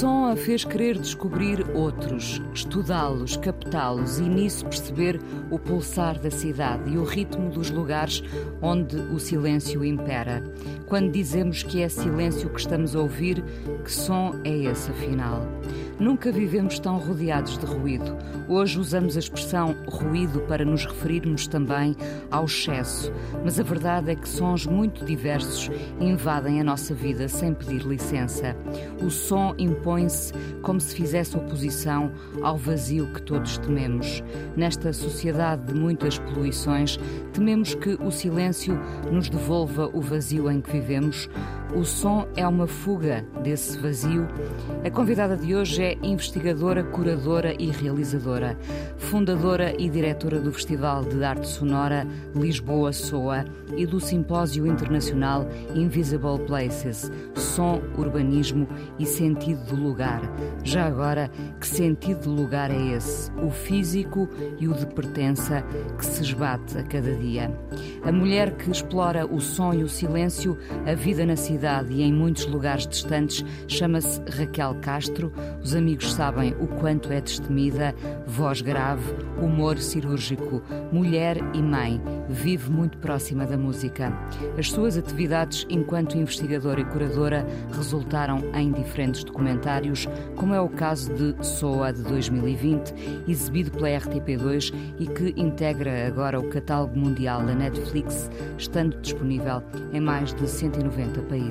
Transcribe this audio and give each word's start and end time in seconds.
Som 0.00 0.24
a 0.24 0.34
fez 0.34 0.64
querer 0.64 0.96
descobrir 0.96 1.62
outros, 1.74 2.40
estudá-los, 2.54 3.36
captá-los 3.36 4.18
e 4.18 4.22
nisso 4.22 4.64
perceber 4.64 5.20
o 5.50 5.58
pulsar 5.58 6.18
da 6.18 6.30
cidade 6.30 6.88
e 6.88 6.96
o 6.96 7.04
ritmo 7.04 7.50
dos 7.50 7.68
lugares 7.68 8.24
onde 8.62 8.96
o 8.96 9.18
silêncio 9.18 9.84
impera? 9.84 10.42
Quando 10.86 11.12
dizemos 11.12 11.62
que 11.62 11.82
é 11.82 11.88
silêncio 11.90 12.48
que 12.48 12.60
estamos 12.60 12.96
a 12.96 13.00
ouvir, 13.00 13.44
que 13.84 13.92
som 13.92 14.40
é 14.42 14.70
esse 14.70 14.90
afinal? 14.90 15.46
Nunca 16.00 16.32
vivemos 16.32 16.78
tão 16.78 16.96
rodeados 16.96 17.58
de 17.58 17.66
ruído. 17.66 18.16
Hoje 18.48 18.80
usamos 18.80 19.16
a 19.16 19.18
expressão 19.18 19.76
ruído 19.86 20.40
para 20.40 20.64
nos 20.64 20.86
referirmos 20.86 21.46
também 21.46 21.94
ao 22.30 22.46
excesso, 22.46 23.12
mas 23.44 23.60
a 23.60 23.62
verdade 23.62 24.10
é 24.10 24.14
que 24.16 24.26
sons 24.26 24.64
muito 24.64 25.04
diversos 25.04 25.70
invadem 26.00 26.58
a 26.58 26.64
nossa 26.64 26.94
vida 26.94 27.28
sem 27.28 27.52
pedir 27.52 27.82
licença. 27.82 28.56
O 29.04 29.10
som 29.10 29.54
impõe-se 29.58 30.32
como 30.62 30.80
se 30.80 30.94
fizesse 30.94 31.36
oposição 31.36 32.10
ao 32.42 32.56
vazio 32.56 33.06
que 33.12 33.20
todos 33.20 33.58
tememos. 33.58 34.24
Nesta 34.56 34.94
sociedade 34.94 35.66
de 35.66 35.74
muitas 35.78 36.18
poluições, 36.18 36.98
tememos 37.34 37.74
que 37.74 37.90
o 38.00 38.10
silêncio 38.10 38.74
nos 39.12 39.28
devolva 39.28 39.90
o 39.92 40.00
vazio 40.00 40.50
em 40.50 40.62
que 40.62 40.72
vivemos. 40.72 41.28
O 41.72 41.84
som 41.84 42.26
é 42.36 42.46
uma 42.46 42.66
fuga 42.66 43.24
desse 43.44 43.78
vazio. 43.78 44.26
A 44.84 44.90
convidada 44.90 45.36
de 45.36 45.54
hoje 45.54 45.82
é 45.82 45.98
investigadora, 46.02 46.82
curadora 46.82 47.54
e 47.62 47.70
realizadora, 47.70 48.58
fundadora 48.98 49.72
e 49.80 49.88
diretora 49.88 50.40
do 50.40 50.52
Festival 50.52 51.04
de 51.04 51.22
Arte 51.22 51.46
Sonora 51.46 52.04
Lisboa 52.34 52.92
Soa 52.92 53.44
e 53.76 53.86
do 53.86 54.00
Simpósio 54.00 54.66
Internacional 54.66 55.48
Invisible 55.72 56.40
Places 56.44 57.10
Som, 57.36 57.80
Urbanismo 57.96 58.66
e 58.98 59.06
Sentido 59.06 59.64
do 59.66 59.76
Lugar. 59.76 60.20
Já 60.64 60.86
agora, 60.86 61.30
que 61.60 61.66
sentido 61.68 62.22
de 62.22 62.28
lugar 62.28 62.72
é 62.72 62.96
esse? 62.96 63.30
O 63.32 63.48
físico 63.48 64.28
e 64.58 64.66
o 64.66 64.74
de 64.74 64.86
pertença 64.86 65.64
que 65.96 66.04
se 66.04 66.22
esbate 66.22 66.78
a 66.78 66.82
cada 66.82 67.14
dia. 67.14 67.56
A 68.02 68.10
mulher 68.10 68.56
que 68.56 68.70
explora 68.70 69.24
o 69.24 69.40
som 69.40 69.72
e 69.72 69.84
o 69.84 69.88
silêncio, 69.88 70.58
a 70.84 70.94
vida 70.94 71.24
na 71.24 71.36
cidade 71.36 71.59
e 71.90 72.02
em 72.02 72.12
muitos 72.12 72.46
lugares 72.46 72.86
distantes, 72.86 73.44
chama-se 73.68 74.20
Raquel 74.30 74.76
Castro. 74.80 75.32
Os 75.62 75.74
amigos 75.74 76.12
sabem 76.12 76.54
o 76.60 76.66
quanto 76.66 77.12
é 77.12 77.20
destemida, 77.20 77.94
voz 78.26 78.60
grave, 78.60 79.12
humor 79.40 79.78
cirúrgico, 79.78 80.62
mulher 80.92 81.36
e 81.54 81.62
mãe. 81.62 82.00
Vive 82.28 82.70
muito 82.70 82.98
próxima 82.98 83.46
da 83.46 83.56
música. 83.56 84.12
As 84.58 84.70
suas 84.70 84.96
atividades 84.96 85.66
enquanto 85.68 86.16
investigadora 86.16 86.80
e 86.80 86.84
curadora 86.84 87.46
resultaram 87.72 88.38
em 88.54 88.72
diferentes 88.72 89.24
documentários, 89.24 90.08
como 90.36 90.54
é 90.54 90.60
o 90.60 90.68
caso 90.68 91.12
de 91.14 91.34
Soa 91.44 91.92
de 91.92 92.02
2020, 92.02 92.94
exibido 93.28 93.70
pela 93.70 93.88
RTP2 93.88 94.72
e 94.98 95.06
que 95.06 95.34
integra 95.40 96.06
agora 96.06 96.38
o 96.38 96.48
catálogo 96.48 96.98
mundial 96.98 97.44
da 97.44 97.54
Netflix, 97.54 98.30
estando 98.56 98.98
disponível 99.00 99.62
em 99.92 100.00
mais 100.00 100.32
de 100.34 100.48
190 100.48 101.22
países. 101.22 101.49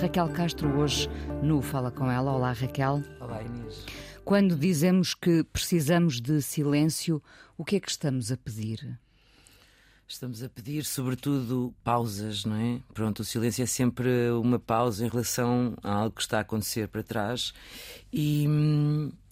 Raquel 0.00 0.28
Castro 0.30 0.68
hoje 0.80 1.08
no 1.42 1.62
Fala 1.62 1.92
com 1.92 2.10
ela. 2.10 2.32
Olá, 2.32 2.52
Raquel. 2.52 3.02
Olá, 3.20 3.40
Inês. 3.40 3.86
Quando 4.24 4.56
dizemos 4.56 5.14
que 5.14 5.44
precisamos 5.44 6.20
de 6.20 6.42
silêncio, 6.42 7.22
o 7.56 7.64
que 7.64 7.76
é 7.76 7.80
que 7.80 7.88
estamos 7.88 8.32
a 8.32 8.36
pedir? 8.36 8.98
Estamos 10.08 10.42
a 10.42 10.48
pedir, 10.48 10.84
sobretudo, 10.84 11.72
pausas, 11.84 12.44
não 12.44 12.56
é? 12.56 12.80
Pronto, 12.92 13.20
o 13.20 13.24
silêncio 13.24 13.62
é 13.62 13.66
sempre 13.66 14.08
uma 14.32 14.58
pausa 14.58 15.06
em 15.06 15.08
relação 15.08 15.76
a 15.84 15.92
algo 15.92 16.16
que 16.16 16.22
está 16.22 16.38
a 16.38 16.40
acontecer 16.40 16.88
para 16.88 17.04
trás 17.04 17.52
e, 18.12 18.44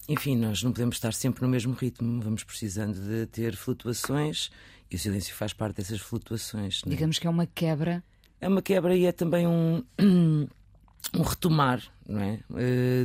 enfim, 0.09 0.37
nós 0.37 0.63
não 0.63 0.71
podemos 0.71 0.97
estar 0.97 1.15
sempre 1.15 1.43
no 1.43 1.49
mesmo 1.49 1.75
ritmo, 1.75 2.21
vamos 2.23 2.45
precisando 2.45 3.01
de 3.01 3.27
ter 3.27 3.57
flutuações 3.57 4.51
e 4.89 4.95
o 4.95 4.99
silêncio 4.99 5.35
faz 5.35 5.53
parte 5.53 5.79
dessas 5.79 6.01
flutuações. 6.01 6.83
É? 6.87 6.91
Digamos 6.91 7.19
que 7.19 7.27
é 7.27 7.31
uma 7.31 7.47
quebra. 7.47 8.05
É 8.41 8.49
uma 8.49 8.63
quebra 8.63 8.95
e 8.97 9.07
é 9.07 9.13
também 9.13 9.47
um. 9.47 9.83
um 11.15 11.23
retomar, 11.23 11.83
não 12.07 12.21
é? 12.21 12.41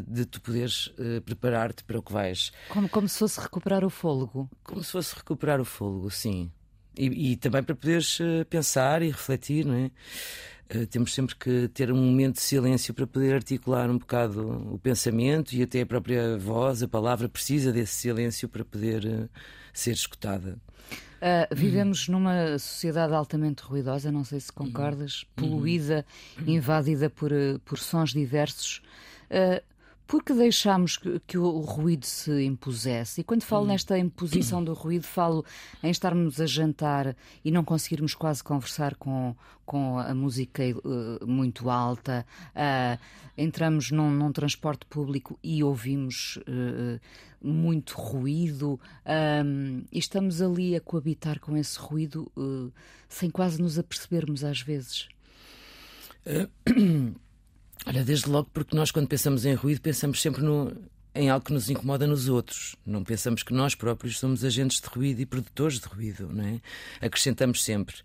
De 0.07 0.25
tu 0.25 0.41
poderes 0.41 0.91
preparar-te 1.25 1.83
para 1.83 1.99
o 1.99 2.03
que 2.03 2.11
vais. 2.11 2.51
Como, 2.69 2.89
como 2.89 3.07
se 3.07 3.19
fosse 3.19 3.39
recuperar 3.39 3.85
o 3.85 3.89
fôlego. 3.89 4.49
Como 4.63 4.83
se 4.83 4.91
fosse 4.91 5.15
recuperar 5.15 5.61
o 5.61 5.65
fôlego, 5.65 6.09
sim. 6.09 6.51
E, 6.97 7.31
e, 7.31 7.35
também 7.37 7.63
para 7.63 7.75
poderes 7.75 8.19
uh, 8.19 8.45
pensar 8.49 9.01
e 9.01 9.07
refletir, 9.07 9.65
não 9.65 9.75
é? 9.75 9.91
Temos 10.89 11.13
sempre 11.13 11.35
que 11.35 11.67
ter 11.67 11.91
um 11.91 11.97
momento 11.97 12.35
de 12.35 12.41
silêncio 12.41 12.93
para 12.93 13.05
poder 13.05 13.35
articular 13.35 13.89
um 13.89 13.97
bocado 13.97 14.73
o 14.73 14.79
pensamento 14.79 15.53
e 15.53 15.61
até 15.61 15.81
a 15.81 15.85
própria 15.85 16.37
voz, 16.37 16.81
a 16.81 16.87
palavra 16.87 17.27
precisa 17.27 17.73
desse 17.73 17.93
silêncio 17.95 18.47
para 18.47 18.63
poder 18.63 19.29
ser 19.73 19.91
escutada. 19.91 20.57
Uh, 21.21 21.53
vivemos 21.53 22.07
uhum. 22.07 22.15
numa 22.15 22.57
sociedade 22.57 23.13
altamente 23.13 23.61
ruidosa, 23.61 24.11
não 24.11 24.23
sei 24.23 24.39
se 24.39 24.51
concordas, 24.51 25.23
uhum. 25.37 25.49
poluída, 25.49 26.03
uhum. 26.39 26.47
invadida 26.47 27.11
por, 27.11 27.31
por 27.63 27.77
sons 27.77 28.11
diversos. 28.11 28.81
Uh, 29.29 29.61
porque 30.11 30.33
deixámos 30.33 30.97
que, 30.97 31.21
que, 31.25 31.37
o 31.37 31.61
ruído 31.61 32.05
se 32.05 32.43
impusesse. 32.43 33.21
E 33.21 33.23
quando 33.23 33.43
falo 33.43 33.65
nesta 33.65 33.97
imposição 33.97 34.61
do 34.61 34.73
ruído, 34.73 35.07
falo 35.07 35.45
em 35.81 35.89
estarmos 35.89 36.41
a 36.41 36.45
jantar 36.45 37.15
e 37.45 37.49
não 37.49 37.63
conseguirmos 37.63 38.13
quase 38.13 38.43
conversar 38.43 38.95
com, 38.95 39.33
com 39.65 39.97
a 39.97 40.13
música 40.13 40.63
uh, 40.63 41.25
muito 41.25 41.69
alta, 41.69 42.25
uh, 42.49 43.01
entramos 43.37 43.89
num, 43.89 44.11
num, 44.11 44.33
transporte 44.33 44.85
público 44.85 45.39
e 45.41 45.63
ouvimos 45.63 46.35
uh, 46.39 46.99
muito 47.41 47.93
ruído 47.93 48.77
e 49.89 49.97
estamos 49.97 50.41
ali 50.41 50.75
a 50.75 50.81
coabitar 50.81 51.39
com 51.39 51.55
esse 51.55 51.79
ruído 51.79 52.29
sem 53.07 53.29
quase 53.29 53.61
nos 53.61 53.79
apercebermos 53.79 54.43
às 54.43 54.61
vezes. 54.61 55.07
Olha, 57.85 58.03
desde 58.03 58.29
logo 58.29 58.49
porque 58.53 58.75
nós 58.75 58.91
quando 58.91 59.07
pensamos 59.07 59.45
em 59.45 59.53
ruído 59.53 59.81
pensamos 59.81 60.21
sempre 60.21 60.43
no, 60.43 60.71
em 61.13 61.29
algo 61.29 61.45
que 61.45 61.53
nos 61.53 61.69
incomoda 61.69 62.07
nos 62.07 62.29
outros. 62.29 62.75
Não 62.85 63.03
pensamos 63.03 63.43
que 63.43 63.53
nós 63.53 63.75
próprios 63.75 64.19
somos 64.19 64.45
agentes 64.45 64.79
de 64.79 64.87
ruído 64.87 65.19
e 65.21 65.25
produtores 65.25 65.79
de 65.79 65.87
ruído, 65.87 66.29
não 66.31 66.45
é? 66.45 66.61
Acrescentamos 67.05 67.63
sempre. 67.63 67.97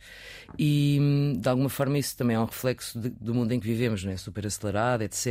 E 0.59 0.99
de 1.39 1.49
alguma 1.49 1.69
forma 1.69 1.99
isso 1.99 2.17
também 2.17 2.37
é 2.37 2.41
um 2.41 2.47
reflexo 2.47 2.99
de, 2.99 3.11
do 3.11 3.35
mundo 3.35 3.53
em 3.53 3.61
que 3.61 3.67
vivemos, 3.67 4.03
não 4.03 4.13
é? 4.13 4.17
Super 4.17 4.47
acelerado, 4.47 5.03
etc. 5.03 5.27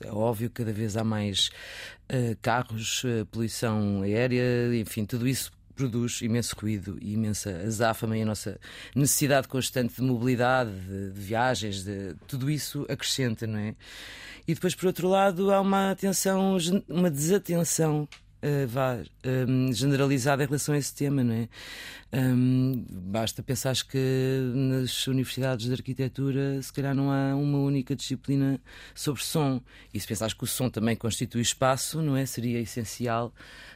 É 0.00 0.12
óbvio 0.12 0.48
que 0.48 0.56
cada 0.56 0.72
vez 0.72 0.96
há 0.96 1.02
mais 1.02 1.50
uh, 2.12 2.36
carros, 2.40 3.02
uh, 3.04 3.26
poluição 3.26 4.02
aérea, 4.02 4.74
enfim, 4.76 5.04
tudo 5.04 5.26
isso 5.26 5.50
produz 5.80 6.20
imenso 6.20 6.54
ruído 6.58 6.98
e 7.00 7.14
imensa 7.14 7.50
azáfama 7.64 8.18
e 8.18 8.22
a 8.22 8.26
nossa 8.26 8.60
necessidade 8.94 9.48
constante 9.48 9.94
de 9.96 10.02
mobilidade, 10.02 10.70
de, 10.70 11.10
de 11.10 11.20
viagens, 11.20 11.82
de, 11.82 12.14
tudo 12.26 12.50
isso 12.50 12.84
acrescenta, 12.88 13.46
não 13.46 13.58
é? 13.58 13.74
E 14.46 14.54
depois, 14.54 14.74
por 14.74 14.86
outro 14.86 15.08
lado, 15.08 15.50
há 15.50 15.60
uma 15.60 15.90
atenção, 15.90 16.58
uma 16.88 17.10
desatenção 17.10 18.06
Uh, 18.42 18.66
vá, 18.66 18.98
um, 19.46 19.70
generalizada 19.70 20.42
em 20.42 20.46
relação 20.46 20.74
a 20.74 20.78
esse 20.78 20.94
tema, 20.94 21.22
não 21.22 21.34
é? 21.34 21.48
Um, 22.12 22.86
basta 22.90 23.42
pensar 23.42 23.76
que 23.86 23.98
nas 24.54 25.06
universidades 25.06 25.66
de 25.66 25.72
arquitetura 25.72 26.60
se 26.62 26.72
calhar 26.72 26.94
não 26.94 27.10
há 27.10 27.36
uma 27.36 27.58
única 27.58 27.94
disciplina 27.94 28.58
sobre 28.94 29.22
som. 29.22 29.60
E 29.92 30.00
se 30.00 30.06
pensares 30.06 30.32
que 30.32 30.42
o 30.42 30.46
som 30.46 30.70
também 30.70 30.96
constitui 30.96 31.42
espaço, 31.42 32.00
não 32.00 32.16
é? 32.16 32.24
Seria 32.24 32.58
essencial 32.60 33.32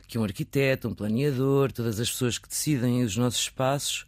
que 0.08 0.18
um 0.18 0.24
arquiteto, 0.24 0.88
um 0.88 0.94
planeador, 0.94 1.70
todas 1.70 2.00
as 2.00 2.10
pessoas 2.10 2.38
que 2.38 2.48
decidem 2.48 3.02
os 3.02 3.16
nossos 3.16 3.40
espaços 3.40 4.06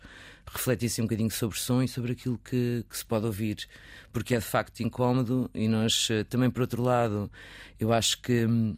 refletissem 0.50 1.02
um 1.02 1.06
bocadinho 1.06 1.31
sobre 1.31 1.59
som 1.59 1.82
e 1.82 1.88
sobre 1.88 2.12
aquilo 2.12 2.38
que, 2.38 2.85
que, 2.88 2.97
se 2.97 3.05
pode 3.05 3.26
ouvir, 3.26 3.69
porque 4.12 4.35
é 4.35 4.38
de 4.38 4.44
facto 4.44 4.81
incómodo 4.81 5.50
e 5.55 5.69
nós 5.69 6.09
eh, 6.11 6.25
também, 6.25 6.50
por 6.50 6.62
outro 6.62 6.82
lado, 6.82 7.31
eu 7.79 7.93
acho 7.93 8.20
que 8.23 8.47
hum, 8.47 8.76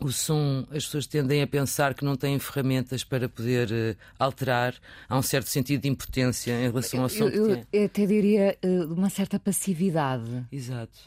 o 0.00 0.12
som, 0.12 0.66
as 0.70 0.84
pessoas 0.84 1.06
tendem 1.06 1.42
a 1.42 1.46
pensar 1.46 1.94
que 1.94 2.04
não 2.04 2.16
têm 2.16 2.38
ferramentas 2.38 3.04
para 3.04 3.28
poder 3.28 3.68
uh, 3.70 3.96
alterar. 4.18 4.74
Há 5.08 5.18
um 5.18 5.22
certo 5.22 5.48
sentido 5.48 5.82
de 5.82 5.88
impotência 5.88 6.52
em 6.52 6.68
relação 6.68 7.02
ao 7.02 7.08
som 7.08 7.28
eu, 7.28 7.48
eu, 7.48 7.66
eu 7.72 7.84
até 7.86 8.06
diria 8.06 8.56
uh, 8.64 8.92
uma 8.92 9.10
certa 9.10 9.38
passividade. 9.38 10.46
Exato. 10.50 10.98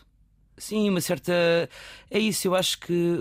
Sim, 0.58 0.90
uma 0.90 1.02
certa. 1.02 1.34
É 2.10 2.20
isso, 2.20 2.48
eu 2.48 2.54
acho 2.54 2.80
que. 2.80 3.18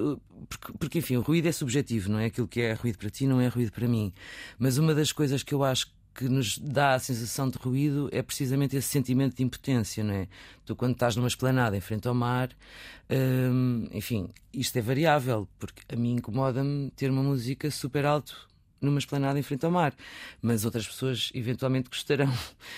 Porque, 0.48 0.72
porque, 0.78 0.98
enfim, 0.98 1.16
o 1.16 1.22
ruído 1.22 1.48
é 1.48 1.52
subjetivo, 1.52 2.10
não 2.10 2.18
é? 2.18 2.26
Aquilo 2.26 2.46
que 2.46 2.60
é 2.60 2.74
ruído 2.74 2.98
para 2.98 3.08
ti 3.08 3.26
não 3.26 3.40
é 3.40 3.48
ruído 3.48 3.72
para 3.72 3.88
mim. 3.88 4.12
Mas 4.58 4.76
uma 4.76 4.94
das 4.94 5.10
coisas 5.10 5.42
que 5.42 5.54
eu 5.54 5.64
acho 5.64 5.86
que 6.14 6.28
nos 6.28 6.58
dá 6.58 6.94
a 6.94 6.98
sensação 6.98 7.48
de 7.48 7.58
ruído 7.58 8.08
é 8.12 8.22
precisamente 8.22 8.76
esse 8.76 8.88
sentimento 8.88 9.36
de 9.36 9.42
impotência, 9.42 10.02
não 10.02 10.14
é? 10.14 10.28
Tu, 10.64 10.74
quando 10.76 10.92
estás 10.92 11.16
numa 11.16 11.28
esplanada 11.28 11.76
em 11.76 11.80
frente 11.80 12.08
ao 12.08 12.14
mar, 12.14 12.50
hum, 13.10 13.88
enfim, 13.92 14.28
isto 14.52 14.76
é 14.76 14.82
variável, 14.82 15.48
porque 15.58 15.82
a 15.92 15.96
mim 15.96 16.16
incomoda-me 16.16 16.90
ter 16.90 17.10
uma 17.10 17.22
música 17.22 17.70
super 17.70 18.04
alto 18.04 18.48
numa 18.80 18.98
esplanada 18.98 19.38
em 19.38 19.42
frente 19.42 19.64
ao 19.64 19.70
mar, 19.70 19.94
mas 20.40 20.64
outras 20.64 20.86
pessoas 20.86 21.30
eventualmente 21.34 21.90
gostarão. 21.90 22.32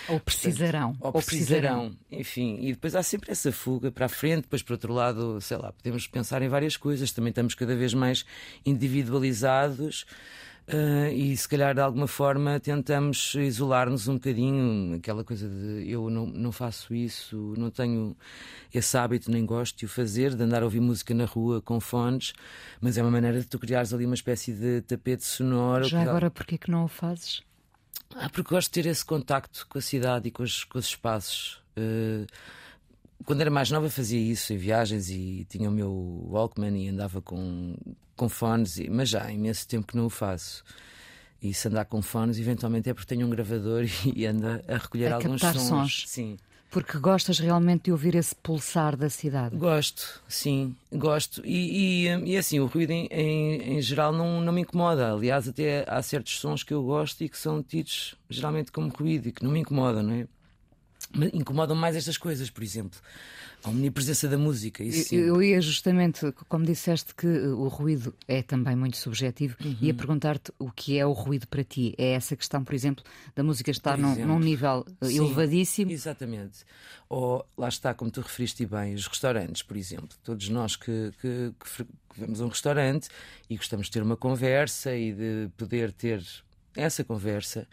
Ou 0.09 0.19
precisarão. 0.19 0.97
Ou 1.01 1.13
precisarão. 1.13 1.97
Enfim, 2.11 2.59
e 2.61 2.73
depois 2.73 2.95
há 2.97 3.03
sempre 3.03 3.31
essa 3.31 3.53
fuga 3.53 3.91
para 3.93 4.07
a 4.07 4.09
frente, 4.09 4.43
depois 4.43 4.63
por 4.63 4.73
outro 4.73 4.93
lado, 4.93 5.41
sei 5.41 5.57
lá, 5.57 5.73
podemos 5.73 6.07
pensar 6.07 6.43
em 6.43 6.49
várias 6.49 6.77
coisas, 6.77 7.13
também 7.13 7.31
estamos 7.31 7.55
cada 7.55 7.77
vez 7.77 7.95
mais 7.95 8.25
individualizados. 8.67 10.05
Uh, 10.69 11.13
e 11.13 11.37
se 11.37 11.49
calhar 11.49 11.75
de 11.75 11.81
alguma 11.81 12.07
forma 12.07 12.61
tentamos 12.61 13.35
isolar-nos 13.35 14.07
um 14.07 14.15
bocadinho, 14.15 14.95
aquela 14.95 15.25
coisa 15.25 15.49
de 15.49 15.91
eu 15.91 16.09
não, 16.09 16.25
não 16.27 16.53
faço 16.53 16.95
isso, 16.95 17.53
não 17.59 17.69
tenho 17.69 18.17
esse 18.73 18.97
hábito, 18.97 19.29
nem 19.29 19.45
gosto 19.45 19.77
de 19.77 19.87
o 19.87 19.89
fazer, 19.89 20.37
de 20.37 20.43
andar 20.43 20.63
a 20.63 20.65
ouvir 20.65 20.81
música 20.81 21.13
na 21.13 21.25
rua 21.25 21.61
com 21.61 21.81
fones, 21.81 22.33
mas 22.81 22.97
é 22.97 23.03
uma 23.03 23.11
maneira 23.11 23.41
de 23.41 23.47
tu 23.47 23.59
criares 23.59 23.93
ali 23.93 24.07
uma 24.07 24.15
espécie 24.15 24.53
de 24.53 24.83
tapete 24.83 25.25
sonoro. 25.25 25.85
Já 25.85 26.03
agora, 26.03 26.31
porquê 26.31 26.57
que 26.57 26.71
não 26.71 26.85
o 26.85 26.89
fazes? 26.89 27.43
Ah, 28.15 28.31
porque 28.31 28.55
gosto 28.55 28.69
de 28.69 28.83
ter 28.83 28.89
esse 28.89 29.05
contacto 29.05 29.67
com 29.69 29.79
a 29.79 29.83
cidade 29.83 30.29
e 30.29 30.31
com 30.31 30.45
os, 30.45 30.63
com 30.65 30.79
os 30.79 30.87
espaços. 30.87 31.61
Uh, 31.77 32.27
quando 33.25 33.41
era 33.41 33.51
mais 33.51 33.71
nova 33.71 33.89
fazia 33.91 34.21
isso 34.21 34.53
em 34.53 34.57
viagens 34.57 35.11
e 35.11 35.47
tinha 35.49 35.69
o 35.69 35.73
meu 35.73 36.27
Walkman 36.31 36.77
e 36.77 36.89
andava 36.89 37.21
com, 37.21 37.75
com 38.17 38.29
fones, 38.29 38.79
mas 38.89 39.09
já 39.09 39.25
há 39.25 39.33
imenso 39.33 39.67
tempo 39.67 39.87
que 39.87 39.97
não 39.97 40.07
o 40.07 40.11
faço. 40.11 40.65
E 41.43 41.53
se 41.53 41.67
andar 41.67 41.85
com 41.87 42.01
fones, 42.01 42.39
eventualmente 42.39 42.89
é 42.89 42.95
porque 42.95 43.15
tenho 43.15 43.27
um 43.27 43.31
gravador 43.31 43.85
e 44.15 44.27
anda 44.27 44.65
a 44.69 44.77
recolher 44.77 45.13
a 45.13 45.17
alguns 45.17 45.41
sons. 45.41 45.63
sons. 45.63 46.05
Sim. 46.07 46.37
Porque 46.71 46.97
gostas 46.97 47.39
realmente 47.39 47.85
de 47.85 47.93
ouvir 47.93 48.15
esse 48.15 48.35
pulsar 48.35 48.97
da 48.97 49.11
cidade? 49.11 49.55
Gosto, 49.55 50.23
sim, 50.27 50.75
gosto. 50.91 51.43
E, 51.45 52.07
e, 52.07 52.31
e 52.31 52.37
assim, 52.39 52.61
o 52.61 52.67
ruído 52.67 52.93
em, 52.93 53.07
em, 53.11 53.77
em, 53.77 53.83
geral 53.83 54.11
não, 54.11 54.41
não 54.41 54.55
me 54.55 54.63
incomoda. 54.63 55.13
Aliás, 55.13 55.47
até 55.47 55.85
há 55.87 56.01
certos 56.01 56.41
sons 56.41 56.63
que 56.63 56.73
eu 56.73 56.83
gosto 56.83 57.23
e 57.23 57.29
que 57.29 57.37
são 57.37 57.63
tidos 57.63 58.15
geralmente 58.31 58.73
como 58.73 58.89
ruído 58.89 59.29
e 59.29 59.33
que 59.33 59.45
não 59.45 59.51
me 59.51 59.61
incomodam, 59.61 60.03
não 60.03 60.15
é? 60.15 60.27
Incomodam 61.33 61.77
mais 61.77 61.97
estas 61.97 62.17
coisas, 62.17 62.51
por 62.51 62.63
exemplo. 62.63 63.01
A 63.65 63.71
omnipresença 63.71 64.27
da 64.29 64.37
música. 64.37 64.83
Isso 64.83 65.15
eu, 65.15 65.37
eu 65.37 65.43
ia 65.43 65.61
justamente, 65.61 66.33
como 66.49 66.65
disseste 66.65 67.15
que 67.15 67.27
o 67.27 67.69
ruído 67.69 68.13
é 68.27 68.43
também 68.43 68.75
muito 68.75 68.97
subjetivo, 68.97 69.57
uhum. 69.65 69.77
ia 69.81 69.95
perguntar-te 69.95 70.53
o 70.59 70.71
que 70.71 70.99
é 70.99 71.07
o 71.07 71.13
ruído 71.13 71.47
para 71.47 71.63
ti. 71.63 71.95
É 71.97 72.15
essa 72.15 72.35
questão, 72.35 72.65
por 72.65 72.75
exemplo, 72.75 73.05
da 73.37 73.43
música 73.45 73.71
estar 73.71 73.97
num, 73.97 74.17
num, 74.27 74.41
nível 74.41 74.85
Sim, 75.03 75.19
elevadíssimo. 75.19 75.93
Exatamente. 75.93 76.65
Ou 77.09 77.47
lá 77.57 77.69
está, 77.69 77.95
como 77.95 78.11
tu 78.11 78.21
referiste 78.21 78.67
bem, 78.67 78.95
os 78.95 79.07
restaurantes, 79.07 79.63
por 79.63 79.77
exemplo. 79.77 80.17
Todos 80.25 80.49
nós 80.49 80.75
que, 80.75 81.13
que, 81.21 81.53
que, 81.61 81.85
que 81.85 82.21
vamos 82.21 82.41
a 82.41 82.45
um 82.45 82.49
restaurante 82.49 83.09
e 83.49 83.57
gostamos 83.57 83.87
de 83.87 83.93
ter 83.93 84.03
uma 84.03 84.17
conversa 84.17 84.97
e 84.97 85.13
de 85.13 85.51
poder 85.57 85.93
ter 85.93 86.21
essa 86.77 87.05
conversa. 87.05 87.67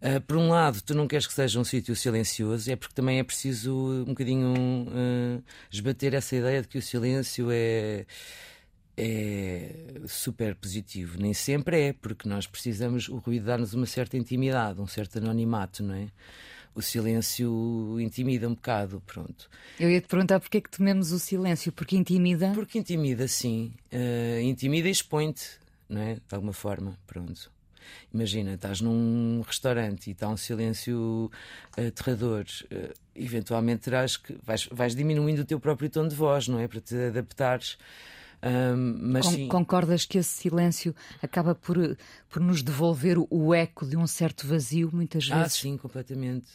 Uh, 0.00 0.20
por 0.20 0.36
um 0.36 0.48
lado, 0.48 0.80
tu 0.82 0.94
não 0.94 1.08
queres 1.08 1.26
que 1.26 1.32
seja 1.32 1.58
um 1.58 1.64
sítio 1.64 1.96
silencioso, 1.96 2.70
é 2.70 2.76
porque 2.76 2.94
também 2.94 3.18
é 3.18 3.24
preciso 3.24 3.74
um 4.02 4.04
bocadinho 4.04 4.54
uh, 4.88 5.42
esbater 5.70 6.14
essa 6.14 6.36
ideia 6.36 6.62
de 6.62 6.68
que 6.68 6.78
o 6.78 6.82
silêncio 6.82 7.48
é, 7.50 8.06
é 8.96 9.70
super 10.06 10.54
positivo. 10.54 11.18
Nem 11.18 11.34
sempre 11.34 11.88
é, 11.88 11.92
porque 11.92 12.28
nós 12.28 12.46
precisamos, 12.46 13.08
o 13.08 13.16
ruído 13.16 13.46
dá-nos 13.46 13.74
uma 13.74 13.86
certa 13.86 14.16
intimidade, 14.16 14.80
um 14.80 14.86
certo 14.86 15.18
anonimato, 15.18 15.82
não 15.82 15.94
é? 15.94 16.08
O 16.74 16.82
silêncio 16.82 17.98
intimida 17.98 18.46
um 18.46 18.54
bocado, 18.54 19.02
pronto. 19.06 19.48
Eu 19.80 19.90
ia 19.90 19.98
te 19.98 20.08
perguntar 20.08 20.38
porque 20.38 20.58
é 20.58 20.60
que 20.60 20.70
tememos 20.70 21.10
o 21.10 21.18
silêncio, 21.18 21.72
porque 21.72 21.96
intimida? 21.96 22.52
Porque 22.54 22.78
intimida, 22.78 23.26
sim. 23.26 23.72
Uh, 23.90 24.40
intimida 24.42 24.86
e 24.86 24.90
expõe-te, 24.90 25.52
não 25.88 26.02
é? 26.02 26.14
De 26.16 26.34
alguma 26.34 26.52
forma, 26.52 26.98
pronto. 27.06 27.50
Imagina, 28.12 28.54
estás 28.54 28.80
num 28.80 29.42
restaurante 29.46 30.08
e 30.08 30.12
está 30.12 30.28
um 30.28 30.36
silêncio 30.36 31.30
aterrador. 31.76 32.44
Uh, 32.64 32.92
eventualmente 33.14 33.82
terás 33.82 34.16
que. 34.16 34.36
Vais, 34.42 34.68
vais 34.70 34.94
diminuindo 34.94 35.42
o 35.42 35.44
teu 35.44 35.60
próprio 35.60 35.88
tom 35.90 36.06
de 36.08 36.14
voz, 36.14 36.48
não 36.48 36.58
é? 36.58 36.68
Para 36.68 36.80
te 36.80 36.96
adaptares. 36.96 37.78
Um, 38.42 39.12
mas 39.12 39.26
Con 39.26 39.48
Concordas 39.48 40.04
que 40.04 40.18
esse 40.18 40.30
silêncio 40.30 40.94
acaba 41.22 41.54
por, 41.54 41.96
por 42.28 42.40
nos 42.40 42.62
devolver 42.62 43.16
o 43.30 43.54
eco 43.54 43.86
de 43.86 43.96
um 43.96 44.06
certo 44.06 44.46
vazio, 44.46 44.90
muitas 44.92 45.28
ah, 45.30 45.38
vezes? 45.38 45.56
Ah, 45.56 45.60
sim, 45.60 45.76
completamente. 45.76 46.48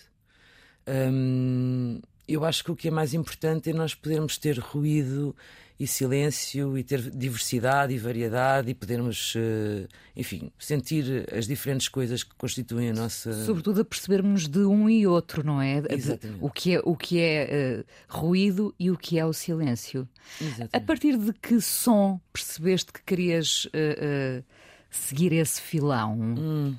Um, 0.87 1.99
eu 2.27 2.45
acho 2.45 2.63
que 2.63 2.71
o 2.71 2.75
que 2.75 2.87
é 2.87 2.91
mais 2.91 3.13
importante 3.13 3.69
é 3.69 3.73
nós 3.73 3.93
podermos 3.93 4.37
ter 4.37 4.57
ruído 4.57 5.35
e 5.81 5.87
silêncio 5.87 6.77
e 6.77 6.83
ter 6.83 7.01
diversidade 7.09 7.91
e 7.91 7.97
variedade 7.97 8.69
e 8.69 8.75
podermos, 8.75 9.33
uh, 9.33 9.87
enfim, 10.15 10.51
sentir 10.59 11.27
as 11.35 11.47
diferentes 11.47 11.87
coisas 11.87 12.23
que 12.23 12.35
constituem 12.35 12.91
a 12.91 12.93
nossa. 12.93 13.33
Sobretudo 13.45 13.81
a 13.81 13.85
percebermos 13.85 14.47
de 14.47 14.59
um 14.59 14.87
e 14.87 15.07
outro, 15.07 15.43
não 15.43 15.59
é? 15.59 15.81
Exatamente. 15.89 16.37
De, 16.37 16.45
o 16.45 16.51
que 16.51 16.75
é, 16.75 16.81
o 16.85 16.95
que 16.95 17.19
é 17.19 17.79
uh, 17.79 18.15
ruído 18.15 18.75
e 18.77 18.91
o 18.91 18.97
que 18.97 19.17
é 19.17 19.25
o 19.25 19.33
silêncio. 19.33 20.07
Exatamente. 20.39 20.69
A 20.75 20.79
partir 20.81 21.17
de 21.17 21.33
que 21.33 21.59
som 21.59 22.21
percebeste 22.31 22.93
que 22.93 23.01
querias 23.01 23.65
uh, 23.65 24.43
seguir 24.91 25.33
esse 25.33 25.59
filão? 25.59 26.13
Hum. 26.13 26.75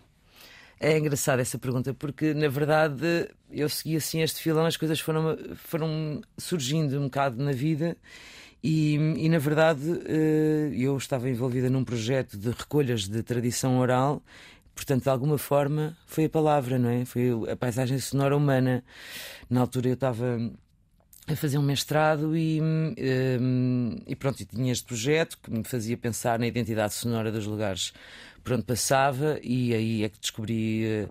É 0.78 0.96
engraçada 0.96 1.42
essa 1.42 1.58
pergunta, 1.58 1.92
porque 1.92 2.34
na 2.34 2.48
verdade 2.48 3.28
eu 3.50 3.68
segui 3.68 3.96
assim 3.96 4.22
este 4.22 4.40
filão, 4.40 4.64
as 4.64 4.76
coisas 4.76 5.00
foram, 5.00 5.36
foram 5.56 6.20
surgindo 6.38 7.00
um 7.00 7.04
bocado 7.04 7.42
na 7.42 7.52
vida 7.52 7.96
e, 8.62 8.94
e, 8.94 9.28
na 9.28 9.38
verdade 9.38 9.82
eh, 10.06 10.70
eu 10.74 10.96
estava 10.96 11.28
envolvida 11.28 11.68
num 11.68 11.84
projeto 11.84 12.36
de 12.38 12.50
recolhas 12.50 13.08
de 13.08 13.22
tradição 13.22 13.78
oral, 13.78 14.22
portanto, 14.74 15.02
de 15.02 15.08
alguma 15.08 15.36
forma, 15.36 15.96
foi 16.06 16.26
a 16.26 16.28
palavra, 16.28 16.78
não 16.78 16.88
é? 16.88 17.04
Foi 17.04 17.30
a 17.50 17.56
paisagem 17.56 17.98
sonora 17.98 18.36
humana. 18.36 18.84
Na 19.50 19.60
altura 19.60 19.88
eu 19.88 19.94
estava 19.94 20.38
a 21.26 21.36
fazer 21.36 21.58
um 21.58 21.62
mestrado 21.62 22.36
e, 22.36 22.60
eh, 22.96 23.38
e 24.06 24.14
pronto, 24.14 24.44
tinha 24.44 24.72
este 24.72 24.84
projeto 24.84 25.38
que 25.42 25.50
me 25.50 25.64
fazia 25.64 25.96
pensar 25.96 26.38
na 26.38 26.46
identidade 26.46 26.94
sonora 26.94 27.32
dos 27.32 27.46
lugares 27.46 27.92
por 28.42 28.54
onde 28.54 28.64
passava 28.64 29.38
e 29.42 29.74
aí 29.74 30.04
é 30.04 30.08
que 30.08 30.18
descobri 30.18 30.84
uh, 30.84 31.08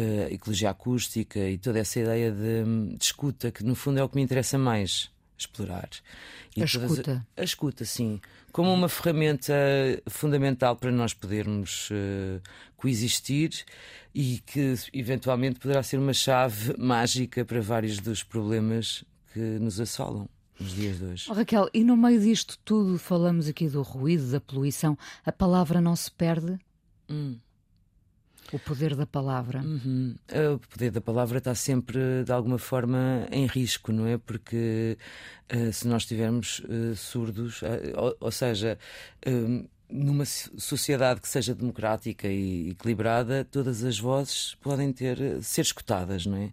uh, 0.00 0.34
ecologia 0.34 0.70
acústica 0.70 1.38
e 1.38 1.56
toda 1.56 1.78
essa 1.78 2.00
ideia 2.00 2.32
de, 2.32 2.64
de 2.96 3.04
escuta, 3.04 3.52
que 3.52 3.62
no 3.64 3.76
fundo 3.76 4.00
é 4.00 4.02
o 4.02 4.08
que 4.08 4.16
me 4.16 4.22
interessa 4.22 4.58
mais 4.58 5.13
explorar. 5.36 5.88
E 6.56 6.62
a 6.62 6.64
escuta. 6.64 7.26
A, 7.36 7.40
a, 7.40 7.44
escuta, 7.44 7.84
sim. 7.84 8.20
Como 8.52 8.72
uma 8.72 8.88
ferramenta 8.88 9.54
fundamental 10.06 10.76
para 10.76 10.90
nós 10.90 11.12
podermos 11.12 11.90
uh, 11.90 12.40
coexistir 12.76 13.64
e 14.14 14.40
que 14.46 14.74
eventualmente 14.92 15.58
poderá 15.58 15.82
ser 15.82 15.98
uma 15.98 16.12
chave 16.12 16.74
mágica 16.78 17.44
para 17.44 17.60
vários 17.60 17.98
dos 17.98 18.22
problemas 18.22 19.04
que 19.32 19.40
nos 19.40 19.80
assolam 19.80 20.28
nos 20.58 20.72
dias 20.72 20.98
de 20.98 21.04
hoje. 21.04 21.26
Oh, 21.28 21.34
Raquel, 21.34 21.68
e 21.74 21.82
no 21.82 21.96
meio 21.96 22.20
disto 22.20 22.56
tudo, 22.64 22.98
falamos 22.98 23.48
aqui 23.48 23.68
do 23.68 23.82
ruído, 23.82 24.30
da 24.30 24.40
poluição, 24.40 24.96
a 25.24 25.32
palavra 25.32 25.80
não 25.80 25.96
se 25.96 26.10
perde? 26.10 26.58
Hum. 27.08 27.38
O 28.52 28.58
poder 28.58 28.94
da 28.94 29.06
palavra. 29.06 29.60
Uhum. 29.60 30.14
O 30.54 30.58
poder 30.68 30.90
da 30.90 31.00
palavra 31.00 31.38
está 31.38 31.54
sempre, 31.54 32.24
de 32.24 32.32
alguma 32.32 32.58
forma, 32.58 33.26
em 33.30 33.46
risco, 33.46 33.92
não 33.92 34.06
é? 34.06 34.18
Porque 34.18 34.96
uh, 35.52 35.72
se 35.72 35.88
nós 35.88 36.02
estivermos 36.02 36.60
uh, 36.60 36.94
surdos, 36.94 37.62
uh, 37.62 37.66
ou, 37.96 38.16
ou, 38.20 38.30
seja, 38.30 38.78
numa 39.88 40.24
sociedade 40.24 41.20
que 41.20 41.28
seja 41.28 41.54
democrática 41.54 42.28
e 42.28 42.70
equilibrada, 42.70 43.44
todas 43.44 43.82
as 43.84 43.98
vozes 43.98 44.54
podem 44.60 44.92
ter, 44.92 45.42
ser 45.42 45.62
escutadas, 45.62 46.26
não 46.26 46.36
é? 46.36 46.52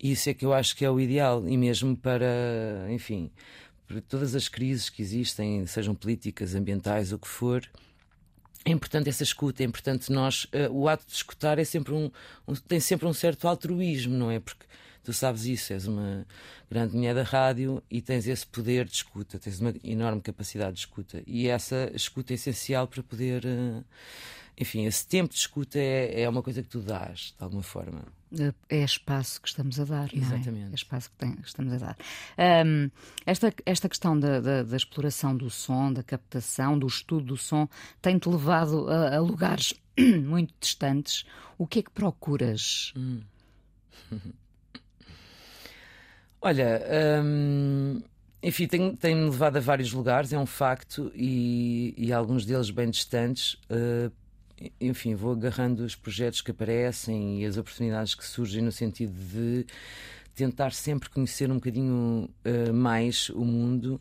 E 0.00 0.12
isso 0.12 0.30
é 0.30 0.34
que 0.34 0.44
eu 0.44 0.52
acho 0.52 0.76
que 0.76 0.84
é 0.84 0.90
o 0.90 1.00
ideal, 1.00 1.46
e 1.48 1.56
mesmo 1.56 1.96
para, 1.96 2.86
enfim, 2.88 3.30
para 3.86 4.00
todas 4.00 4.34
as 4.34 4.48
crises 4.48 4.88
que 4.88 5.02
existem, 5.02 5.66
sejam 5.66 5.94
políticas, 5.94 6.54
ambientais, 6.54 7.12
o 7.12 7.18
que 7.18 7.26
for 7.26 7.68
é 8.68 8.72
importante 8.72 9.08
essa 9.08 9.22
escuta, 9.22 9.62
é 9.62 9.66
importante 9.66 10.12
nós. 10.12 10.44
Uh, 10.44 10.70
o 10.70 10.88
ato 10.88 11.06
de 11.06 11.12
escutar 11.12 11.58
é 11.58 11.64
sempre 11.64 11.94
um, 11.94 12.10
um, 12.46 12.54
tem 12.54 12.78
sempre 12.78 13.06
um 13.06 13.14
certo 13.14 13.48
altruísmo, 13.48 14.14
não 14.14 14.30
é? 14.30 14.38
Porque 14.38 14.66
tu 15.02 15.12
sabes 15.12 15.46
isso, 15.46 15.72
és 15.72 15.86
uma 15.86 16.26
grande 16.70 16.94
mulher 16.94 17.14
da 17.14 17.22
rádio 17.22 17.82
e 17.90 18.02
tens 18.02 18.26
esse 18.26 18.46
poder 18.46 18.84
de 18.84 18.92
escuta, 18.92 19.38
tens 19.38 19.58
uma 19.58 19.74
enorme 19.82 20.20
capacidade 20.20 20.74
de 20.74 20.80
escuta. 20.80 21.22
E 21.26 21.48
essa 21.48 21.90
escuta 21.94 22.32
é 22.32 22.34
essencial 22.34 22.86
para 22.86 23.02
poder. 23.02 23.44
Uh, 23.44 23.84
enfim, 24.58 24.86
esse 24.86 25.06
tempo 25.06 25.32
de 25.32 25.38
escuta 25.38 25.78
é, 25.78 26.22
é 26.22 26.28
uma 26.28 26.42
coisa 26.42 26.62
que 26.62 26.68
tu 26.68 26.80
dás, 26.80 27.34
de 27.38 27.44
alguma 27.44 27.62
forma. 27.62 28.02
É 28.68 28.82
espaço 28.82 29.40
que 29.40 29.48
estamos 29.48 29.78
a 29.80 29.84
dar, 29.84 30.12
Exatamente. 30.12 30.50
não 30.50 30.66
é? 30.66 30.70
É 30.70 30.74
espaço 30.74 31.08
que, 31.10 31.16
tem, 31.16 31.36
que 31.36 31.46
estamos 31.46 31.72
a 31.72 31.78
dar. 31.78 31.96
Um, 32.66 32.90
esta, 33.24 33.54
esta 33.64 33.88
questão 33.88 34.18
da, 34.18 34.40
da, 34.40 34.62
da, 34.64 34.76
exploração 34.76 35.34
do 35.34 35.48
som, 35.48 35.92
da 35.92 36.02
captação, 36.02 36.78
do 36.78 36.86
estudo 36.86 37.26
do 37.26 37.36
som, 37.36 37.68
tem-te 38.02 38.28
levado 38.28 38.90
a, 38.90 39.16
a, 39.16 39.20
lugares 39.20 39.72
muito 39.96 40.52
distantes. 40.60 41.24
O 41.56 41.66
que 41.66 41.78
é 41.78 41.82
que 41.82 41.90
procuras? 41.90 42.92
Hum. 42.96 43.20
Olha, 46.42 46.82
hum, 47.24 48.02
enfim, 48.42 48.66
tem-me 48.66 48.96
tem 48.96 49.14
levado 49.24 49.56
a 49.56 49.60
vários 49.60 49.92
lugares, 49.92 50.32
é 50.32 50.38
um 50.38 50.46
facto, 50.46 51.10
e, 51.14 51.94
e 51.96 52.12
alguns 52.12 52.44
deles 52.44 52.70
bem 52.70 52.90
distantes. 52.90 53.54
Uh, 53.70 54.12
enfim, 54.80 55.14
vou 55.14 55.32
agarrando 55.32 55.84
os 55.84 55.94
projetos 55.94 56.40
que 56.40 56.50
aparecem 56.50 57.42
e 57.42 57.46
as 57.46 57.56
oportunidades 57.56 58.14
que 58.14 58.26
surgem 58.26 58.62
no 58.62 58.72
sentido 58.72 59.12
de 59.12 59.66
tentar 60.34 60.72
sempre 60.72 61.08
conhecer 61.08 61.50
um 61.50 61.56
bocadinho 61.56 62.28
uh, 62.44 62.72
mais 62.72 63.28
o 63.30 63.44
mundo. 63.44 64.00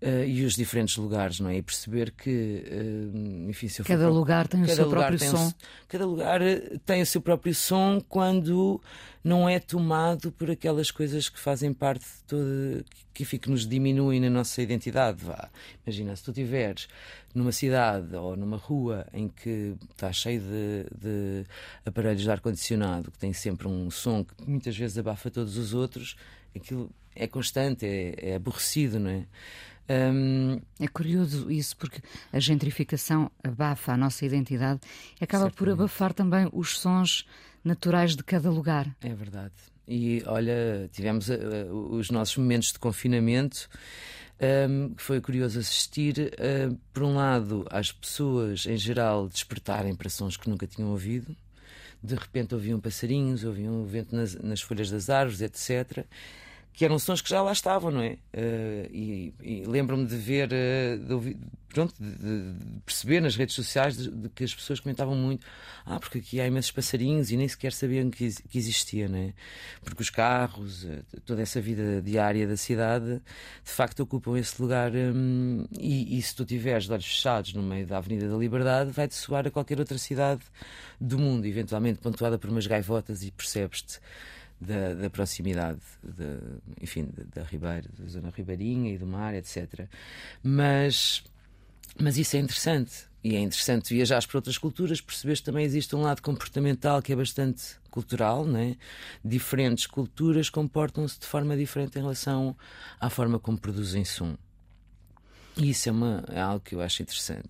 Uh, 0.00 0.22
e 0.24 0.44
os 0.44 0.54
diferentes 0.54 0.96
lugares, 0.96 1.40
não 1.40 1.50
é? 1.50 1.56
E 1.56 1.62
perceber 1.62 2.12
que, 2.12 2.30
uh, 2.30 3.50
enfim, 3.50 3.66
se 3.66 3.80
eu 3.80 3.84
cada 3.84 4.04
for, 4.04 4.12
lugar 4.12 4.46
tem 4.46 4.62
o 4.62 4.68
seu 4.68 4.88
próprio 4.88 5.18
som. 5.18 5.52
cada 5.88 6.06
lugar 6.06 6.40
tem 6.86 7.02
o 7.02 7.06
seu 7.06 7.20
próprio 7.20 7.52
som 7.52 8.00
quando 8.08 8.80
não 9.24 9.48
é 9.48 9.58
tomado 9.58 10.30
por 10.30 10.52
aquelas 10.52 10.92
coisas 10.92 11.28
que 11.28 11.38
fazem 11.40 11.72
parte 11.72 12.04
de 12.04 12.22
toda, 12.28 12.84
que, 13.12 13.24
que, 13.24 13.38
que 13.38 13.50
nos 13.50 13.66
diminuem 13.66 14.20
na 14.20 14.30
nossa 14.30 14.62
identidade. 14.62 15.24
Vá. 15.24 15.50
Imagina, 15.84 16.14
se 16.14 16.22
tu 16.22 16.30
estiveres 16.30 16.86
numa 17.34 17.50
cidade 17.50 18.14
ou 18.14 18.36
numa 18.36 18.56
rua 18.56 19.04
em 19.12 19.28
que 19.28 19.74
está 19.90 20.12
cheio 20.12 20.40
de, 20.40 20.86
de 20.96 21.44
aparelhos 21.84 22.22
de 22.22 22.30
ar-condicionado, 22.30 23.10
que 23.10 23.18
tem 23.18 23.32
sempre 23.32 23.66
um 23.66 23.90
som 23.90 24.24
que 24.24 24.32
muitas 24.48 24.76
vezes 24.76 24.96
abafa 24.96 25.28
todos 25.28 25.56
os 25.56 25.74
outros, 25.74 26.16
aquilo 26.54 26.88
é 27.14 27.26
constante, 27.26 27.84
é, 27.84 28.30
é 28.30 28.34
aborrecido, 28.36 29.00
não 29.00 29.10
é? 29.10 29.26
Um... 29.88 30.60
É 30.78 30.86
curioso 30.86 31.50
isso, 31.50 31.76
porque 31.76 32.00
a 32.32 32.38
gentrificação 32.38 33.30
abafa 33.42 33.92
a 33.92 33.96
nossa 33.96 34.24
identidade 34.24 34.80
e 35.20 35.24
acaba 35.24 35.44
Certamente. 35.44 35.56
por 35.56 35.68
abafar 35.70 36.12
também 36.12 36.48
os 36.52 36.78
sons 36.78 37.26
naturais 37.64 38.14
de 38.14 38.22
cada 38.22 38.50
lugar. 38.50 38.94
É 39.00 39.14
verdade. 39.14 39.54
E 39.86 40.22
olha, 40.26 40.88
tivemos 40.92 41.28
uh, 41.28 41.72
os 41.72 42.10
nossos 42.10 42.36
momentos 42.36 42.72
de 42.72 42.78
confinamento. 42.78 43.68
Um, 44.68 44.94
foi 44.96 45.20
curioso 45.20 45.58
assistir, 45.58 46.32
uh, 46.34 46.78
por 46.92 47.02
um 47.02 47.14
lado, 47.14 47.66
às 47.70 47.90
pessoas 47.90 48.66
em 48.66 48.76
geral 48.76 49.26
despertarem 49.26 49.94
para 49.94 50.10
sons 50.10 50.36
que 50.36 50.48
nunca 50.50 50.66
tinham 50.66 50.90
ouvido. 50.90 51.34
De 52.02 52.14
repente 52.14 52.54
ouviam 52.54 52.78
passarinhos, 52.78 53.42
ouviam 53.42 53.82
o 53.82 53.84
vento 53.84 54.14
nas, 54.14 54.34
nas 54.36 54.60
folhas 54.60 54.90
das 54.90 55.08
árvores, 55.08 55.40
etc 55.40 56.06
que 56.78 56.84
eram 56.84 56.96
sons 56.96 57.20
que 57.20 57.28
já 57.28 57.42
lá 57.42 57.50
estavam, 57.50 57.90
não 57.90 58.00
é? 58.00 58.12
Uh, 58.32 58.88
e, 58.92 59.34
e 59.42 59.64
lembro-me 59.66 60.06
de 60.06 60.14
ver, 60.14 60.48
uh, 60.52 61.04
de 61.04 61.12
ouvir, 61.12 61.36
pronto, 61.70 61.92
de, 61.98 62.12
de, 62.12 62.80
perceber 62.86 63.20
nas 63.20 63.34
redes 63.34 63.56
sociais 63.56 63.96
de, 63.96 64.08
de, 64.08 64.28
que 64.28 64.44
as 64.44 64.54
pessoas 64.54 64.78
comentavam 64.78 65.16
muito: 65.16 65.44
ah, 65.84 65.98
porque 65.98 66.18
aqui 66.18 66.40
há 66.40 66.46
imensos 66.46 66.70
passarinhos 66.70 67.32
e 67.32 67.36
nem 67.36 67.48
sequer 67.48 67.72
sabiam 67.72 68.08
que, 68.10 68.32
que 68.48 68.56
existia, 68.56 69.08
não 69.08 69.18
é? 69.18 69.32
Porque 69.82 70.02
os 70.02 70.08
carros, 70.08 70.84
uh, 70.84 71.02
toda 71.26 71.42
essa 71.42 71.60
vida 71.60 72.00
diária 72.00 72.46
da 72.46 72.56
cidade, 72.56 73.20
de 73.64 73.70
facto 73.72 73.98
ocupam 73.98 74.38
esse 74.38 74.62
lugar. 74.62 74.92
Um, 74.94 75.64
e, 75.76 76.16
e, 76.16 76.22
se 76.22 76.32
tu 76.36 76.44
tiveres 76.44 76.84
de 76.84 76.92
olhos 76.92 77.06
fechados 77.06 77.54
no 77.54 77.62
meio 77.62 77.88
da 77.88 77.96
Avenida 77.96 78.28
da 78.28 78.36
Liberdade, 78.36 78.92
vai-te 78.92 79.16
soar 79.16 79.48
a 79.48 79.50
qualquer 79.50 79.80
outra 79.80 79.98
cidade 79.98 80.42
do 81.00 81.18
mundo, 81.18 81.44
eventualmente 81.44 81.98
pontuada 81.98 82.38
por 82.38 82.48
umas 82.50 82.68
gaivotas 82.68 83.24
e 83.24 83.32
percebes-te 83.32 83.98
da, 84.60 84.94
da 84.94 85.10
proximidade, 85.10 85.80
de, 86.02 86.82
enfim, 86.82 87.08
da, 87.34 87.42
Ribeira, 87.42 87.88
da 87.98 88.06
zona 88.06 88.32
ribeirinha 88.34 88.92
e 88.92 88.98
do 88.98 89.06
mar, 89.06 89.34
etc. 89.34 89.86
Mas, 90.42 91.22
mas 91.98 92.18
isso 92.18 92.36
é 92.36 92.40
interessante. 92.40 93.08
E 93.22 93.34
é 93.34 93.40
interessante 93.40 93.92
viajar 93.92 94.24
para 94.26 94.38
outras 94.38 94.56
culturas, 94.56 95.00
perceberes 95.00 95.40
que 95.40 95.46
também 95.46 95.64
existe 95.64 95.94
um 95.96 96.02
lado 96.02 96.22
comportamental 96.22 97.02
que 97.02 97.12
é 97.12 97.16
bastante 97.16 97.76
cultural, 97.90 98.44
né? 98.44 98.76
diferentes 99.24 99.86
culturas 99.86 100.48
comportam-se 100.48 101.18
de 101.18 101.26
forma 101.26 101.56
diferente 101.56 101.98
em 101.98 102.02
relação 102.02 102.56
à 103.00 103.10
forma 103.10 103.38
como 103.40 103.58
produzem 103.58 104.04
som. 104.04 104.36
E 105.58 105.70
isso 105.70 105.88
é, 105.88 105.92
uma, 105.92 106.24
é 106.28 106.40
algo 106.40 106.60
que 106.60 106.74
eu 106.74 106.80
acho 106.80 107.02
interessante. 107.02 107.48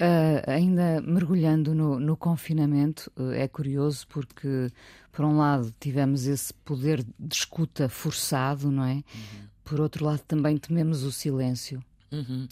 Uh, 0.00 0.42
ainda 0.50 1.00
mergulhando 1.00 1.72
no, 1.74 2.00
no 2.00 2.16
confinamento, 2.16 3.10
uh, 3.16 3.30
é 3.30 3.46
curioso 3.46 4.06
porque, 4.08 4.70
por 5.12 5.24
um 5.24 5.38
lado, 5.38 5.72
tivemos 5.78 6.26
esse 6.26 6.52
poder 6.52 7.04
de 7.18 7.34
escuta 7.34 7.88
forçado, 7.88 8.70
não 8.72 8.84
é? 8.84 8.94
Uhum. 8.94 9.02
Por 9.62 9.80
outro 9.80 10.04
lado, 10.04 10.20
também 10.26 10.58
tememos 10.58 11.04
o 11.04 11.12
silêncio. 11.12 11.82
Uhum. 12.14 12.48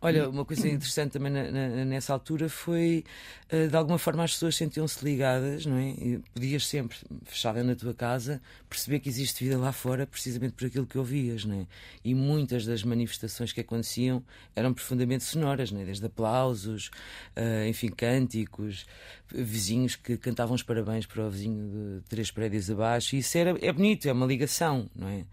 Olha, 0.00 0.28
uma 0.28 0.44
coisa 0.44 0.68
interessante 0.68 1.12
também 1.12 1.32
na, 1.32 1.50
na, 1.50 1.84
nessa 1.86 2.12
altura 2.12 2.48
foi, 2.48 3.04
uh, 3.50 3.68
de 3.68 3.74
alguma 3.74 3.96
forma, 3.96 4.22
as 4.22 4.32
pessoas 4.32 4.54
sentiam-se 4.54 5.02
ligadas, 5.02 5.64
não 5.64 5.78
é? 5.78 5.90
E 5.92 6.20
podias 6.34 6.66
sempre, 6.66 6.98
fechada 7.24 7.64
na 7.64 7.74
tua 7.74 7.94
casa, 7.94 8.42
perceber 8.68 9.00
que 9.00 9.08
existe 9.08 9.44
vida 9.44 9.56
lá 9.56 9.72
fora 9.72 10.06
precisamente 10.06 10.52
por 10.52 10.66
aquilo 10.66 10.86
que 10.86 10.98
ouvias, 10.98 11.46
não 11.46 11.60
é? 11.60 11.66
E 12.04 12.14
muitas 12.14 12.66
das 12.66 12.82
manifestações 12.82 13.50
que 13.50 13.62
aconteciam 13.62 14.22
eram 14.54 14.74
profundamente 14.74 15.24
sonoras, 15.24 15.70
não 15.70 15.80
é? 15.80 15.84
Desde 15.86 16.04
aplausos, 16.04 16.90
uh, 17.34 17.66
enfim, 17.66 17.88
cânticos, 17.88 18.84
vizinhos 19.32 19.96
que 19.96 20.18
cantavam 20.18 20.54
os 20.54 20.62
parabéns 20.62 21.06
para 21.06 21.22
o 21.22 21.30
vizinho 21.30 22.00
de 22.00 22.08
três 22.08 22.30
prédios 22.30 22.70
abaixo. 22.70 23.16
E 23.16 23.20
isso 23.20 23.38
era, 23.38 23.56
é 23.58 23.72
bonito, 23.72 24.06
é 24.06 24.12
uma 24.12 24.26
ligação, 24.26 24.90
não 24.94 25.08
é? 25.08 25.24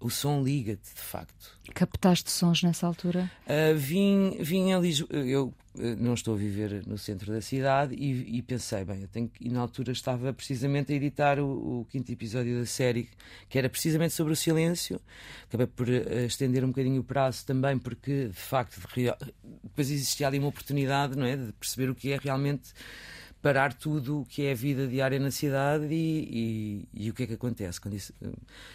O 0.00 0.10
som 0.10 0.42
liga-te, 0.42 0.94
de 0.94 1.00
facto. 1.00 1.58
Captaste 1.74 2.30
sons 2.30 2.62
nessa 2.62 2.86
altura? 2.86 3.30
Uh, 3.46 3.76
vim, 3.76 4.36
vim 4.40 4.72
a 4.72 4.78
Lisboa. 4.78 5.08
Eu 5.20 5.54
uh, 5.74 5.82
não 5.98 6.14
estou 6.14 6.34
a 6.34 6.36
viver 6.36 6.86
no 6.86 6.98
centro 6.98 7.32
da 7.32 7.40
cidade 7.40 7.94
e, 7.94 8.36
e 8.38 8.42
pensei, 8.42 8.84
bem, 8.84 9.02
eu 9.02 9.08
tenho 9.08 9.28
que. 9.28 9.46
E 9.46 9.48
na 9.48 9.60
altura 9.60 9.92
estava 9.92 10.32
precisamente 10.32 10.92
a 10.92 10.96
editar 10.96 11.38
o, 11.38 11.80
o, 11.80 11.86
quinto 11.86 12.12
episódio 12.12 12.58
da 12.58 12.66
série, 12.66 13.08
que 13.48 13.58
era 13.58 13.68
precisamente 13.68 14.12
sobre 14.12 14.32
o 14.32 14.36
silêncio. 14.36 15.00
Acabei 15.48 15.66
por 15.66 15.88
uh, 15.88 16.26
estender 16.26 16.64
um 16.64 16.68
bocadinho 16.68 17.00
o 17.00 17.04
prazo 17.04 17.46
também, 17.46 17.78
porque 17.78 18.28
de 18.28 18.32
facto 18.34 18.78
de, 18.94 19.12
depois 19.62 19.90
existia 19.90 20.26
ali 20.26 20.38
uma 20.38 20.48
oportunidade, 20.48 21.16
não 21.16 21.24
é? 21.24 21.36
De 21.36 21.52
perceber 21.52 21.90
o 21.90 21.94
que 21.94 22.12
é 22.12 22.18
realmente 22.22 22.72
parar 23.44 23.74
tudo 23.74 24.22
o 24.22 24.24
que 24.24 24.46
é 24.46 24.52
a 24.52 24.54
vida 24.54 24.88
diária 24.88 25.20
na 25.20 25.30
cidade 25.30 25.92
e, 25.92 26.88
e, 26.94 27.04
e 27.04 27.10
o 27.10 27.12
que 27.12 27.24
é 27.24 27.26
que 27.26 27.34
acontece 27.34 27.78
quando 27.78 27.92
isso, 27.92 28.10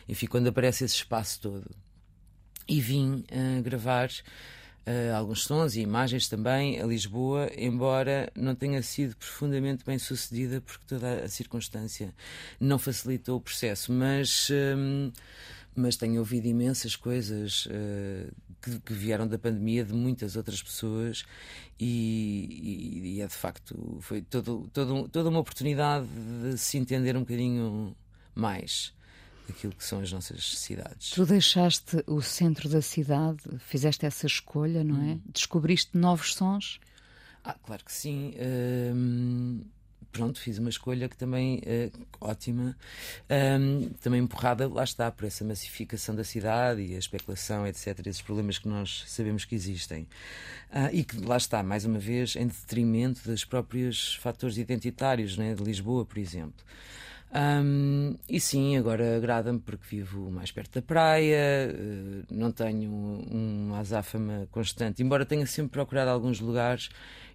enfim, 0.08 0.28
quando 0.28 0.46
aparece 0.46 0.84
esse 0.84 0.94
espaço 0.94 1.42
todo. 1.42 1.66
E 2.68 2.80
vim 2.80 3.26
uh, 3.32 3.64
gravar 3.64 4.10
uh, 4.10 5.16
alguns 5.18 5.42
sons 5.42 5.76
e 5.76 5.82
imagens 5.82 6.28
também 6.28 6.80
a 6.80 6.86
Lisboa, 6.86 7.50
embora 7.58 8.32
não 8.36 8.54
tenha 8.54 8.84
sido 8.84 9.16
profundamente 9.16 9.84
bem 9.84 9.98
sucedida 9.98 10.62
porque 10.62 10.86
toda 10.86 11.24
a 11.24 11.28
circunstância 11.28 12.14
não 12.60 12.78
facilitou 12.78 13.38
o 13.38 13.42
processo, 13.42 13.92
mas 13.92 14.50
um, 14.52 15.12
mas 15.76 15.96
tenho 15.96 16.20
ouvido 16.20 16.46
imensas 16.46 16.96
coisas 16.96 17.66
uh, 17.66 18.32
que, 18.62 18.80
que, 18.80 18.94
vieram 18.94 19.28
da 19.28 19.38
pandemia 19.38 19.84
de 19.84 19.94
muitas 19.94 20.36
outras 20.36 20.62
pessoas 20.62 21.24
e, 21.80 23.02
e, 23.04 23.16
e 23.16 23.22
é 23.22 23.28
de 23.28 23.34
facto 23.34 23.98
foi 24.02 24.22
todo, 24.22 24.70
todo, 24.74 25.08
toda 25.10 25.30
uma 25.30 25.40
oportunidade 25.40 26.08
de 26.44 26.58
se 26.58 26.78
entender 26.78 27.16
um 27.16 27.22
bocadinho 27.22 27.96
mais 28.36 28.94
aquilo 29.50 29.74
que 29.74 29.84
são 29.84 30.00
as 30.00 30.12
nossas 30.12 30.60
cidades. 30.60 31.10
Tu 31.10 31.26
deixaste 31.26 32.04
o 32.06 32.22
centro 32.22 32.70
da 32.70 32.82
cidade, 32.82 33.42
fizeste 33.60 34.06
essa 34.06 34.28
escolha, 34.28 34.84
não 34.84 35.02
é? 35.02 35.14
Hum. 35.14 35.22
Descobriste 35.34 35.98
novos 35.98 36.36
sons? 36.36 36.80
Ah, 37.44 37.56
claro 37.64 37.84
que 37.84 37.92
sim. 37.92 38.34
Uh, 38.36 39.66
pronto, 40.12 40.40
fiz 40.40 40.58
uma 40.58 40.70
escolha 40.70 41.08
que 41.08 41.18
também 41.18 41.62
é 41.66 41.90
ótima, 42.20 42.76
um, 43.30 43.90
também 44.02 44.22
empurrada, 44.22 44.68
lá 44.68 44.84
está, 44.84 45.12
por 45.12 45.26
essa 45.26 45.44
massificação 45.44 46.16
da 46.16 46.24
cidade 46.24 46.82
e 46.82 46.96
a 46.96 47.00
especulação, 47.00 47.66
etc., 47.66 48.06
esses 48.08 48.22
problemas 48.22 48.58
que 48.58 48.68
nós 48.68 49.04
sabemos 49.08 49.46
que 49.46 49.56
existem. 49.56 50.04
Uh, 50.72 50.90
e 50.92 51.04
que, 51.04 51.18
lá 51.20 51.38
está, 51.38 51.64
mais 51.64 51.86
uma 51.86 52.00
vez, 52.00 52.36
em 52.36 52.48
detrimento 52.48 53.22
dos 53.30 53.46
próprios 53.46 54.16
fatores 54.16 54.58
identitários 54.58 55.38
né, 55.38 55.54
de 55.54 55.64
Lisboa, 55.64 56.06
por 56.06 56.18
exemplo. 56.18 56.64
Um, 57.32 58.16
e 58.28 58.40
sim, 58.40 58.76
agora 58.76 59.16
agrada-me 59.16 59.60
porque 59.60 59.86
vivo 59.88 60.32
mais 60.32 60.52
perto 60.52 60.74
da 60.76 60.82
praia, 60.82 61.72
uh, 61.72 62.26
não 62.32 62.52
tenho 62.52 62.92
uma 62.92 63.80
azáfama 63.80 64.48
constante, 64.52 65.04
embora 65.04 65.26
tenha 65.26 65.46
sempre 65.46 65.74
procurado 65.74 66.10
alguns 66.10 66.40
lugares 66.40 66.90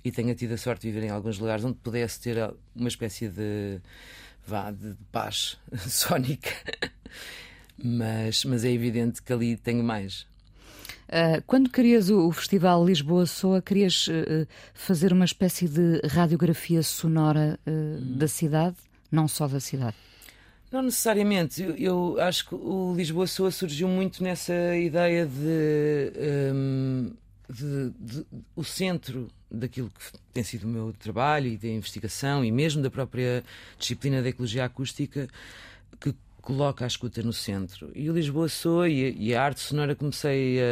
e 0.05 0.13
tenha 0.13 0.35
tido 0.35 0.53
a 0.53 0.59
sorte 0.59 0.83
de 0.83 0.93
viver 0.93 1.07
em 1.07 1.11
alguns 1.11 1.39
lugares 1.39 1.65
onde 1.65 1.79
pudesse 1.79 2.21
ter 2.21 2.55
uma 2.77 2.89
espécie 2.89 3.29
de, 3.29 3.81
vá, 4.47 4.71
de 4.71 4.95
paz 5.11 5.57
sónica. 5.89 6.51
mas, 7.83 8.45
mas 8.45 8.65
é 8.65 8.71
evidente 8.71 9.23
que 9.23 9.33
ali 9.33 9.57
tenho 9.57 9.83
mais. 9.83 10.27
Uh, 11.09 11.43
quando 11.47 11.71
querias 11.71 12.11
o, 12.11 12.29
o 12.29 12.33
Festival 12.33 12.85
Lisboa 12.85 13.27
Soa, 13.27 13.63
querias 13.63 14.07
uh, 14.09 14.47
fazer 14.75 15.13
uma 15.13 15.25
espécie 15.25 15.69
de 15.69 16.01
radiografia 16.07 16.83
sonora 16.83 17.59
uh, 17.67 17.71
hum. 17.71 18.17
da 18.17 18.29
cidade, 18.29 18.77
não 19.11 19.27
só 19.29 19.47
da 19.47 19.61
cidade? 19.61 19.97
Não 20.73 20.83
necessariamente. 20.83 21.63
Eu, 21.63 21.77
eu, 21.77 22.21
acho 22.21 22.49
que 22.49 22.55
o 22.55 22.95
Lisboa 22.97 23.27
Soa 23.27 23.51
surgiu 23.51 23.87
muito 23.87 24.25
nessa 24.25 24.77
ideia 24.77 25.25
de, 25.25 26.13
um, 26.53 27.13
de, 27.49 27.91
de, 27.99 28.27
o 28.57 28.65
centro 28.65 29.29
daquilo 29.51 29.91
que 29.91 30.19
tem 30.33 30.43
sido 30.43 30.65
o 30.65 30.69
meu 30.69 30.93
trabalho 30.99 31.47
e 31.47 31.57
da 31.57 31.69
investigação 31.69 32.45
e 32.45 32.51
mesmo 32.51 32.83
da 32.83 32.91
própria 32.91 33.45
disciplina 33.79 34.23
da 34.23 34.29
ecologia 34.29 34.65
acústica 34.65 35.29
que 36.01 36.15
coloca 36.45 36.85
a 36.85 36.87
escuta 36.87 37.23
no 37.23 37.33
centro. 37.33 37.91
E 37.95 38.11
o 38.11 38.13
Lisboa 38.13 38.49
Soa 38.49 38.89
e, 38.89 39.17
e 39.19 39.35
a 39.35 39.43
arte 39.43 39.61
sonora 39.61 39.95
comecei 39.95 40.61
a, 40.61 40.65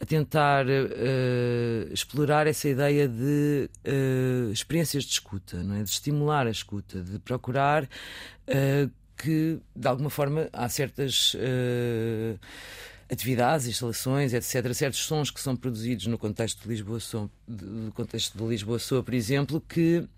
a, 0.00 0.02
a 0.02 0.06
tentar 0.06 0.66
uh, 0.66 1.92
explorar 1.92 2.46
essa 2.46 2.68
ideia 2.68 3.08
de 3.08 3.70
uh, 3.86 4.52
experiências 4.52 5.04
de 5.04 5.12
escuta, 5.12 5.62
não 5.62 5.76
é? 5.76 5.82
de 5.82 5.88
estimular 5.88 6.46
a 6.46 6.50
escuta, 6.50 7.00
de 7.00 7.18
procurar 7.20 7.84
uh, 7.84 8.90
que, 9.16 9.58
de 9.74 9.88
alguma 9.88 10.10
forma, 10.10 10.48
há 10.52 10.68
certas 10.68 11.34
atividades, 13.12 13.66
instalações, 13.66 14.32
etc., 14.32 14.72
certos 14.72 15.04
sons 15.04 15.30
que 15.30 15.38
são 15.38 15.54
produzidos 15.54 16.06
no 16.06 16.16
contexto 16.16 16.62
de 16.62 16.68
Lisboa 16.68 16.98
Soa, 16.98 17.30
no 17.46 17.92
contexto 17.92 18.38
de 18.38 18.44
Lisboa 18.44 18.78
Soa, 18.78 19.02
por 19.02 19.12
exemplo, 19.12 19.60
que 19.60 20.08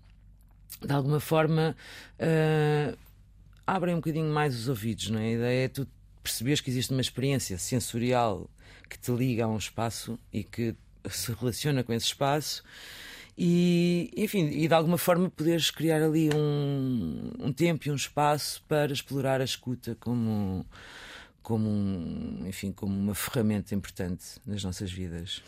de 0.81 0.93
alguma 0.93 1.19
forma 1.19 1.75
uh, 2.19 2.97
abrem 3.67 3.95
um 3.95 3.97
bocadinho 3.97 4.33
mais 4.33 4.55
os 4.57 4.69
ouvidos, 4.69 5.09
não 5.09 5.19
é? 5.19 5.25
A 5.25 5.31
ideia 5.31 5.65
é 5.65 5.67
tu 5.67 5.85
perceberes 6.23 6.61
que 6.61 6.69
existe 6.69 6.91
uma 6.91 7.01
experiência 7.01 7.57
sensorial 7.57 8.49
que 8.89 8.97
te 8.97 9.11
liga 9.11 9.43
a 9.43 9.47
um 9.47 9.57
espaço 9.57 10.17
e 10.31 10.43
que 10.43 10.73
se 11.09 11.33
relaciona 11.33 11.83
com 11.83 11.91
esse 11.91 12.05
espaço 12.05 12.63
e, 13.37 14.09
enfim, 14.15 14.47
e 14.47 14.67
de 14.67 14.73
alguma 14.73 14.97
forma 14.97 15.29
poderes 15.29 15.69
criar 15.69 16.01
ali 16.01 16.29
um, 16.33 17.31
um 17.39 17.51
tempo 17.51 17.87
e 17.87 17.91
um 17.91 17.95
espaço 17.95 18.63
para 18.69 18.93
explorar 18.93 19.41
a 19.41 19.43
escuta 19.43 19.97
como 19.99 20.65
como 21.45 21.69
um, 21.69 22.39
enfim, 22.47 22.71
como 22.71 22.97
uma 22.97 23.13
ferramenta 23.13 23.75
importante 23.75 24.25
nas 24.47 24.63
nossas 24.63 24.91
vidas. 24.91 25.43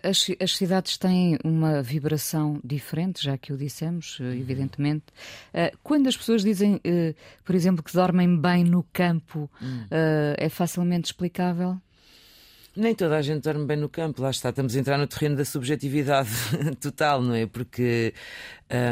As, 0.00 0.28
as, 0.40 0.56
cidades 0.56 0.96
têm 0.96 1.36
uma 1.42 1.82
vibração 1.82 2.60
diferente, 2.62 3.24
já 3.24 3.36
que 3.36 3.52
o 3.52 3.56
dissemos, 3.56 4.18
eh, 4.20 4.22
uhum. 4.22 4.32
evidentemente. 4.34 5.06
Eh, 5.52 5.72
quando 5.82 6.06
as 6.06 6.16
pessoas 6.16 6.44
dizem, 6.44 6.80
eh, 6.84 7.16
por 7.44 7.56
exemplo, 7.56 7.82
que 7.82 7.92
dormem 7.92 8.40
bem 8.40 8.62
no 8.62 8.84
campo, 8.92 9.50
uhum. 9.60 9.86
é 9.90 10.48
facilmente 10.48 11.06
explicável? 11.06 11.76
Nem 12.76 12.94
toda 12.94 13.16
a 13.16 13.22
gente 13.22 13.42
dorme 13.42 13.66
bem 13.66 13.76
no 13.76 13.88
campo, 13.88 14.22
lá 14.22 14.30
está, 14.30 14.50
estamos 14.50 14.76
a 14.76 14.78
entrar 14.78 14.96
no 14.96 15.08
terreno 15.08 15.34
da 15.34 15.44
subjetividade 15.44 16.30
total, 16.80 17.20
não 17.20 17.34
é? 17.34 17.46
Porque 17.46 18.14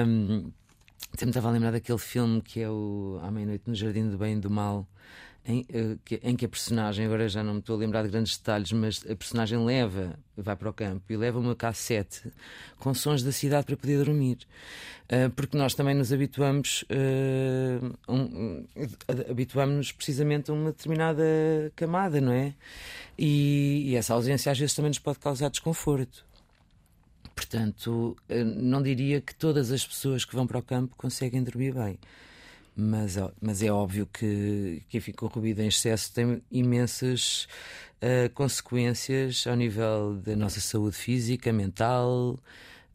um, 0.04 0.50
sempre 1.14 1.28
estava 1.28 1.48
a 1.48 1.52
lembrar 1.52 1.70
daquele 1.70 1.98
filme 1.98 2.42
que 2.42 2.60
é 2.60 2.68
o 2.68 3.20
À 3.22 3.30
Meia-Noite 3.30 3.64
no 3.68 3.74
Jardim 3.76 4.08
do 4.08 4.18
Bem 4.18 4.36
e 4.36 4.40
do 4.40 4.50
Mal, 4.50 4.84
em, 5.44 5.66
eh, 5.72 6.20
em, 6.22 6.36
que 6.36 6.44
a 6.44 6.48
personagem, 6.48 7.06
agora 7.06 7.28
já 7.28 7.42
não 7.42 7.54
me 7.54 7.60
estou 7.60 7.76
a 7.76 7.78
lembrar 7.78 8.02
de 8.02 8.08
grandes 8.08 8.36
detalhes, 8.36 8.72
mas 8.72 9.04
a 9.08 9.16
personagem 9.16 9.64
leva, 9.64 10.18
vai 10.36 10.54
para 10.54 10.68
o 10.68 10.72
campo 10.72 11.10
e 11.10 11.16
leva 11.16 11.38
uma 11.38 11.54
cassete 11.56 12.30
com 12.78 12.92
sons 12.94 13.22
da 13.22 13.32
cidade 13.32 13.66
para 13.66 13.76
poder 13.76 14.04
dormir. 14.04 14.38
Uh, 15.06 15.30
porque 15.30 15.56
nós 15.56 15.74
também 15.74 15.94
nos 15.94 16.12
habituamos, 16.12 16.84
uh, 16.84 17.96
um, 18.08 18.64
habituamos 19.28 19.90
precisamente 19.90 20.50
a 20.50 20.54
uma 20.54 20.70
determinada 20.70 21.24
camada, 21.74 22.20
não 22.20 22.32
é? 22.32 22.54
E, 23.18 23.86
e 23.88 23.96
essa 23.96 24.14
ausência 24.14 24.52
às 24.52 24.58
vezes 24.58 24.74
também 24.74 24.90
nos 24.90 24.98
pode 24.98 25.18
causar 25.18 25.50
desconforto. 25.50 26.24
Portanto, 27.34 28.16
não 28.28 28.82
diria 28.82 29.20
que 29.20 29.34
todas 29.34 29.72
as 29.72 29.84
pessoas 29.84 30.24
que 30.24 30.36
vão 30.36 30.46
para 30.46 30.58
o 30.58 30.62
campo 30.62 30.94
conseguem 30.96 31.42
dormir 31.42 31.72
bem 31.72 31.98
mas, 32.80 33.16
mas 33.40 33.62
é 33.62 33.70
óbvio 33.70 34.06
que, 34.06 34.82
que 34.88 34.98
enfim, 34.98 35.12
ruído 35.20 35.60
em 35.60 35.68
excesso 35.68 36.12
tem 36.12 36.42
imensas 36.50 37.46
uh, 38.00 38.30
consequências 38.34 39.46
ao 39.46 39.54
nível 39.54 40.16
da 40.24 40.34
nossa 40.34 40.60
saúde 40.60 40.96
física, 40.96 41.52
mental, 41.52 42.38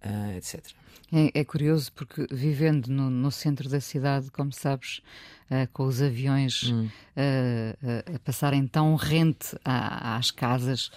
uh, 0.03 0.37
etc. 0.37 0.65
É, 1.13 1.39
é, 1.39 1.45
curioso 1.45 1.91
porque 1.93 2.27
vivendo 2.31 2.87
no, 2.87 3.09
no, 3.09 3.31
centro 3.31 3.69
da 3.69 3.79
cidade, 3.79 4.31
como 4.31 4.51
sabes, 4.51 5.01
uh, 5.51 5.67
com 5.71 5.85
os 5.85 6.01
aviões 6.01 6.63
hum. 6.63 6.89
a 8.15 8.19
passarem 8.19 8.65
tão 8.67 8.95
rente 8.95 9.55
a, 9.63 10.17
às 10.17 10.31
casas, 10.31 10.89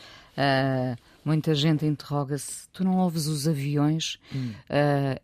muita 1.25 1.55
gente 1.55 1.85
interroga-se: 1.85 2.69
tu 2.73 2.85
não 2.85 2.97
ouves 2.97 3.27
os 3.27 3.47
aviões? 3.47 4.19
Hum. 4.35 4.53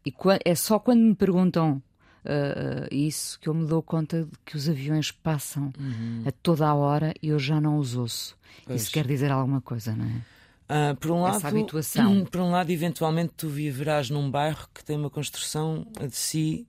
e 0.05 0.15
é 0.45 0.55
só 0.55 0.79
quando 0.79 1.01
me 1.01 1.15
perguntam 1.15 1.83
uh, 2.25 2.95
isso 2.95 3.39
que 3.39 3.49
eu 3.49 3.55
me 3.55 3.67
dou 3.67 3.83
conta 3.83 4.25
de 4.25 4.39
que 4.45 4.57
os 4.57 4.69
aviões 4.69 5.11
passam 5.11 5.73
uhum. 5.79 6.23
a 6.27 6.33
toda 6.33 6.67
a 6.67 6.75
hora 6.75 7.15
e 7.23 7.29
eu 7.29 7.39
já 7.39 7.61
não 7.61 7.79
os 7.79 7.97
ouço. 7.97 8.37
Pois. 8.65 8.83
Isso 8.83 8.93
quer 8.93 9.07
dizer 9.07 9.31
alguma 9.31 9.61
coisa, 9.61 9.95
não 9.95 10.07
é? 10.07 10.93
Uh, 10.93 10.97
por 10.97 11.11
um 11.11 11.21
lado, 11.21 11.37
Essa 11.37 11.49
habituação. 11.49 12.25
por 12.27 12.41
um 12.41 12.51
lado, 12.51 12.71
eventualmente 12.71 13.35
tu 13.37 13.49
viverás 13.49 14.09
num 14.09 14.31
bairro 14.31 14.67
que 14.73 14.83
tem 14.83 14.97
uma 14.97 15.11
construção 15.11 15.87
de 16.01 16.17
si, 16.17 16.67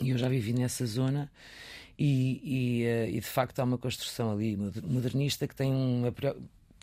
e 0.00 0.10
eu 0.10 0.18
já 0.18 0.28
vivi 0.28 0.52
nessa 0.52 0.84
zona, 0.84 1.30
e, 1.98 2.40
e, 2.44 3.16
e, 3.16 3.20
de 3.20 3.26
facto 3.26 3.60
há 3.60 3.64
uma 3.64 3.78
construção 3.78 4.32
ali 4.32 4.56
modernista 4.56 5.46
que 5.46 5.54
tem 5.54 5.72
uma 5.72 6.12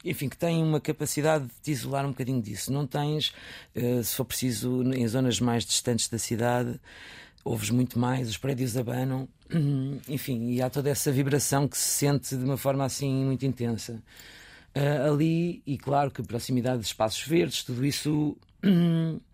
enfim, 0.04 0.30
que 0.30 0.38
tem 0.38 0.64
uma 0.64 0.80
capacidade 0.80 1.46
de 1.46 1.54
te 1.62 1.72
isolar 1.72 2.06
um 2.06 2.10
bocadinho 2.10 2.42
disso. 2.42 2.72
Não 2.72 2.88
tens, 2.88 3.34
uh, 3.76 4.04
se 4.04 4.16
for 4.16 4.26
preciso, 4.26 4.84
em 4.94 5.08
zonas 5.08 5.40
mais 5.40 5.66
distantes 5.66 6.08
da 6.08 6.18
cidade, 6.18 6.80
ouves 7.44 7.70
muito 7.70 7.98
mais, 7.98 8.30
os 8.30 8.38
prédios 8.38 8.78
abanam, 8.78 9.28
enfim, 10.08 10.52
e 10.52 10.62
há 10.62 10.70
toda 10.70 10.90
essa 10.90 11.12
vibração 11.12 11.68
que 11.68 11.78
se 11.78 11.90
sente 11.90 12.36
de 12.36 12.44
uma 12.44 12.58
forma 12.58 12.86
assim 12.86 13.26
muito 13.26 13.46
intensa. 13.46 14.02
Uh, 14.76 15.12
ali, 15.12 15.62
e 15.66 15.78
claro 15.78 16.10
que 16.10 16.24
proximidade 16.24 16.80
de 16.80 16.86
espaços 16.86 17.24
verdes, 17.24 17.64
tudo 17.64 17.86
isso 17.86 18.38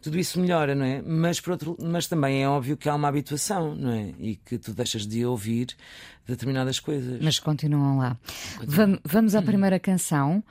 tudo 0.00 0.18
isso 0.18 0.40
melhora, 0.40 0.74
não 0.74 0.84
é? 0.84 1.02
Mas, 1.02 1.40
por 1.40 1.52
outro, 1.52 1.76
mas 1.82 2.06
também 2.06 2.42
é 2.42 2.48
óbvio 2.48 2.76
que 2.76 2.88
há 2.88 2.94
uma 2.94 3.08
habituação, 3.08 3.74
não 3.74 3.90
é? 3.90 4.14
E 4.18 4.36
que 4.36 4.58
tu 4.58 4.72
deixas 4.72 5.06
de 5.06 5.24
ouvir 5.24 5.68
determinadas 6.26 6.78
coisas. 6.78 7.20
Mas 7.22 7.38
continuam 7.38 7.98
lá. 7.98 8.16
Continuam. 8.58 9.00
Vamos 9.04 9.34
à 9.34 9.40
hum. 9.40 9.44
primeira 9.44 9.78
canção. 9.78 10.42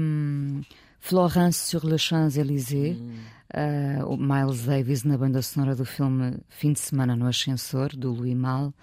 Um, 0.00 0.62
Florence 1.00 1.68
sur 1.68 1.84
les 1.84 2.00
Champs-Élysées. 2.00 2.96
Hum. 2.96 3.18
Uh, 3.54 4.12
o 4.12 4.16
Miles 4.16 4.64
Davis 4.64 5.04
na 5.04 5.16
banda 5.16 5.40
sonora 5.40 5.76
do 5.76 5.84
filme 5.84 6.38
Fim 6.48 6.72
de 6.72 6.80
Semana 6.80 7.14
no 7.14 7.28
Ascensor, 7.28 7.94
do 7.94 8.10
Louis 8.10 8.34
Mal, 8.34 8.74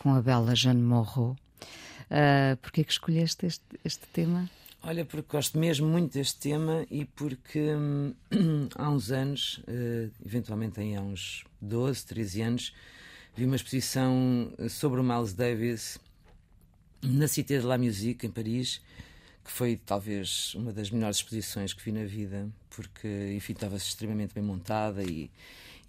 com 0.00 0.12
a 0.12 0.20
bela 0.20 0.56
Jeanne 0.56 0.82
Moreau. 0.82 1.36
Uh, 2.10 2.56
Porquê 2.60 2.82
que 2.82 2.90
escolheste 2.90 3.46
este, 3.46 3.64
este 3.84 4.08
tema? 4.08 4.50
Olha, 4.80 5.04
porque 5.04 5.28
gosto 5.30 5.58
mesmo 5.58 5.88
muito 5.88 6.14
deste 6.14 6.38
tema 6.38 6.86
e 6.90 7.04
porque 7.04 7.74
hum, 7.74 8.14
há 8.76 8.88
uns 8.88 9.10
anos, 9.10 9.58
uh, 9.58 10.10
eventualmente 10.24 10.80
há 10.94 11.00
uns 11.02 11.44
12, 11.60 12.06
13 12.06 12.42
anos, 12.42 12.74
vi 13.36 13.44
uma 13.44 13.56
exposição 13.56 14.52
eh, 14.58 14.68
sobre 14.68 15.00
o 15.00 15.04
Miles 15.04 15.32
Davis 15.32 15.98
na 17.02 17.28
Cité 17.28 17.58
de 17.58 17.66
la 17.66 17.78
Musique, 17.78 18.26
em 18.26 18.30
Paris, 18.30 18.80
que 19.44 19.50
foi 19.50 19.76
talvez 19.76 20.54
uma 20.54 20.72
das 20.72 20.90
melhores 20.90 21.18
exposições 21.18 21.72
que 21.72 21.82
vi 21.84 21.92
na 21.92 22.04
vida, 22.04 22.48
porque 22.70 23.32
enfim, 23.36 23.52
estava 23.52 23.76
extremamente 23.76 24.34
bem 24.34 24.42
montada 24.42 25.02
e 25.02 25.30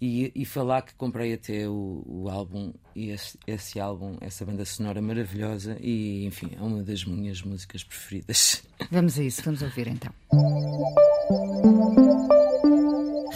e, 0.00 0.32
e 0.34 0.44
falar 0.44 0.82
que 0.82 0.94
comprei 0.94 1.34
até 1.34 1.68
o, 1.68 2.02
o 2.06 2.28
álbum 2.28 2.72
e 2.94 3.10
esse, 3.10 3.38
esse, 3.46 3.78
álbum, 3.78 4.16
essa 4.20 4.44
banda 4.44 4.64
sonora 4.64 5.02
maravilhosa 5.02 5.76
e 5.80 6.24
enfim, 6.24 6.50
é 6.56 6.62
uma 6.62 6.82
das 6.82 7.04
minhas 7.04 7.42
músicas 7.42 7.84
preferidas. 7.84 8.62
Vamos 8.90 9.18
a 9.18 9.22
isso, 9.22 9.42
vamos 9.42 9.62
ouvir 9.62 9.88
então. 9.88 10.12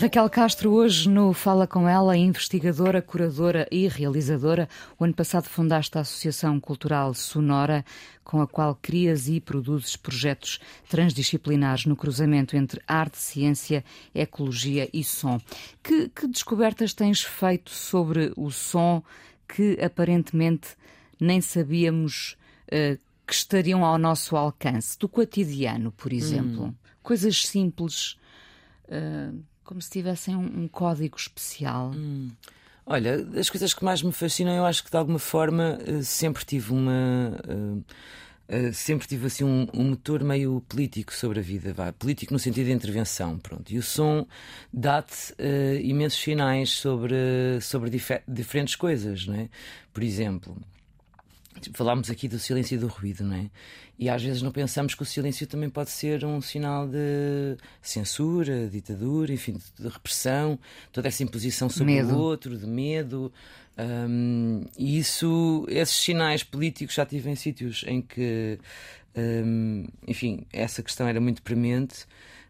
Raquel 0.05 0.29
Castro, 0.29 0.71
hoje 0.71 1.09
no 1.09 1.33
Fala 1.33 1.67
Com 1.67 1.89
Ela, 1.89 2.15
investigadora, 2.15 3.01
curadora 3.01 3.67
e 3.71 3.89
realizadora. 3.89 4.69
O 4.99 5.05
ano 5.05 5.15
passado 5.15 5.45
fundaste 5.45 5.97
a 5.97 6.03
Associação 6.03 6.61
Cultural 6.61 7.15
Sonora, 7.15 7.83
com 8.23 8.43
a 8.43 8.47
qual 8.47 8.75
crias 8.75 9.29
e 9.29 9.41
produzes 9.41 9.97
projetos 9.97 10.61
transdisciplinares 10.91 11.87
no 11.87 11.97
cruzamento 11.97 12.55
entre 12.55 12.83
arte, 12.87 13.17
ciência, 13.17 13.83
ecologia 14.15 14.91
e 14.93 15.03
som. 15.03 15.41
Que, 15.83 16.11
que 16.11 16.29
descobertas 16.29 16.93
tens 16.93 17.23
feito 17.23 17.71
sobre 17.71 18.31
o 18.37 18.51
som 18.51 19.03
que 19.49 19.79
aparentemente 19.83 20.77
nem 21.19 21.41
sabíamos 21.41 22.37
uh, 22.67 23.01
que 23.27 23.33
estariam 23.33 23.83
ao 23.83 23.97
nosso 23.97 24.37
alcance? 24.37 24.99
Do 24.99 25.09
cotidiano, 25.09 25.91
por 25.93 26.13
exemplo. 26.13 26.65
Hum. 26.67 26.75
Coisas 27.03 27.47
simples. 27.47 28.19
Uh, 28.87 29.43
como 29.65 29.81
se 29.81 29.91
tivessem 29.91 30.37
um, 30.37 30.65
um 30.65 30.69
código 30.69 31.17
especial. 31.17 31.91
Hum. 31.95 32.31
Olha, 32.87 33.27
as 33.39 33.49
coisas 33.49 33.73
que 33.73 33.85
mais 33.85 34.03
me 34.03 34.13
fascinam, 34.13 34.55
eu 34.55 34.65
acho 34.65 34.85
que 34.85 34.91
de 34.91 34.97
alguma 34.97 35.19
forma 35.19 35.79
eh, 35.87 36.03
sempre 36.03 36.45
tive 36.45 36.73
uma. 36.73 37.41
Uh, 38.47 38.75
sempre 38.75 39.09
tive 39.09 39.27
assim 39.27 39.43
um, 39.43 39.67
um, 39.73 39.85
motor 39.85 40.23
meio 40.23 40.61
político 40.69 41.15
sobre 41.15 41.41
a 41.41 41.43
vida, 41.43 41.73
vá, 41.73 41.91
político 41.95 42.31
no 42.31 42.39
sentido 42.39 42.67
de 42.67 42.73
intervenção, 42.73 43.39
pronto. 43.39 43.73
E 43.73 43.79
o 43.79 43.83
som 43.83 44.27
dá-te 44.71 45.33
uh, 45.33 45.81
imensos 45.81 46.21
sinais 46.21 46.71
sobre, 46.73 47.17
sobre 47.63 47.89
diferentes 48.29 48.77
coisas, 48.77 49.27
não 49.27 49.35
é? 49.35 49.49
Por 49.95 50.03
exemplo, 50.03 50.55
falámos 51.73 52.11
aqui 52.11 52.29
do 52.29 52.39
silêncio 52.39 52.75
e 52.75 52.79
do 52.79 52.87
ruído, 52.87 53.25
não 53.25 53.37
é? 53.37 53.51
E 53.99 54.09
às 54.09 54.23
vezes 54.23 54.43
não 54.43 54.51
pensamos 54.51 54.95
que 54.95 55.03
o 55.03 55.07
silêncio 55.07 55.47
também 55.47 55.71
pode 55.71 55.91
ser 55.91 56.25
um 56.25 56.41
sinal 56.41 56.87
de 56.87 57.57
censura, 57.81 58.69
ditadura, 58.69 59.33
enfim, 59.33 59.57
de 59.79 59.89
repressão, 59.89 60.59
toda 60.93 61.09
essa 61.09 61.23
imposição 61.23 61.69
sobre 61.69 61.95
medo. 61.95 62.15
o 62.15 62.19
outro, 62.19 62.57
de 62.59 62.67
medo. 62.67 63.33
Um, 63.79 64.65
e 64.79 64.99
isso, 64.99 65.65
esses 65.69 65.97
sinais 65.97 66.43
políticos 66.43 66.95
já 66.95 67.07
tive 67.07 67.31
em 67.31 67.37
sítios 67.37 67.85
em 67.87 68.03
que, 68.03 68.59
um, 69.17 69.87
enfim, 70.07 70.47
essa 70.53 70.83
questão 70.83 71.07
era 71.07 71.21
muito 71.21 71.43
premente. 71.43 72.05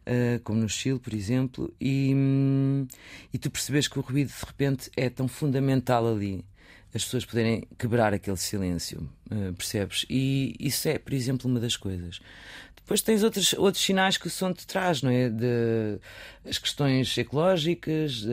Uh, 0.07 0.39
como 0.45 0.61
no 0.61 0.69
Chile, 0.69 0.99
por 0.99 1.15
exemplo, 1.15 1.73
e, 1.81 2.13
um, 2.15 2.87
e 3.33 3.39
tu 3.39 3.51
percebes 3.51 3.89
que 3.89 3.99
o 3.99 4.03
ruído 4.03 4.29
de 4.29 4.47
repente 4.47 4.91
é 4.95 5.09
tão 5.09 5.27
fundamental 5.27 6.07
ali, 6.07 6.45
as 6.95 7.05
pessoas 7.05 7.25
poderem 7.25 7.67
quebrar 7.79 8.15
aquele 8.15 8.37
silêncio, 8.37 9.09
uh, 9.31 9.53
percebes? 9.55 10.07
E 10.09 10.55
isso 10.61 10.89
é, 10.89 10.99
por 10.99 11.13
exemplo, 11.13 11.51
uma 11.51 11.59
das 11.59 11.77
coisas. 11.77 12.21
Depois 12.77 13.01
tens 13.01 13.23
outros, 13.23 13.53
outros 13.55 13.83
sinais 13.83 14.17
que 14.17 14.27
o 14.27 14.31
som 14.31 14.53
te 14.53 14.67
traz, 14.67 15.03
não 15.03 15.11
é? 15.11 15.29
De, 15.29 15.99
as 16.49 16.59
questões 16.59 17.17
ecológicas, 17.17 18.23
de, 18.23 18.29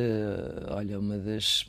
olha, 0.69 0.99
uma 0.99 1.17
das 1.17 1.65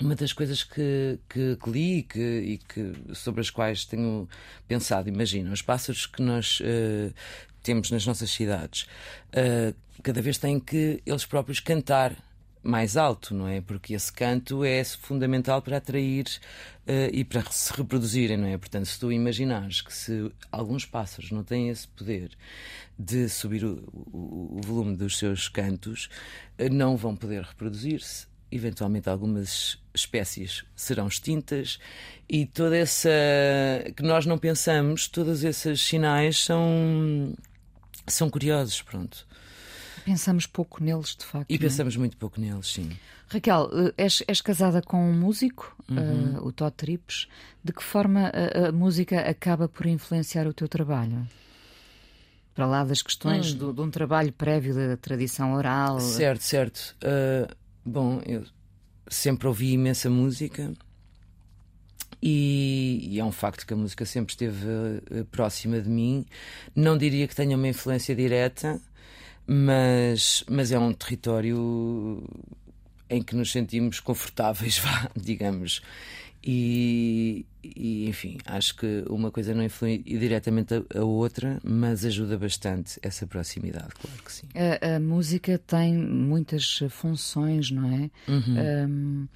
uma 0.00 0.16
das 0.16 0.32
coisas 0.32 0.64
que, 0.64 1.18
que, 1.28 1.56
que 1.56 1.70
li 1.70 2.02
que, 2.02 2.18
e 2.18 2.58
que, 2.58 3.14
sobre 3.14 3.40
as 3.40 3.50
quais 3.50 3.84
tenho 3.84 4.28
pensado, 4.66 5.08
imagina, 5.08 5.52
os 5.52 5.62
pássaros 5.62 6.06
que 6.06 6.20
nós 6.20 6.60
uh, 6.60 7.14
temos 7.62 7.90
nas 7.90 8.04
nossas 8.04 8.30
cidades, 8.30 8.82
uh, 9.28 9.74
cada 10.02 10.20
vez 10.20 10.38
têm 10.38 10.58
que 10.58 11.00
eles 11.06 11.24
próprios 11.24 11.60
cantar 11.60 12.16
mais 12.62 12.96
alto, 12.96 13.34
não 13.34 13.48
é? 13.48 13.60
Porque 13.60 13.94
esse 13.94 14.12
canto 14.12 14.64
é 14.64 14.84
fundamental 14.84 15.60
para 15.60 15.78
atrair 15.78 16.26
uh, 16.86 17.10
e 17.12 17.24
para 17.24 17.42
se 17.50 17.72
reproduzirem, 17.76 18.36
não 18.36 18.46
é? 18.46 18.56
Portanto, 18.56 18.86
se 18.86 18.98
tu 18.98 19.10
imaginares 19.12 19.80
que 19.80 19.92
se 19.92 20.30
alguns 20.50 20.84
pássaros 20.86 21.30
não 21.30 21.42
têm 21.42 21.68
esse 21.68 21.88
poder 21.88 22.30
de 22.98 23.28
subir 23.28 23.64
o, 23.64 23.82
o, 23.92 24.58
o 24.58 24.60
volume 24.64 24.96
dos 24.96 25.18
seus 25.18 25.48
cantos, 25.48 26.08
uh, 26.58 26.72
não 26.72 26.96
vão 26.96 27.16
poder 27.16 27.42
reproduzir-se 27.42 28.30
eventualmente 28.52 29.08
algumas 29.08 29.78
espécies 29.94 30.62
serão 30.76 31.08
extintas 31.08 31.78
e 32.28 32.44
toda 32.44 32.76
essa 32.76 33.08
que 33.96 34.02
nós 34.02 34.26
não 34.26 34.36
pensamos, 34.36 35.08
todos 35.08 35.42
esses 35.42 35.80
sinais 35.80 36.44
são 36.44 37.34
são 38.06 38.28
curiosos, 38.28 38.82
pronto. 38.82 39.26
Pensamos 40.04 40.46
pouco 40.46 40.82
neles, 40.82 41.16
de 41.16 41.24
facto. 41.24 41.50
E 41.50 41.54
é? 41.54 41.58
pensamos 41.58 41.96
muito 41.96 42.16
pouco 42.16 42.40
neles, 42.40 42.66
sim. 42.66 42.90
Raquel, 43.28 43.70
eh, 43.72 43.94
és, 43.96 44.22
és 44.26 44.40
casada 44.40 44.82
com 44.82 45.10
um 45.10 45.12
músico, 45.12 45.76
uhum. 45.88 46.38
uh, 46.38 46.46
o 46.46 46.52
Todd 46.52 46.74
Trips. 46.76 47.28
De 47.62 47.72
que 47.72 47.82
forma 47.82 48.30
a, 48.30 48.68
a, 48.68 48.72
música 48.72 49.20
acaba 49.20 49.68
por 49.68 49.86
influenciar 49.86 50.46
o 50.46 50.52
teu 50.52 50.68
trabalho? 50.68 51.26
Para 52.54 52.66
lá 52.66 52.84
das 52.84 53.00
questões 53.00 53.54
hum. 53.54 53.58
do, 53.58 53.72
de 53.72 53.80
um 53.80 53.90
trabalho 53.90 54.32
prévio 54.32 54.74
da 54.74 54.96
tradição 54.96 55.54
oral. 55.54 56.00
Certo, 56.00 56.42
certo. 56.42 56.96
Uh, 57.02 57.62
Bom, 57.84 58.20
eu 58.24 58.44
sempre 59.08 59.48
ouvi 59.48 59.72
imensa 59.72 60.08
música 60.08 60.72
e, 62.22 63.08
e, 63.10 63.18
é 63.18 63.24
um 63.24 63.32
facto 63.32 63.66
que 63.66 63.74
a 63.74 63.76
música 63.76 64.06
sempre 64.06 64.32
esteve 64.32 64.64
uh, 64.64 65.24
próxima 65.26 65.80
de 65.80 65.88
mim. 65.88 66.24
Não 66.76 66.96
diria 66.96 67.26
que 67.26 67.34
tenha 67.34 67.56
uma 67.56 67.66
influência 67.66 68.14
direta, 68.14 68.80
mas, 69.46 70.44
mas 70.48 70.72
é 70.72 70.78
um 70.78 70.92
território 70.92 72.22
em 73.08 73.22
que 73.22 73.36
nos 73.36 73.52
sentimos 73.52 74.00
confortáveis, 74.00 74.78
vá, 74.80 75.10
digamos. 75.16 75.82
E, 76.44 77.46
e, 77.62 78.08
enfim, 78.08 78.38
acho 78.44 78.74
que 78.76 79.04
uma 79.08 79.30
coisa 79.30 79.54
não 79.54 79.62
influi 79.62 79.98
diretamente 79.98 80.74
a, 80.74 80.98
a, 80.98 81.04
outra, 81.04 81.60
mas 81.62 82.04
ajuda 82.04 82.36
bastante 82.36 82.98
essa 83.00 83.28
proximidade, 83.28 83.90
claro 84.00 84.22
que 84.24 84.32
sim. 84.32 84.48
A, 84.54 84.96
a 84.96 85.00
música 85.00 85.56
tem 85.58 85.94
muitas 85.94 86.80
funções, 86.90 87.70
não 87.70 87.88
é? 87.88 88.10
Uhum. 88.28 88.88
Um, 88.88 89.28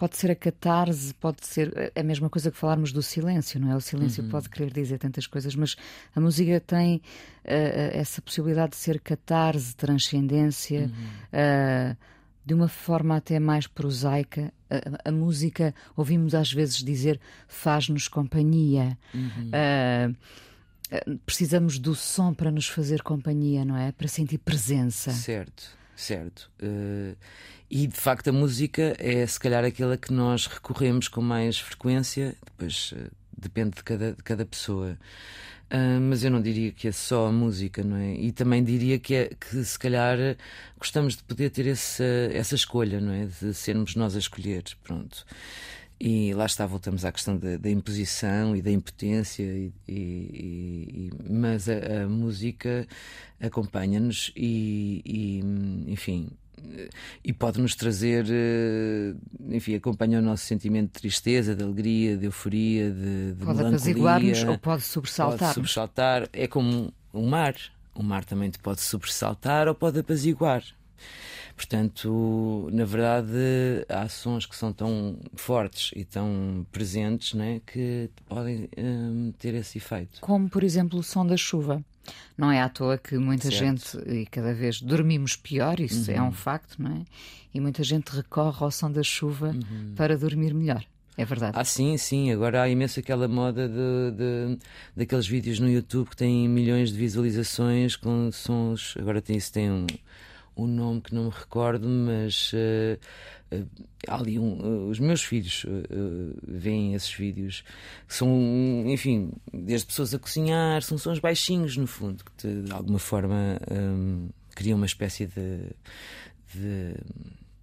pode 0.00 0.16
ser 0.16 0.30
a 0.30 0.34
catarse, 0.34 1.12
pode 1.12 1.46
ser 1.46 1.92
a 1.94 2.02
mesma 2.02 2.30
coisa 2.30 2.50
que 2.50 2.56
falarmos 2.56 2.90
do 2.90 3.02
silêncio, 3.02 3.60
não 3.60 3.70
é? 3.70 3.76
O 3.76 3.82
silêncio 3.82 4.24
uhum. 4.24 4.30
pode 4.30 4.48
querer 4.48 4.72
dizer 4.72 4.98
tantas 4.98 5.26
coisas, 5.26 5.54
mas 5.54 5.76
a 6.16 6.20
música 6.20 6.58
tem 6.58 6.96
uh, 6.96 7.02
essa 7.44 8.22
possibilidade 8.22 8.70
de 8.70 8.78
ser 8.78 8.98
catarse, 8.98 9.76
transcendência. 9.76 10.80
Uhum. 10.80 11.92
Uh, 11.92 11.96
de 12.46 12.54
uma 12.54 12.66
forma 12.66 13.14
até 13.14 13.38
mais 13.38 13.66
prosaica, 13.66 14.50
a, 14.70 15.10
a 15.10 15.12
música, 15.12 15.74
ouvimos 15.94 16.34
às 16.34 16.50
vezes 16.50 16.78
dizer, 16.78 17.20
faz-nos 17.46 18.08
companhia. 18.08 18.98
Uhum. 19.14 19.50
Uh, 19.52 21.18
precisamos 21.26 21.78
do 21.78 21.94
som 21.94 22.32
para 22.32 22.50
nos 22.50 22.66
fazer 22.66 23.02
companhia, 23.02 23.66
não 23.66 23.76
é? 23.76 23.92
Para 23.92 24.08
sentir 24.08 24.38
presença. 24.38 25.12
Certo, 25.12 25.76
certo. 26.00 26.50
Uh, 26.62 27.16
e 27.70 27.86
de 27.86 27.96
facto 27.96 28.28
a 28.28 28.32
música 28.32 28.94
é 28.98 29.26
se 29.26 29.38
calhar 29.38 29.64
aquela 29.64 29.96
que 29.96 30.12
nós 30.12 30.46
recorremos 30.46 31.08
com 31.08 31.20
mais 31.20 31.58
frequência, 31.58 32.34
depois 32.44 32.92
uh, 32.92 33.10
depende 33.36 33.76
de 33.76 33.84
cada, 33.84 34.12
de 34.12 34.22
cada 34.22 34.44
pessoa. 34.44 34.98
Uh, 35.72 36.00
mas 36.00 36.24
eu 36.24 36.32
não 36.32 36.42
diria 36.42 36.72
que 36.72 36.88
é 36.88 36.92
só 36.92 37.28
a 37.28 37.32
música, 37.32 37.84
não 37.84 37.96
é? 37.96 38.14
E 38.14 38.32
também 38.32 38.64
diria 38.64 38.98
que, 38.98 39.14
é, 39.14 39.28
que 39.28 39.64
se 39.64 39.78
calhar 39.78 40.18
gostamos 40.76 41.16
de 41.16 41.22
poder 41.22 41.50
ter 41.50 41.68
essa, 41.68 42.04
essa 42.32 42.56
escolha, 42.56 43.00
não 43.00 43.12
é? 43.12 43.26
De 43.26 43.54
sermos 43.54 43.94
nós 43.94 44.16
a 44.16 44.18
escolher, 44.18 44.64
pronto. 44.82 45.24
E 46.00 46.32
lá 46.32 46.46
está, 46.46 46.64
voltamos 46.64 47.04
à 47.04 47.12
questão 47.12 47.36
da, 47.36 47.58
da 47.58 47.70
imposição 47.70 48.56
e 48.56 48.62
da 48.62 48.70
impotência, 48.70 49.42
e, 49.42 49.70
e, 49.86 49.92
e 49.92 51.10
mas 51.30 51.68
a, 51.68 52.04
a 52.04 52.08
música 52.08 52.86
acompanha-nos 53.38 54.32
e, 54.34 55.02
e, 55.04 55.92
enfim, 55.92 56.30
e 57.22 57.32
pode 57.32 57.60
nos 57.60 57.74
trazer, 57.74 58.26
eh, 58.30 59.14
enfim, 59.50 59.74
acompanha 59.74 60.18
o 60.18 60.22
nosso 60.22 60.44
sentimento 60.44 60.94
de 60.94 61.00
tristeza, 61.00 61.54
de 61.54 61.62
alegria, 61.62 62.16
de 62.16 62.26
euforia, 62.26 62.90
de, 62.90 63.32
de 63.34 63.44
pode 63.44 63.60
apaziguar-nos 63.60 64.44
ou 64.44 64.58
pode 64.58 64.82
sobressaltar. 64.82 65.38
Pode 65.38 65.54
sobressaltar. 65.54 66.28
É 66.32 66.46
como 66.46 66.92
um 67.12 67.28
mar. 67.28 67.54
O 67.94 68.02
mar 68.02 68.24
também 68.24 68.48
te 68.50 68.58
pode 68.58 68.80
sobressaltar 68.80 69.68
ou 69.68 69.74
pode 69.74 69.98
apaziguar. 69.98 70.64
Portanto, 71.60 72.70
na 72.72 72.86
verdade, 72.86 73.84
há 73.86 74.08
sons 74.08 74.46
que 74.46 74.56
são 74.56 74.72
tão 74.72 75.18
fortes 75.34 75.90
e 75.94 76.06
tão 76.06 76.66
presentes 76.72 77.34
né, 77.34 77.60
que 77.66 78.08
podem 78.26 78.66
um, 78.78 79.30
ter 79.38 79.52
esse 79.52 79.76
efeito. 79.76 80.22
Como, 80.22 80.48
por 80.48 80.64
exemplo, 80.64 80.98
o 80.98 81.02
som 81.02 81.26
da 81.26 81.36
chuva. 81.36 81.84
Não 82.36 82.50
é 82.50 82.62
à 82.62 82.68
toa 82.70 82.96
que 82.96 83.18
muita 83.18 83.50
certo. 83.50 83.58
gente, 83.58 84.10
e 84.10 84.24
cada 84.24 84.54
vez 84.54 84.80
dormimos 84.80 85.36
pior, 85.36 85.78
isso 85.80 86.10
uhum. 86.10 86.16
é 86.16 86.22
um 86.22 86.32
facto, 86.32 86.82
não 86.82 86.92
é? 86.92 87.04
E 87.52 87.60
muita 87.60 87.84
gente 87.84 88.08
recorre 88.08 88.64
ao 88.64 88.70
som 88.70 88.90
da 88.90 89.02
chuva 89.02 89.48
uhum. 89.48 89.92
para 89.94 90.16
dormir 90.16 90.54
melhor. 90.54 90.82
É 91.14 91.26
verdade. 91.26 91.58
Ah, 91.60 91.64
sim, 91.64 91.94
sim. 91.98 92.32
Agora 92.32 92.62
há 92.62 92.70
imenso 92.70 93.00
aquela 93.00 93.28
moda 93.28 93.68
de, 93.68 94.16
de, 94.16 94.58
daqueles 94.96 95.26
vídeos 95.26 95.60
no 95.60 95.68
YouTube 95.68 96.08
que 96.08 96.16
têm 96.16 96.48
milhões 96.48 96.90
de 96.90 96.96
visualizações 96.96 97.96
com 97.96 98.32
sons. 98.32 98.94
Agora 98.98 99.20
tem 99.20 99.36
isso, 99.36 99.52
tem 99.52 99.70
um, 99.70 99.86
um 100.56 100.66
nome 100.66 101.00
que 101.00 101.14
não 101.14 101.24
me 101.24 101.30
recordo, 101.30 101.88
mas 101.88 102.52
uh, 102.52 103.56
uh, 103.56 103.68
ali 104.06 104.38
um, 104.38 104.60
uh, 104.60 104.88
os 104.88 104.98
meus 104.98 105.22
filhos 105.22 105.64
veem 106.46 106.94
esses 106.94 107.12
vídeos 107.12 107.64
que 108.06 108.14
são, 108.14 108.28
enfim, 108.86 109.32
desde 109.52 109.86
pessoas 109.86 110.14
a 110.14 110.18
cozinhar, 110.18 110.82
são 110.82 110.98
sons 110.98 111.18
baixinhos 111.18 111.76
no 111.76 111.86
fundo, 111.86 112.24
que 112.24 112.46
de, 112.46 112.62
de 112.62 112.72
alguma 112.72 112.98
forma 112.98 113.58
um, 113.70 114.28
criam 114.54 114.76
uma 114.76 114.86
espécie 114.86 115.26
de, 115.26 115.70
de, 116.54 116.94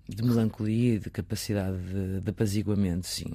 de 0.08 0.24
melancolia, 0.24 1.00
de 1.00 1.10
capacidade 1.10 1.78
de, 1.78 2.22
de 2.22 2.30
apaziguamento, 2.30 3.08
sim. 3.08 3.32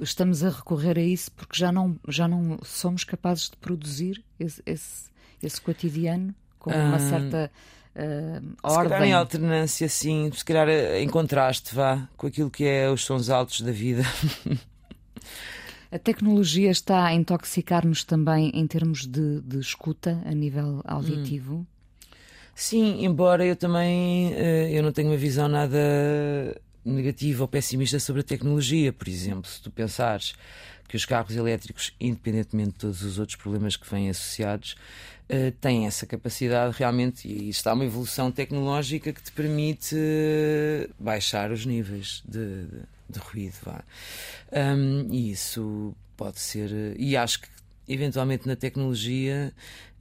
Estamos 0.00 0.44
a 0.44 0.50
recorrer 0.50 0.98
a 0.98 1.02
isso 1.02 1.30
porque 1.32 1.58
já 1.58 1.72
não, 1.72 1.98
já 2.08 2.28
não 2.28 2.58
somos 2.64 3.04
capazes 3.04 3.50
de 3.50 3.56
produzir 3.56 4.24
esse, 4.38 4.62
esse, 4.64 5.10
esse 5.42 5.60
cotidiano 5.60 6.34
com 6.58 6.70
uma 6.70 6.96
ah, 6.96 6.98
certa 6.98 7.50
uh, 7.98 8.56
ordem. 8.62 8.84
Se 8.84 8.88
calhar 8.88 9.02
em 9.08 9.12
alternância, 9.12 9.88
sim, 9.88 10.30
se 10.32 10.44
calhar 10.44 10.68
em 10.68 11.08
contraste, 11.08 11.74
vá, 11.74 12.08
com 12.16 12.26
aquilo 12.26 12.50
que 12.50 12.64
é 12.64 12.88
os 12.90 13.04
sons 13.04 13.28
altos 13.28 13.60
da 13.60 13.72
vida. 13.72 14.02
A 15.90 15.98
tecnologia 15.98 16.70
está 16.70 17.06
a 17.06 17.14
intoxicar-nos 17.14 18.04
também 18.04 18.50
em 18.52 18.66
termos 18.66 19.06
de, 19.06 19.40
de, 19.40 19.58
escuta 19.58 20.22
a 20.26 20.34
nível 20.34 20.82
auditivo? 20.84 21.54
Hum. 21.54 21.66
Sim, 22.54 23.04
embora 23.06 23.46
eu 23.46 23.56
também 23.56 24.34
uh, 24.34 24.68
eu 24.68 24.82
não 24.82 24.92
tenho 24.92 25.08
uma 25.08 25.16
visão 25.16 25.48
nada 25.48 25.78
negativo 26.84 27.42
ou 27.42 27.48
pessimista 27.48 27.98
sobre 27.98 28.20
a 28.20 28.24
tecnologia. 28.24 28.92
Por 28.92 29.08
exemplo, 29.08 29.48
se 29.48 29.62
tu 29.62 29.70
pensares 29.70 30.34
que 30.88 30.96
os 30.96 31.06
carros 31.06 31.36
elétricos, 31.36 31.94
independentemente 32.00 32.72
de 32.72 32.78
todos 32.78 33.02
os 33.02 33.18
outros 33.18 33.36
problemas 33.36 33.76
que 33.76 33.88
vêm 33.88 34.10
associados, 34.10 34.74
uh, 35.30 35.52
têm 35.60 35.86
essa 35.86 36.06
capacidade 36.06 36.76
realmente, 36.78 37.28
e 37.28 37.48
está 37.48 37.72
uma 37.72 37.84
evolução 37.84 38.30
tecnológica 38.30 39.12
que 39.12 39.22
te 39.22 39.32
permite 39.32 39.94
uh, 39.94 40.94
baixar 40.98 41.50
os 41.50 41.64
níveis 41.64 42.22
de, 42.26 42.64
de, 42.64 42.80
de 43.10 43.18
ruído. 43.18 43.54
Vá. 43.62 43.84
Um, 44.52 45.08
e 45.12 45.30
isso 45.30 45.94
pode 46.16 46.40
ser. 46.40 46.70
E 46.98 47.16
acho 47.16 47.40
que 47.40 47.48
eventualmente 47.88 48.46
na 48.46 48.54
tecnologia 48.54 49.52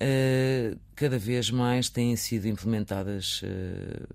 uh, 0.02 0.78
cada 0.96 1.18
vez 1.18 1.50
mais 1.50 1.90
têm 1.90 2.16
sido 2.16 2.48
implementadas 2.48 3.42
uh, 3.44 4.08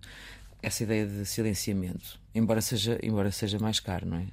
essa 0.62 0.83
ideia 0.83 1.07
de 1.07 1.25
silenciamento, 1.25 2.20
embora 2.35 2.61
seja, 2.61 2.98
embora 3.03 3.33
seja 3.33 3.59
mais 3.59 3.81
caro, 3.81 4.07
não 4.07 4.18
é? 4.18 4.27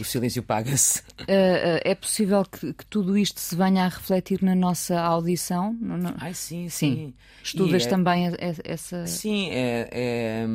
O 0.00 0.04
silêncio 0.04 0.42
paga-se. 0.42 1.00
Uh, 1.20 1.78
é 1.84 1.94
possível 1.94 2.44
que, 2.44 2.72
que, 2.72 2.84
tudo 2.86 3.16
isto 3.16 3.38
se 3.38 3.54
venha 3.54 3.84
a 3.84 3.88
refletir 3.88 4.42
na 4.42 4.54
nossa 4.54 4.98
audição? 4.98 5.72
No, 5.74 6.14
Ai, 6.18 6.34
sim, 6.34 6.68
sim. 6.68 6.94
sim. 6.94 7.14
Estudas 7.42 7.86
é, 7.86 7.88
também 7.88 8.32
essa. 8.64 9.06
Sim, 9.06 9.50
é, 9.50 9.88
é, 9.92 10.46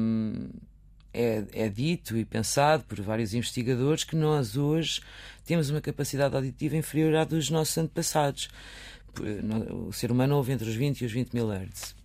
é, 1.13 1.43
é 1.53 1.69
dito 1.69 2.17
e 2.17 2.25
pensado 2.25 2.83
por 2.83 2.99
vários 3.01 3.33
investigadores 3.33 4.03
que 4.03 4.15
nós 4.15 4.57
hoje 4.57 5.01
temos 5.45 5.69
uma 5.69 5.79
capacidade 5.79 6.35
auditiva 6.35 6.75
inferior 6.75 7.15
à 7.15 7.23
dos 7.23 7.49
nossos 7.49 7.77
antepassados. 7.77 8.49
O 9.87 9.93
ser 9.93 10.11
humano 10.11 10.35
ouve 10.35 10.51
entre 10.51 10.67
os 10.67 10.75
20 10.75 11.01
e 11.01 11.05
os 11.05 11.11
20 11.11 11.33
mil 11.33 11.49
Hz. 11.49 11.95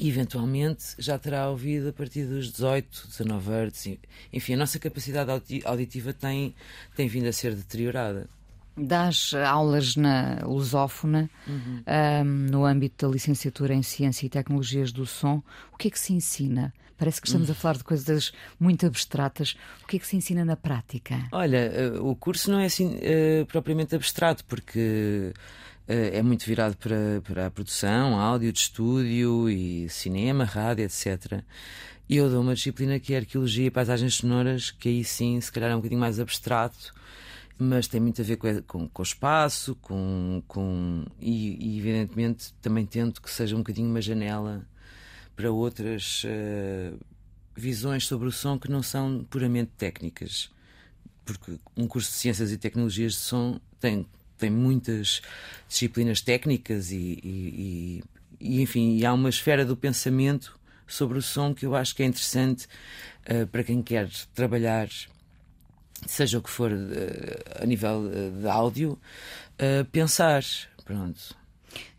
Eventualmente 0.00 0.94
já 0.98 1.18
terá 1.18 1.48
ouvido 1.48 1.90
a 1.90 1.92
partir 1.92 2.24
dos 2.24 2.50
18, 2.50 3.08
19 3.08 3.50
Hz. 3.50 3.98
Enfim, 4.32 4.54
a 4.54 4.56
nossa 4.56 4.78
capacidade 4.78 5.30
auditiva 5.64 6.12
tem, 6.12 6.54
tem 6.96 7.06
vindo 7.06 7.28
a 7.28 7.32
ser 7.32 7.54
deteriorada. 7.54 8.28
Das 8.76 9.32
aulas 9.34 9.94
na 9.94 10.40
lusófona, 10.44 11.30
uhum. 11.46 11.84
um, 11.86 12.24
no 12.24 12.64
âmbito 12.64 13.06
da 13.06 13.12
licenciatura 13.12 13.72
em 13.72 13.84
Ciência 13.84 14.26
e 14.26 14.28
Tecnologias 14.28 14.90
do 14.90 15.06
Som, 15.06 15.40
o 15.72 15.76
que 15.76 15.86
é 15.86 15.90
que 15.92 15.98
se 15.98 16.12
ensina? 16.12 16.74
Parece 16.96 17.20
que 17.20 17.26
estamos 17.26 17.50
a 17.50 17.54
falar 17.54 17.76
de 17.76 17.84
coisas 17.84 18.32
muito 18.58 18.86
abstratas. 18.86 19.56
O 19.82 19.86
que 19.86 19.96
é 19.96 19.98
que 19.98 20.06
se 20.06 20.16
ensina 20.16 20.44
na 20.44 20.56
prática? 20.56 21.26
Olha, 21.32 21.56
eh, 21.56 21.98
o 22.00 22.14
curso 22.14 22.50
não 22.50 22.60
é 22.60 22.66
assim 22.66 22.96
uh, 22.96 23.46
propriamente 23.46 23.94
abstrato, 23.94 24.44
porque 24.44 25.32
é 25.86 26.22
muito 26.22 26.46
virado 26.46 26.76
para, 26.76 27.20
para 27.22 27.46
a 27.46 27.50
produção, 27.50 28.18
áudio 28.18 28.52
de 28.52 28.58
estúdio 28.58 29.48
e 29.50 29.88
cinema, 29.88 30.44
rádio, 30.44 30.84
etc. 30.84 31.42
E 32.08 32.16
eu 32.16 32.28
dou 32.28 32.42
uma 32.42 32.54
disciplina 32.54 33.00
que 33.00 33.14
é 33.14 33.18
arqueologia 33.18 33.66
e 33.66 33.70
paisagens 33.70 34.14
sonoras, 34.16 34.70
que 34.70 34.88
aí 34.88 35.04
sim, 35.04 35.40
se 35.40 35.50
calhar 35.50 35.70
é 35.70 35.74
um 35.74 35.78
bocadinho 35.78 36.00
mais 36.00 36.20
abstrato, 36.20 36.92
mas 37.58 37.86
tem 37.88 38.00
muito 38.00 38.20
a 38.20 38.24
ver 38.24 38.36
com, 38.36 38.62
com, 38.62 38.88
com 38.88 39.02
o 39.02 39.04
espaço, 39.04 39.74
com, 39.76 40.42
com 40.46 41.04
e, 41.20 41.56
e, 41.74 41.78
evidentemente 41.78 42.52
também 42.60 42.84
tento 42.84 43.22
que 43.22 43.30
seja 43.30 43.54
um 43.54 43.58
bocadinho 43.58 43.88
uma 43.88 44.02
janela 44.02 44.66
para 45.36 45.50
outras 45.50 46.24
uh, 46.24 46.98
visões 47.56 48.06
sobre 48.06 48.28
o 48.28 48.32
som 48.32 48.58
que 48.58 48.70
não 48.70 48.82
são 48.82 49.24
puramente 49.30 49.70
técnicas. 49.76 50.50
Porque 51.24 51.58
um 51.76 51.86
curso 51.86 52.10
de 52.10 52.16
Ciências 52.16 52.52
e 52.52 52.58
Tecnologias 52.58 53.12
de 53.14 53.18
Som 53.20 53.58
tem, 53.80 54.06
tem 54.38 54.50
muitas 54.50 55.22
disciplinas 55.68 56.20
técnicas 56.20 56.90
e, 56.90 57.20
e, 57.22 58.02
e, 58.40 58.56
e 58.58 58.62
enfim, 58.62 58.96
e 58.96 59.06
há 59.06 59.12
uma 59.12 59.28
esfera 59.28 59.64
do 59.64 59.76
pensamento 59.76 60.58
sobre 60.86 61.18
o 61.18 61.22
som 61.22 61.54
que 61.54 61.66
eu 61.66 61.74
acho 61.74 61.94
que 61.94 62.02
é 62.02 62.06
interessante 62.06 62.66
uh, 63.28 63.46
para 63.46 63.64
quem 63.64 63.82
quer 63.82 64.08
trabalhar, 64.34 64.88
seja 66.06 66.38
o 66.38 66.42
que 66.42 66.50
for 66.50 66.72
uh, 66.72 67.62
a 67.62 67.66
nível 67.66 68.10
de 68.40 68.48
áudio, 68.48 68.98
pensar. 69.92 70.42
Pronto. 70.84 71.36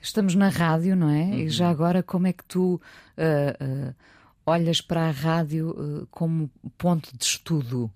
Estamos 0.01 0.35
na 0.35 0.49
rádio, 0.49 0.95
não 0.95 1.09
é? 1.09 1.23
Uhum. 1.23 1.33
E 1.39 1.49
já 1.49 1.69
agora, 1.69 2.03
como 2.03 2.27
é 2.27 2.33
que 2.33 2.43
tu 2.43 2.75
uh, 2.75 3.89
uh, 3.89 3.95
olhas 4.45 4.79
para 4.79 5.07
a 5.07 5.11
rádio 5.11 5.69
uh, 5.71 6.07
como 6.11 6.49
ponto 6.77 7.09
de 7.17 7.23
estudo? 7.23 7.91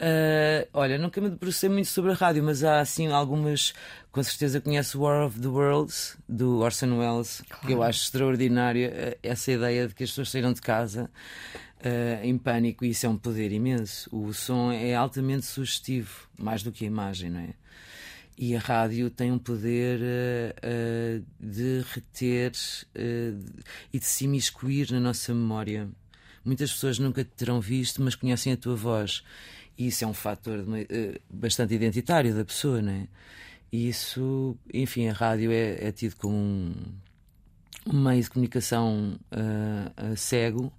Hum. 0.00 0.68
olha, 0.72 0.96
nunca 0.96 1.20
me 1.20 1.28
debrucei 1.28 1.68
muito 1.68 1.88
sobre 1.88 2.12
a 2.12 2.14
rádio, 2.14 2.42
mas 2.42 2.64
há 2.64 2.80
assim 2.80 3.08
algumas. 3.08 3.74
Com 4.10 4.22
certeza 4.22 4.60
conheço 4.60 5.00
War 5.00 5.26
of 5.26 5.38
the 5.38 5.46
Worlds, 5.46 6.16
do 6.28 6.58
Orson 6.58 6.98
Welles, 6.98 7.42
claro. 7.48 7.66
que 7.66 7.72
eu 7.72 7.82
acho 7.82 8.02
extraordinária 8.02 9.16
essa 9.22 9.52
ideia 9.52 9.86
de 9.86 9.94
que 9.94 10.02
as 10.02 10.10
pessoas 10.10 10.30
saíram 10.30 10.52
de 10.52 10.60
casa 10.60 11.08
em 12.22 12.36
pânico, 12.36 12.84
e 12.84 12.90
isso 12.90 13.06
é 13.06 13.08
um 13.08 13.16
poder 13.16 13.52
imenso. 13.52 14.08
O 14.12 14.34
som 14.34 14.72
é 14.72 14.94
altamente 14.94 15.46
sugestivo, 15.46 16.28
mais 16.36 16.62
do 16.62 16.72
que 16.72 16.84
a 16.84 16.86
imagem, 16.88 17.30
não 17.30 17.40
é? 17.40 17.54
E 18.42 18.56
a 18.56 18.58
rádio 18.58 19.10
tem 19.10 19.30
um 19.30 19.38
poder 19.38 20.00
uh, 20.00 21.20
uh, 21.20 21.24
de 21.38 21.84
reter 21.92 22.52
uh, 22.52 23.62
e 23.92 23.98
de 23.98 24.04
se 24.06 24.24
imiscuir 24.24 24.90
na 24.90 24.98
nossa 24.98 25.34
memória. 25.34 25.90
Muitas 26.42 26.72
pessoas 26.72 26.98
nunca 26.98 27.22
te 27.22 27.32
terão 27.36 27.60
visto, 27.60 28.02
mas 28.02 28.14
conhecem 28.14 28.54
a 28.54 28.56
tua 28.56 28.74
voz. 28.74 29.22
E 29.80 29.86
isso 29.88 30.04
é 30.04 30.06
um 30.06 30.14
fator 30.14 30.64
bastante 31.28 31.74
identitário 31.74 32.34
da 32.34 32.44
pessoa, 32.44 32.82
não 32.82 32.92
é? 32.92 33.08
E 33.72 33.88
isso, 33.88 34.56
enfim, 34.74 35.08
a 35.08 35.12
rádio 35.12 35.50
é, 35.50 35.88
é 35.88 35.92
tido 35.92 36.16
como 36.16 36.36
um, 36.36 36.74
um 37.86 38.00
meio 38.00 38.22
de 38.22 38.28
comunicação 38.28 39.18
cego 40.16 40.72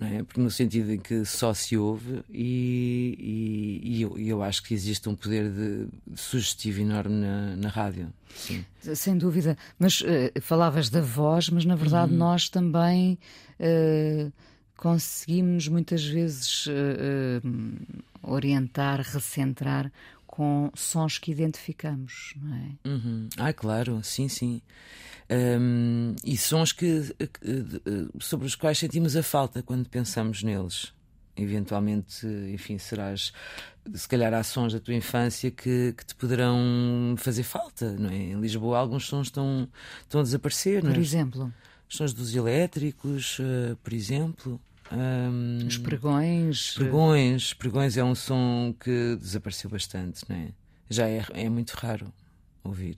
é? 0.00 0.22
Porque 0.22 0.40
no 0.40 0.50
sentido 0.50 0.92
em 0.92 0.98
que 0.98 1.24
só 1.24 1.52
se 1.52 1.76
ouve 1.76 2.22
e, 2.30 3.16
e, 3.18 3.96
e 3.96 4.02
eu, 4.02 4.16
eu, 4.16 4.42
acho 4.42 4.62
que 4.62 4.72
existe 4.72 5.08
um 5.08 5.14
poder 5.16 5.50
de, 5.50 5.88
de 6.06 6.20
sugestivo 6.20 6.80
enorme 6.80 7.16
na, 7.16 7.56
na 7.56 7.68
rádio. 7.68 8.12
Sim. 8.32 8.64
Sem 8.94 9.18
dúvida. 9.18 9.58
Mas 9.76 10.00
uh, 10.00 10.40
falavas 10.40 10.88
da 10.88 11.00
voz, 11.00 11.48
mas 11.50 11.64
na 11.64 11.74
verdade 11.74 12.12
uhum. 12.12 12.18
nós 12.18 12.48
também 12.48 13.18
uh, 13.58 14.32
conseguimos 14.76 15.66
muitas 15.66 16.04
vezes 16.06 16.66
uh, 16.66 17.42
orientar, 18.22 19.00
recentrar 19.00 19.90
com 20.26 20.70
sons 20.74 21.18
que 21.18 21.32
identificamos, 21.32 22.34
não 22.40 22.54
é? 22.54 22.88
Uhum. 22.88 23.28
Ah, 23.36 23.52
claro, 23.52 24.00
sim, 24.04 24.28
sim. 24.28 24.62
Um, 25.30 26.14
e 26.24 26.36
sons 26.36 26.72
que, 26.72 27.14
sobre 28.20 28.46
os 28.46 28.54
quais 28.54 28.78
sentimos 28.78 29.16
a 29.16 29.22
falta 29.22 29.62
quando 29.62 29.88
pensamos 29.88 30.42
neles. 30.42 30.92
Eventualmente, 31.36 32.26
enfim, 32.52 32.78
serás. 32.78 33.32
Se 33.94 34.08
calhar 34.08 34.34
há 34.34 34.42
sons 34.42 34.72
da 34.72 34.80
tua 34.80 34.94
infância 34.94 35.50
que, 35.50 35.94
que 35.96 36.04
te 36.04 36.14
poderão 36.14 37.14
fazer 37.16 37.42
falta, 37.42 37.92
não 37.92 38.10
é? 38.10 38.16
Em 38.16 38.40
Lisboa, 38.40 38.78
alguns 38.78 39.06
sons 39.06 39.28
estão, 39.28 39.68
estão 40.02 40.20
a 40.20 40.24
desaparecer, 40.24 40.82
Por 40.82 40.96
é? 40.96 40.98
exemplo? 40.98 41.52
Os 41.88 41.96
sons 41.96 42.12
dos 42.12 42.34
elétricos, 42.34 43.38
uh, 43.38 43.76
por 43.82 43.92
exemplo. 43.92 44.60
Um, 44.92 45.66
os 45.66 45.78
pregões. 45.78 46.74
Pregões. 46.74 47.52
Pregões 47.52 47.96
é 47.96 48.04
um 48.04 48.14
som 48.14 48.74
que 48.78 49.16
desapareceu 49.16 49.70
bastante, 49.70 50.22
não 50.28 50.36
é? 50.36 50.48
Já 50.88 51.08
é, 51.08 51.24
é 51.34 51.48
muito 51.48 51.72
raro 51.72 52.12
ouvir. 52.64 52.96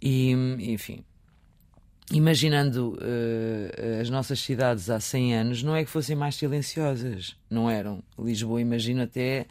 E, 0.00 0.30
enfim, 0.60 1.04
imaginando 2.12 2.94
uh, 2.94 4.00
as 4.00 4.08
nossas 4.08 4.40
cidades 4.40 4.88
há 4.88 5.00
100 5.00 5.34
anos, 5.34 5.62
não 5.62 5.74
é 5.74 5.84
que 5.84 5.90
fossem 5.90 6.16
mais 6.16 6.36
silenciosas, 6.36 7.36
não 7.50 7.68
eram. 7.68 8.02
Lisboa, 8.18 8.60
imagino 8.60 9.02
até 9.02 9.46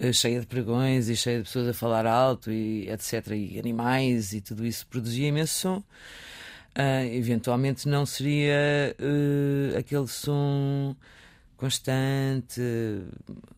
uh, 0.00 0.12
cheia 0.12 0.40
de 0.40 0.46
pregões 0.46 1.08
e 1.08 1.16
cheia 1.16 1.38
de 1.38 1.44
pessoas 1.44 1.68
a 1.68 1.74
falar 1.74 2.06
alto 2.06 2.50
e 2.50 2.88
etc. 2.90 3.28
E 3.32 3.58
animais 3.58 4.32
e 4.32 4.40
tudo 4.40 4.64
isso 4.64 4.86
produzia 4.86 5.28
imenso 5.28 5.54
som. 5.54 5.82
Uh, 6.76 7.14
eventualmente 7.14 7.88
não 7.88 8.04
seria 8.04 8.94
aquele 9.78 10.06
som 10.06 10.94
constante, 11.56 12.60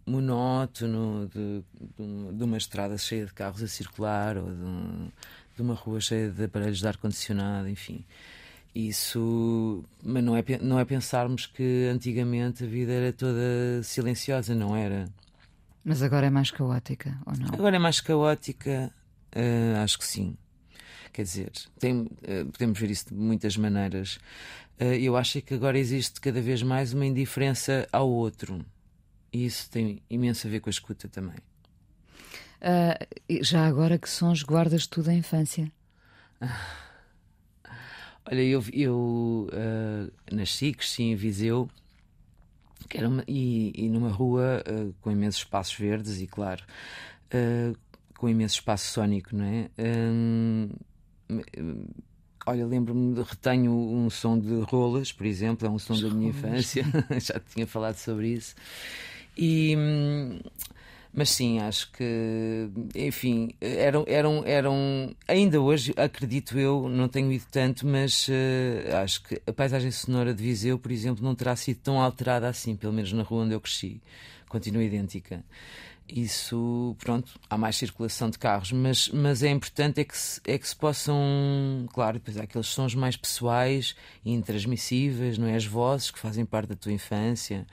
monótono 0.06 1.28
de, 1.28 1.64
de, 1.96 2.32
de, 2.32 2.44
uma 2.44 2.56
estrada 2.56 2.96
cheia 2.96 3.26
de 3.26 3.32
carros 3.32 3.62
a 3.62 3.66
circular 3.66 4.36
ou 4.36 4.44
de, 4.44 4.62
um, 4.62 5.08
de 5.56 5.62
uma 5.62 5.74
rua 5.74 6.00
cheia 6.00 6.30
de 6.30 6.44
aparelhos 6.44 6.78
de 6.78 6.86
ar-condicionado, 6.86 7.68
enfim. 7.68 8.04
Isso, 8.74 9.84
mas 10.02 10.22
não 10.22 10.36
é, 10.36 10.44
não 10.60 10.78
é 10.78 10.84
pensarmos 10.84 11.46
que 11.46 11.88
antigamente 11.92 12.62
a 12.62 12.66
vida 12.66 12.92
era 12.92 13.12
toda 13.12 13.82
silenciosa, 13.82 14.54
não 14.54 14.76
era. 14.76 15.08
Mas 15.84 16.02
agora 16.02 16.26
é 16.26 16.30
mais 16.30 16.50
caótica, 16.50 17.18
ou 17.26 17.36
não? 17.36 17.48
Agora 17.52 17.76
é 17.76 17.78
mais 17.78 18.00
caótica, 18.00 18.92
uh, 19.34 19.82
acho 19.82 19.98
que 19.98 20.06
sim. 20.06 20.36
Quer 21.18 21.24
dizer, 21.24 21.50
tem, 21.80 22.02
uh, 22.02 22.46
podemos 22.52 22.78
ver 22.78 22.92
isso 22.92 23.08
de 23.08 23.14
muitas 23.14 23.56
maneiras. 23.56 24.20
Uh, 24.80 24.94
eu 25.00 25.16
acho 25.16 25.42
que 25.42 25.52
agora 25.52 25.76
existe 25.76 26.20
cada 26.20 26.40
vez 26.40 26.62
mais 26.62 26.92
uma 26.92 27.04
indiferença 27.04 27.88
ao 27.92 28.08
outro. 28.08 28.64
E 29.32 29.44
isso 29.44 29.68
tem 29.68 30.00
imenso 30.08 30.46
a 30.46 30.50
ver 30.50 30.60
com 30.60 30.68
a 30.68 30.70
escuta 30.70 31.08
também. 31.08 31.34
já 33.42 33.66
agora 33.66 33.98
que 33.98 34.08
sons 34.08 34.44
guardas 34.44 34.86
tu 34.86 35.02
da 35.02 35.12
infância? 35.12 35.72
Olha, 38.30 38.40
eu, 38.40 38.62
eu 38.72 39.50
uh, 39.50 40.12
nasci, 40.32 40.72
cresci 40.72 41.02
em 41.02 41.16
Viseu, 41.16 41.68
Que 42.88 42.98
era 42.98 43.08
uma, 43.08 43.24
e, 43.26 43.72
e, 43.74 43.88
numa 43.88 44.10
rua 44.10 44.62
uh, 44.70 44.94
com 45.00 45.10
imensos 45.10 45.40
espaços 45.40 45.76
verdes 45.76 46.20
e, 46.20 46.28
claro, 46.28 46.62
uh, 47.34 47.76
com 48.16 48.28
imenso 48.28 48.54
espaço 48.54 48.92
sónico, 48.92 49.34
não 49.34 49.44
é? 49.44 49.68
Um, 49.78 50.68
olha, 52.46 52.66
lembro-me, 52.66 53.22
retenho 53.22 53.72
um 53.72 54.08
som 54.08 54.38
de 54.38 54.60
rolas, 54.60 55.12
por 55.12 55.26
exemplo, 55.26 55.66
é 55.66 55.70
um 55.70 55.78
som 55.78 55.94
As 55.94 56.00
da 56.00 56.10
minha 56.10 56.30
infância, 56.30 56.84
já 57.20 57.40
tinha 57.40 57.66
falado 57.66 57.96
sobre 57.96 58.28
isso. 58.28 58.54
E. 59.36 59.76
Um, 59.76 60.40
mas 61.12 61.30
sim, 61.30 61.58
acho 61.58 61.90
que, 61.92 62.68
enfim, 62.94 63.50
eram, 63.60 64.04
eram, 64.06 64.44
eram. 64.46 65.16
Ainda 65.26 65.60
hoje, 65.60 65.92
acredito 65.96 66.58
eu, 66.58 66.88
não 66.88 67.08
tenho 67.08 67.32
ido 67.32 67.44
tanto, 67.50 67.86
mas 67.86 68.28
uh, 68.28 68.96
acho 69.02 69.22
que 69.22 69.40
a 69.46 69.52
paisagem 69.52 69.90
sonora 69.90 70.34
de 70.34 70.42
Viseu, 70.42 70.78
por 70.78 70.92
exemplo, 70.92 71.24
não 71.24 71.34
terá 71.34 71.56
sido 71.56 71.78
tão 71.78 72.00
alterada 72.00 72.46
assim, 72.46 72.76
pelo 72.76 72.92
menos 72.92 73.12
na 73.12 73.22
rua 73.22 73.42
onde 73.42 73.54
eu 73.54 73.60
cresci. 73.60 74.00
Continua 74.48 74.82
idêntica. 74.84 75.44
Isso, 76.08 76.96
pronto, 76.98 77.38
há 77.50 77.58
mais 77.58 77.76
circulação 77.76 78.30
de 78.30 78.38
carros, 78.38 78.72
mas, 78.72 79.08
mas 79.08 79.42
é 79.42 79.50
importante 79.50 80.00
é 80.00 80.04
que, 80.04 80.16
se, 80.16 80.40
é 80.46 80.56
que 80.56 80.66
se 80.66 80.74
possam, 80.74 81.86
claro, 81.92 82.14
depois 82.14 82.38
há 82.38 82.44
aqueles 82.44 82.66
sons 82.68 82.94
mais 82.94 83.14
pessoais 83.14 83.94
e 84.24 84.32
intransmissíveis, 84.32 85.36
não 85.36 85.46
é? 85.46 85.54
As 85.54 85.66
vozes 85.66 86.10
que 86.10 86.18
fazem 86.18 86.46
parte 86.46 86.70
da 86.70 86.76
tua 86.76 86.92
infância. 86.92 87.66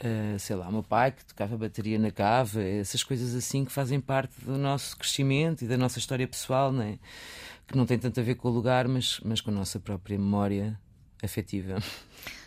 Uh, 0.00 0.38
sei 0.38 0.56
lá, 0.56 0.70
meu 0.70 0.82
pai 0.82 1.12
que 1.12 1.24
tocava 1.26 1.58
bateria 1.58 1.98
na 1.98 2.10
cava, 2.10 2.62
essas 2.62 3.02
coisas 3.02 3.34
assim 3.34 3.66
que 3.66 3.72
fazem 3.72 4.00
parte 4.00 4.32
do 4.42 4.56
nosso 4.56 4.96
crescimento 4.96 5.62
e 5.62 5.68
da 5.68 5.76
nossa 5.76 5.98
história 5.98 6.26
pessoal, 6.26 6.72
né? 6.72 6.98
que 7.70 7.76
não 7.76 7.86
tem 7.86 7.98
tanto 7.98 8.18
a 8.18 8.22
ver 8.22 8.34
com 8.34 8.48
o 8.48 8.50
lugar, 8.50 8.88
mas, 8.88 9.20
mas 9.24 9.40
com 9.40 9.50
a 9.50 9.54
nossa 9.54 9.78
própria 9.78 10.18
memória 10.18 10.78
afetiva. 11.22 11.78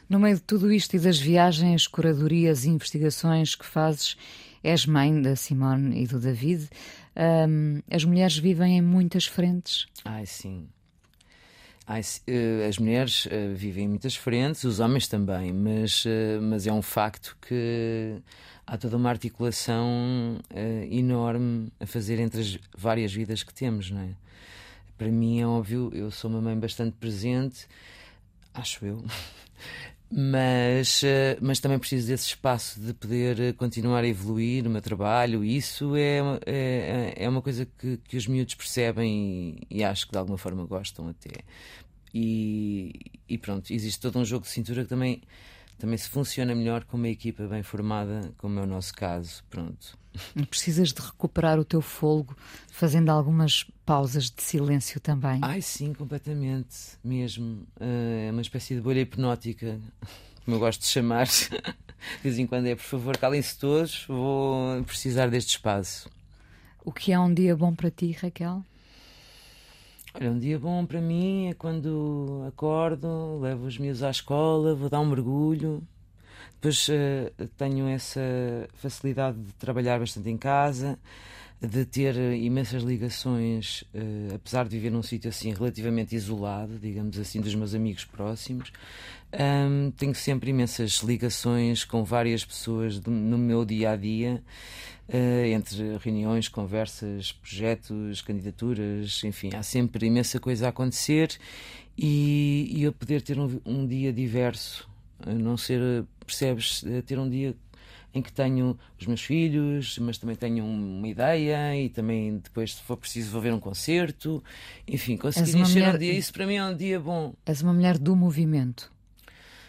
No 0.10 0.20
meio 0.20 0.36
de 0.36 0.42
tudo 0.42 0.72
isto 0.72 0.96
e 0.96 1.00
das 1.00 1.18
viagens, 1.18 1.88
curadorias 1.88 2.66
e 2.66 2.70
investigações 2.70 3.56
que 3.56 3.66
fazes, 3.66 4.18
és 4.64 4.86
mãe 4.86 5.22
da 5.22 5.36
Simone 5.36 6.04
e 6.04 6.08
do 6.08 6.20
David. 6.20 6.70
Um, 7.16 7.82
as 7.92 8.04
mulheres 8.06 8.38
vivem 8.38 8.78
em 8.78 8.82
muitas 8.82 9.26
frentes. 9.26 9.88
Ai, 10.06 10.26
sim. 10.26 10.68
Eh, 12.28 12.66
as 12.68 12.78
mulheres 12.78 13.28
eh, 13.30 13.50
vivem 13.54 13.86
em 13.86 13.88
muitas 13.90 14.16
frentes, 14.16 14.64
os 14.64 14.80
homens 14.80 15.08
também, 15.08 15.52
mas, 15.52 16.06
eh, 16.08 16.40
mas 16.40 16.66
é 16.66 16.72
um 16.72 16.82
facto 16.82 17.38
que 17.42 18.22
há 18.66 18.78
toda 18.78 18.96
uma 18.96 19.10
articulação 19.10 20.40
enorme 20.90 21.72
a 21.80 21.86
fazer 21.86 22.20
entre 22.20 22.40
as 22.42 22.60
várias 22.78 23.14
vidas 23.14 23.44
que 23.44 23.54
temos, 23.54 23.92
não 23.92 24.00
é? 24.00 24.16
Para 24.98 25.10
mim 25.10 25.42
é 25.42 25.46
óbvio, 25.48 25.92
eu 25.94 26.10
sou 26.10 26.30
uma 26.32 26.42
mãe 26.42 26.58
bastante 26.58 26.96
presente, 26.96 27.68
acho 28.54 28.86
eu, 28.86 29.04
mas, 30.16 31.02
mas 31.42 31.60
também 31.60 31.80
preciso 31.80 32.08
desse 32.08 32.28
espaço 32.28 32.80
de 32.80 32.94
poder 32.94 33.56
continuar 33.56 34.04
a 34.04 34.08
evoluir 34.08 34.64
no 34.64 34.70
meu 34.70 34.82
trabalho. 34.82 35.44
E 35.44 35.58
isso 35.58 35.96
é, 35.96 36.20
é, 36.46 37.14
é 37.18 37.30
uma 37.30 37.42
coisa 37.42 37.66
que, 37.66 37.98
que 37.98 38.16
os 38.16 38.28
miúdos 38.28 38.54
percebem 38.54 39.58
e, 39.70 39.78
e 39.80 39.84
acho 39.84 40.06
que 40.06 40.12
de 40.12 40.18
alguma 40.20 40.38
forma 40.38 40.66
gostam 40.66 41.08
até. 41.08 41.42
E, 42.14 42.94
e 43.28 43.38
pronto, 43.40 43.74
existe 43.74 44.00
todo 44.00 44.20
um 44.20 44.26
jogo 44.26 44.46
de 44.46 44.52
cintura 44.52 44.84
que 44.84 44.90
também 44.90 45.22
também 45.80 45.98
se 45.98 46.08
funciona 46.08 46.54
melhor 46.56 46.86
com 46.86 46.96
uma 46.96 47.10
equipa 47.10 47.48
bem 47.48 47.64
formada, 47.64 48.32
como 48.38 48.60
é 48.60 48.64
o 48.64 48.68
nosso 48.68 48.94
caso. 48.94 49.44
Pronto. 49.50 49.98
Precisas 50.50 50.94
de 50.94 51.02
recuperar 51.02 51.60
o 51.60 51.66
teu 51.66 51.82
fôlego 51.82 52.36
fazendo 52.68 53.10
algumas 53.10 53.66
pausas 53.86 54.30
de 54.30 54.42
silêncio 54.42 55.00
também. 55.00 55.40
Ai, 55.42 55.62
sim, 55.62 55.94
completamente, 55.94 56.98
mesmo. 57.04 57.66
Uh, 57.80 58.28
é 58.28 58.32
uma 58.32 58.42
espécie 58.42 58.76
de 58.76 58.82
bolha 58.82 59.02
hipnótica, 59.02 59.80
como 60.44 60.58
eu 60.58 60.60
gosto 60.60 60.82
de 60.82 60.88
chamar. 60.88 61.28
de 61.28 62.24
vez 62.24 62.40
em 62.40 62.48
quando 62.48 62.68
é, 62.68 62.76
por 62.76 62.84
favor, 62.84 63.18
calem-se 63.18 63.58
todos, 63.58 64.06
vou 64.08 64.84
precisar 64.84 65.30
deste 65.30 65.50
espaço. 65.50 66.10
O 66.86 66.92
que 66.92 67.12
é 67.12 67.20
um 67.20 67.34
dia 67.34 67.56
bom 67.56 67.74
para 67.74 67.90
ti, 67.90 68.12
Raquel? 68.12 68.64
Olha, 70.16 70.32
um 70.32 70.38
dia 70.38 70.60
bom 70.60 70.86
para 70.86 71.02
mim 71.02 71.48
é 71.48 71.54
quando 71.56 72.44
acordo, 72.48 73.40
levo 73.42 73.66
os 73.66 73.80
meus 73.80 74.04
à 74.04 74.12
escola, 74.12 74.76
vou 74.76 74.88
dar 74.88 75.00
um 75.00 75.08
mergulho. 75.08 75.82
Depois 76.64 76.88
uh, 76.88 77.48
tenho 77.58 77.90
essa 77.90 78.22
facilidade 78.76 79.38
de 79.38 79.52
trabalhar 79.56 80.00
bastante 80.00 80.30
em 80.30 80.38
casa, 80.38 80.98
de 81.60 81.84
ter 81.84 82.16
imensas 82.16 82.84
ligações, 82.84 83.82
uh, 83.94 84.36
apesar 84.36 84.64
de 84.64 84.70
viver 84.70 84.90
num 84.90 85.04
sítio 85.04 85.28
assim 85.28 85.52
relativamente 85.52 86.16
isolado, 86.16 86.80
digamos 86.80 87.20
assim, 87.20 87.42
dos 87.42 87.54
meus 87.54 87.76
amigos 87.76 88.06
próximos. 88.06 88.72
Um, 89.34 89.92
tenho 89.92 90.16
sempre 90.16 90.52
imensas 90.52 91.00
ligações 91.04 91.84
com 91.84 92.06
várias 92.06 92.46
pessoas 92.46 92.98
no 93.02 93.38
meu 93.38 93.66
dia 93.66 93.92
a 93.92 93.98
dia. 93.98 94.42
Uh, 95.10 95.48
entre 95.48 95.98
reuniões, 95.98 96.48
conversas, 96.48 97.34
projetos, 97.34 98.22
candidaturas, 98.22 99.22
enfim, 99.26 99.50
há 99.54 99.62
sempre 99.62 100.06
imensa 100.08 100.40
coisa 100.40 100.68
a 100.68 100.70
acontecer 100.70 101.38
e, 101.98 102.72
e 102.74 102.84
eu 102.84 102.94
poder 102.94 103.22
ter 103.22 103.38
um, 103.38 103.60
um 103.66 103.86
dia 103.86 104.14
diverso, 104.14 104.88
não 105.26 105.58
ser, 105.58 106.06
percebes, 106.24 106.84
ter 107.06 107.20
um 107.20 107.30
dia 107.30 107.56
em 108.14 108.22
que 108.22 108.32
tenho 108.32 108.78
os 109.00 109.08
meus 109.08 109.22
filhos, 109.22 109.98
mas 109.98 110.18
também 110.18 110.36
tenho 110.36 110.64
uma 110.64 111.08
ideia 111.08 111.76
e 111.76 111.90
também 111.90 112.38
depois, 112.38 112.76
se 112.76 112.84
for 112.84 112.96
preciso, 112.96 113.32
vou 113.32 113.42
ver 113.42 113.52
um 113.54 113.60
concerto. 113.60 114.44
Enfim, 114.88 115.18
conseguir 115.18 115.58
encher 115.58 115.80
mulher... 115.80 115.96
um 115.96 115.98
dia, 115.98 116.14
isso 116.14 116.32
para 116.32 116.46
mim 116.46 116.56
é 116.56 116.64
um 116.64 116.76
dia 116.76 117.00
bom. 117.00 117.34
És 117.46 117.62
uma 117.62 117.74
mulher 117.74 117.98
do 117.98 118.16
movimento. 118.16 118.92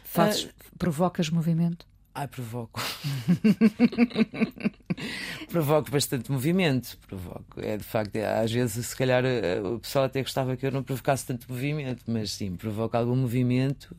Fazes, 0.04 0.44
uh... 0.44 0.50
Provocas 0.78 1.30
movimento? 1.30 1.86
Ai, 2.14 2.28
provoco. 2.28 2.80
provoco 5.50 5.90
bastante 5.90 6.30
movimento. 6.30 6.96
Provoco. 7.08 7.60
É 7.60 7.76
de 7.76 7.82
facto, 7.82 8.14
é, 8.14 8.40
às 8.40 8.52
vezes, 8.52 8.86
se 8.86 8.96
calhar, 8.96 9.24
eh, 9.24 9.60
o 9.60 9.80
pessoal 9.80 10.04
até 10.04 10.22
gostava 10.22 10.56
que 10.56 10.64
eu 10.64 10.70
não 10.70 10.84
provocasse 10.84 11.26
tanto 11.26 11.50
movimento, 11.50 12.04
mas 12.06 12.30
sim, 12.30 12.54
provoco 12.54 12.96
algum 12.96 13.16
movimento. 13.16 13.96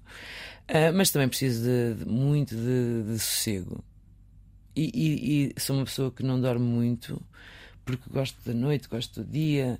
Uh, 0.68 0.94
mas 0.96 1.12
também 1.12 1.28
preciso 1.28 1.64
de, 1.64 2.06
de 2.06 2.06
muito 2.10 2.56
de, 2.56 3.04
de 3.04 3.20
sossego. 3.20 3.84
E, 4.76 4.92
e, 4.94 5.54
e, 5.58 5.60
sou 5.60 5.76
uma 5.76 5.86
pessoa 5.86 6.10
que 6.10 6.24
não 6.24 6.40
dorme 6.40 6.66
muito 6.66 7.22
porque 7.86 8.10
gosto 8.10 8.38
da 8.46 8.54
noite, 8.54 8.88
gosto 8.90 9.24
do 9.24 9.32
dia, 9.32 9.80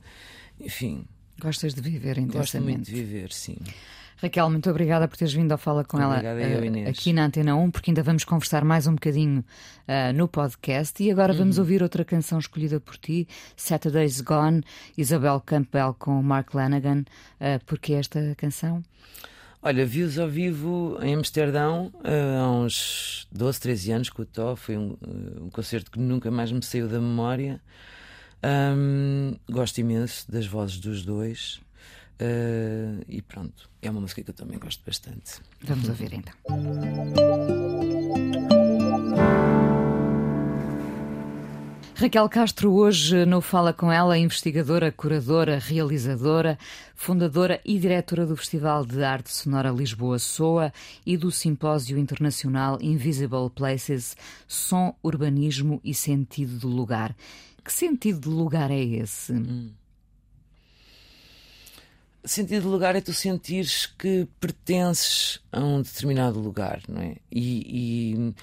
enfim. 0.60 1.06
Gostas 1.40 1.74
de 1.74 1.82
viver 1.82 2.18
intensamente? 2.18 2.38
Gosto 2.38 2.62
muito 2.62 2.86
de 2.86 2.94
viver, 2.94 3.32
sim. 3.32 3.58
Raquel, 4.18 4.50
muito 4.50 4.70
obrigada 4.70 5.08
por 5.08 5.18
teres 5.18 5.34
vindo 5.34 5.52
ao 5.52 5.58
Fala 5.58 5.84
com 5.84 5.98
obrigada 5.98 6.42
ela 6.42 6.66
eu, 6.66 6.86
uh, 6.86 6.90
aqui 6.90 7.12
na 7.12 7.26
Antena 7.26 7.56
1, 7.56 7.72
porque 7.72 7.92
ainda 7.92 8.02
vamos 8.02 8.24
conversar 8.24 8.64
mais 8.64 8.88
um 8.88 8.94
bocadinho 8.94 9.44
uh, 9.88 10.14
no 10.14 10.28
podcast. 10.28 11.04
E 11.04 11.12
agora 11.12 11.34
uhum. 11.34 11.40
vamos 11.40 11.60
ouvir 11.60 11.84
outra 11.84 12.06
canção 12.06 12.40
escolhida 12.40 12.80
por 12.80 12.98
ti, 12.98 13.28
Saturday's 13.58 14.22
Gone, 14.22 14.64
Isabel 14.98 15.42
Campbell 15.46 15.94
com 16.00 16.22
Mark 16.24 16.54
Lanagan. 16.54 17.04
Uh, 17.42 17.64
porquê 17.66 17.94
esta 17.94 18.34
canção? 18.38 18.82
Olha, 19.62 19.84
vi-os 19.84 20.20
ao 20.20 20.30
vivo 20.30 20.98
em 21.02 21.16
Amsterdão 21.16 21.92
uh, 21.96 22.40
há 22.40 22.52
uns 22.52 23.28
12, 23.32 23.60
13 23.60 23.92
anos 23.92 24.10
com 24.12 24.22
o 24.22 24.26
Tó. 24.26 24.56
Foi 24.56 24.78
um, 24.78 24.96
um, 25.42 25.50
concerto 25.50 25.90
que 25.90 26.00
nunca 26.00 26.30
mais 26.30 26.52
me 26.52 26.62
saiu 26.62 26.88
da 26.88 27.02
memória. 27.02 27.60
Um, 28.44 29.36
gosto 29.50 29.80
imenso 29.80 30.32
das 30.32 30.46
vozes 30.46 30.80
dos 30.80 31.04
dois. 31.04 31.65
Uh, 32.22 33.04
e 33.10 33.22
pronto, 33.22 33.70
é 33.82 33.90
uma 33.90 34.00
música 34.00 34.24
que 34.24 34.30
eu 34.30 34.34
também 34.34 34.58
gosto 34.58 34.84
bastante. 34.86 35.42
Vamos 35.62 35.90
ouvir 35.90 36.14
então. 36.14 36.34
Raquel 41.98 42.28
Castro, 42.28 42.74
hoje 42.74 43.26
no 43.26 43.40
Fala 43.40 43.72
Com 43.72 43.90
Ela, 43.90 44.18
investigadora, 44.18 44.92
curadora, 44.92 45.58
realizadora, 45.58 46.60
fundadora 46.94 47.62
e 47.64 47.80
diretora 47.80 48.26
do 48.26 48.36
Festival 48.36 48.86
de 48.86 49.02
Arte 49.02 49.34
Sonora 49.34 49.70
Lisboa 49.70 50.20
Soa 50.20 50.74
e 51.06 51.16
do 51.16 51.32
Simpósio 51.32 51.98
Internacional 51.98 52.78
Invisible 52.82 53.50
Places 53.50 54.16
Som, 54.46 54.94
Urbanismo 55.02 55.80
e 55.84 55.94
Sentido 55.94 56.60
do 56.60 56.68
Lugar. 56.68 57.16
Que 57.64 57.72
sentido 57.72 58.20
de 58.20 58.30
lugar 58.30 58.72
é 58.72 58.84
esse? 58.84 59.32
Hum. 59.32 59.72
Sentido 62.26 62.64
de 62.64 62.68
lugar 62.68 62.96
é 62.96 63.02
tu 63.02 63.14
sentires 63.14 63.86
que 63.86 64.28
pertences 64.40 65.40
a 65.52 65.60
um 65.60 65.82
determinado 65.82 66.40
lugar, 66.40 66.82
não 66.88 67.02
é? 67.02 67.18
E, 67.32 68.14
e 68.14 68.36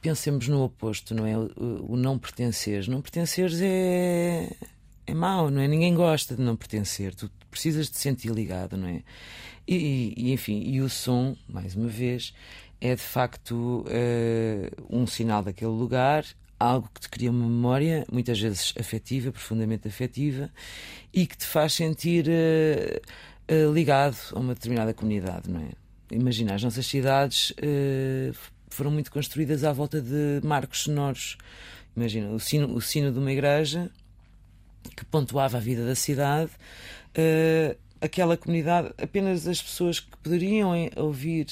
pensemos 0.00 0.48
no 0.48 0.62
oposto, 0.62 1.14
não 1.14 1.26
é? 1.26 1.36
O, 1.36 1.92
o, 1.92 1.96
não 1.96 2.18
pertenceres. 2.18 2.88
Não 2.88 3.00
pertenceres 3.00 3.60
é, 3.60 4.50
é 5.06 5.14
mau, 5.14 5.50
não 5.50 5.60
é? 5.60 5.68
Ninguém 5.68 5.94
gosta 5.94 6.34
de 6.34 6.42
não 6.42 6.56
pertencer. 6.56 7.14
Tu 7.14 7.30
precisas 7.50 7.90
de 7.90 7.98
sentir 7.98 8.30
ligado, 8.30 8.76
não 8.76 8.88
é? 8.88 9.02
E, 9.66 10.14
e 10.16 10.32
enfim, 10.32 10.62
e 10.62 10.80
o 10.80 10.88
som, 10.88 11.36
mais 11.46 11.76
uma 11.76 11.88
vez, 11.88 12.32
é 12.80 12.94
de 12.94 13.02
facto 13.02 13.84
uh, 13.86 14.86
um 14.88 15.06
sinal 15.06 15.42
daquele 15.42 15.72
lugar, 15.72 16.24
algo 16.58 16.88
que 16.92 17.00
te 17.00 17.08
cria 17.08 17.30
uma 17.30 17.46
memória, 17.46 18.04
muitas 18.10 18.40
vezes 18.40 18.74
afetiva, 18.78 19.30
profundamente 19.30 19.86
afetiva, 19.86 20.50
e 21.12 21.26
que 21.26 21.36
te 21.36 21.46
faz 21.46 21.74
sentir 21.74 22.26
uh, 22.26 23.54
uh, 23.54 23.72
ligado 23.72 24.16
a 24.32 24.38
uma 24.38 24.54
determinada 24.54 24.92
comunidade, 24.92 25.50
não 25.50 25.60
é? 25.60 25.68
imagina, 26.10 26.54
as 26.54 26.62
nossas 26.62 26.86
cidades 26.86 27.50
uh, 27.50 28.34
foram 28.68 28.90
muito 28.90 29.12
construídas 29.12 29.62
à 29.62 29.72
volta 29.72 30.00
de 30.00 30.40
marcos 30.42 30.82
sonoros. 30.82 31.36
Imagina, 31.96 32.30
o 32.30 32.40
sino, 32.40 32.74
o 32.74 32.80
sino 32.80 33.12
de 33.12 33.18
uma 33.18 33.32
igreja 33.32 33.90
que 34.96 35.04
pontuava 35.04 35.58
a 35.58 35.60
vida 35.60 35.84
da 35.84 35.94
cidade, 35.94 36.50
aquela 38.00 38.36
comunidade, 38.36 38.92
apenas 38.96 39.46
as 39.48 39.60
pessoas 39.60 39.98
que 39.98 40.16
poderiam 40.18 40.72
ouvir 40.96 41.46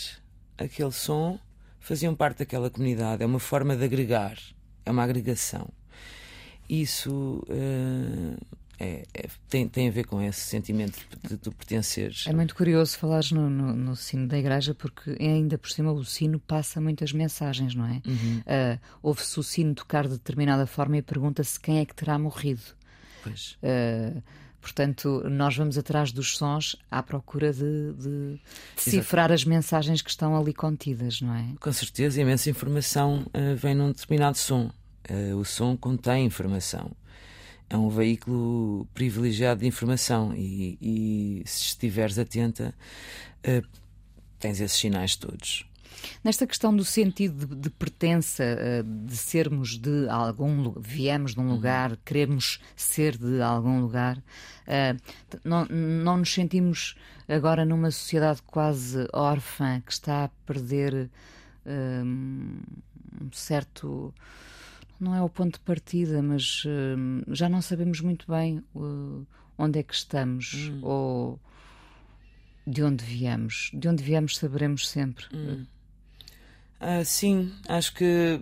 aquele 0.57 0.93
som 0.93 1.39
faziam 1.81 2.15
parte 2.15 2.39
daquela 2.39 2.71
comunidade. 2.71 3.23
É 3.23 3.27
uma 3.27 3.41
forma 3.41 3.77
de 3.77 3.85
agregar, 3.85 4.39
é 4.87 4.91
uma 4.91 5.03
agregação. 5.03 5.69
Isso 6.69 7.45
uh, 7.49 8.37
é, 8.79 9.05
é, 9.15 9.29
tem, 9.49 9.69
tem 9.69 9.89
a 9.89 9.91
ver 9.91 10.05
com 10.05 10.21
esse 10.21 10.41
sentimento 10.41 10.99
de 11.23 11.37
tu 11.37 11.51
pertenceres. 11.53 12.25
É 12.27 12.33
muito 12.33 12.55
curioso 12.55 12.99
falares 12.99 13.33
no, 13.33 13.49
no, 13.49 13.75
no, 13.75 13.97
sino 13.97 14.27
da 14.27 14.39
igreja, 14.39 14.75
porque 14.75 15.17
ainda 15.19 15.57
por 15.57 15.71
cima 15.71 15.93
o 15.93 16.05
sino 16.05 16.39
passa 16.39 16.81
muitas 16.81 17.13
mensagens, 17.13 17.75
não 17.75 17.87
é? 17.87 18.03
Uhum. 18.07 18.39
Uh, 18.41 18.81
Ouve-se 19.03 19.41
o 19.41 19.43
sino 19.43 19.75
tocar 19.75 20.05
de 20.05 20.15
determinada 20.15 20.67
forma 20.67 20.99
e 20.99 21.03
pergunta-se 21.03 21.59
quem 21.59 21.79
é 21.79 21.85
que 21.85 21.95
terá 21.95 22.19
morrido. 22.19 22.63
Pois. 23.23 23.57
Uh, 23.63 24.23
Portanto, 24.67 25.23
nós 25.31 25.57
vamos 25.57 25.79
atrás 25.79 26.11
dos 26.11 26.37
sons 26.37 26.75
à 26.91 27.01
procura 27.01 27.53
de, 27.53 27.93
de 27.93 28.41
decifrar 28.75 29.31
as 29.31 29.45
mensagens 29.45 30.03
que 30.03 30.11
estão 30.11 30.37
ali 30.37 30.53
contidas, 30.53 31.21
não 31.21 31.33
é? 31.33 31.55
Com 31.61 31.73
certeza, 31.73 32.21
imensa 32.21 32.51
informação 32.51 33.25
uh, 33.29 33.55
vem 33.55 33.77
num 33.77 33.93
determinado 33.93 34.37
som. 34.37 34.69
Uh, 35.09 35.37
o 35.37 35.45
som 35.45 35.77
contém 35.77 36.27
informação 36.27 36.91
é 37.71 37.77
um 37.77 37.89
veículo 37.89 38.89
privilegiado 38.93 39.61
de 39.61 39.69
informação 39.69 40.35
e, 40.35 40.77
e 40.83 41.43
se 41.47 41.67
estiveres 41.67 42.19
atenta, 42.19 42.75
uh, 43.47 43.65
tens 44.41 44.61
esses 44.61 44.77
sinais 44.77 45.15
todos. 45.15 45.65
Nesta 46.23 46.47
questão 46.47 46.75
do 46.75 46.85
sentido 46.85 47.47
de, 47.47 47.55
de 47.55 47.71
pertença, 47.71 48.45
uh, 48.45 49.07
de 49.07 49.17
sermos 49.17 49.79
de 49.79 50.09
algum 50.09 50.73
viemos 50.73 51.35
de 51.35 51.41
um 51.41 51.51
lugar, 51.51 51.93
uhum. 51.93 51.99
queremos 52.05 52.61
ser 52.75 53.17
de 53.17 53.41
algum 53.41 53.81
lugar, 53.81 54.19
uh, 54.19 55.01
não, 55.45 55.65
não 55.67 56.19
nos 56.19 56.33
sentimos 56.33 56.97
agora 57.29 57.65
numa 57.65 57.91
sociedade 57.91 58.43
quase 58.43 59.07
órfã 59.13 59.81
que 59.85 59.93
está 59.93 60.25
a 60.25 60.29
perder 60.47 61.11
um 61.69 62.61
certo 63.33 64.15
não 64.99 65.15
é 65.15 65.23
o 65.23 65.29
ponto 65.29 65.55
de 65.55 65.61
partida, 65.61 66.23
mas 66.23 66.65
uh, 66.65 67.35
já 67.35 67.49
não 67.49 67.61
sabemos 67.61 68.01
muito 68.01 68.27
bem 68.31 68.63
uh, 68.75 69.27
onde 69.59 69.79
é 69.79 69.83
que 69.83 69.95
estamos 69.95 70.55
hum. 70.55 70.81
ou 70.83 71.41
de 72.67 72.83
onde 72.83 73.05
viemos. 73.05 73.71
De 73.75 73.89
onde 73.89 74.03
viemos 74.03 74.37
saberemos 74.37 74.89
sempre. 74.89 75.27
Hum. 75.35 75.67
Uh, 76.81 77.05
sim, 77.05 77.53
acho 77.69 77.95
que. 77.95 78.41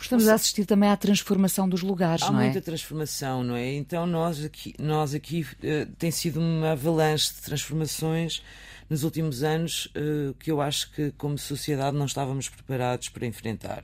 Estamos 0.00 0.28
a 0.28 0.34
assistir 0.34 0.66
também 0.66 0.90
à 0.90 0.96
transformação 0.96 1.68
dos 1.68 1.82
lugares, 1.82 2.22
Há 2.22 2.30
não 2.30 2.38
é? 2.40 2.42
Há 2.42 2.44
muita 2.46 2.60
transformação, 2.60 3.42
não 3.42 3.56
é? 3.56 3.74
Então 3.74 4.06
nós 4.06 4.44
aqui, 4.44 4.74
nós 4.78 5.14
aqui 5.14 5.46
eh, 5.62 5.86
tem 5.98 6.10
sido 6.10 6.38
uma 6.38 6.72
avalanche 6.72 7.32
de 7.32 7.40
transformações 7.40 8.42
nos 8.90 9.04
últimos 9.04 9.42
anos 9.42 9.90
que 10.38 10.52
eu 10.52 10.60
acho 10.60 10.92
que 10.92 11.12
como 11.12 11.38
sociedade 11.38 11.96
não 11.96 12.04
estávamos 12.04 12.50
preparados 12.50 13.08
para 13.08 13.26
enfrentar 13.26 13.82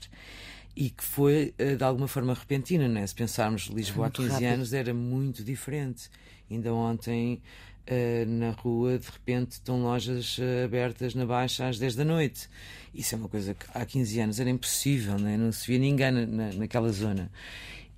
e 0.74 0.90
que 0.90 1.04
foi 1.04 1.54
eh, 1.58 1.76
de 1.76 1.84
alguma 1.84 2.08
forma 2.08 2.34
repentina, 2.34 2.88
né? 2.88 3.06
se 3.06 3.14
pensarmos 3.14 3.64
Lisboa 3.66 4.06
há 4.06 4.10
15 4.10 4.28
rápido. 4.30 4.46
anos 4.46 4.72
era 4.72 4.94
muito 4.94 5.44
diferente. 5.44 6.10
Ainda 6.50 6.72
ontem 6.72 7.42
Uh, 7.84 8.24
na 8.26 8.50
rua, 8.50 8.96
de 8.96 9.06
repente 9.10 9.52
estão 9.52 9.82
lojas 9.82 10.38
uh, 10.38 10.64
abertas 10.64 11.14
na 11.16 11.26
Baixa 11.26 11.66
às 11.66 11.78
10 11.80 11.96
da 11.96 12.04
noite. 12.04 12.48
Isso 12.94 13.14
é 13.14 13.18
uma 13.18 13.28
coisa 13.28 13.54
que 13.54 13.66
há 13.74 13.84
15 13.84 14.20
anos 14.20 14.40
era 14.40 14.48
impossível, 14.48 15.18
né? 15.18 15.36
não 15.36 15.50
se 15.50 15.66
via 15.66 15.80
ninguém 15.80 16.12
na, 16.12 16.52
naquela 16.52 16.92
zona. 16.92 17.28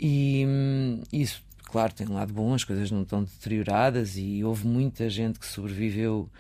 E 0.01 0.45
hum, 0.47 1.03
isso, 1.13 1.45
claro, 1.65 1.93
tem 1.93 2.09
um 2.09 2.15
lado 2.15 2.33
bom, 2.33 2.55
as 2.55 2.65
coisas 2.65 2.91
não 2.91 3.03
estão 3.03 3.25
deterioradas 3.25 4.17
e 4.17 4.43
houve 4.43 4.67
muita 4.67 5.11
gente 5.11 5.39
que 5.39 5.47
sobreviveu 5.47 6.31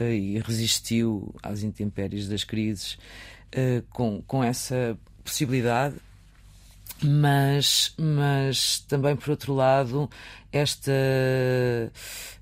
uh, 0.00 0.04
e 0.04 0.38
resistiu 0.38 1.34
às 1.42 1.64
intempéries 1.64 2.28
das 2.28 2.44
crises 2.44 2.96
com, 3.90 4.20
com 4.26 4.42
essa 4.42 4.98
possibilidade, 5.22 5.94
mas, 7.02 7.94
mas 7.98 8.78
também, 8.80 9.16
por 9.16 9.30
outro 9.30 9.54
lado, 9.54 10.08
esta 10.52 10.92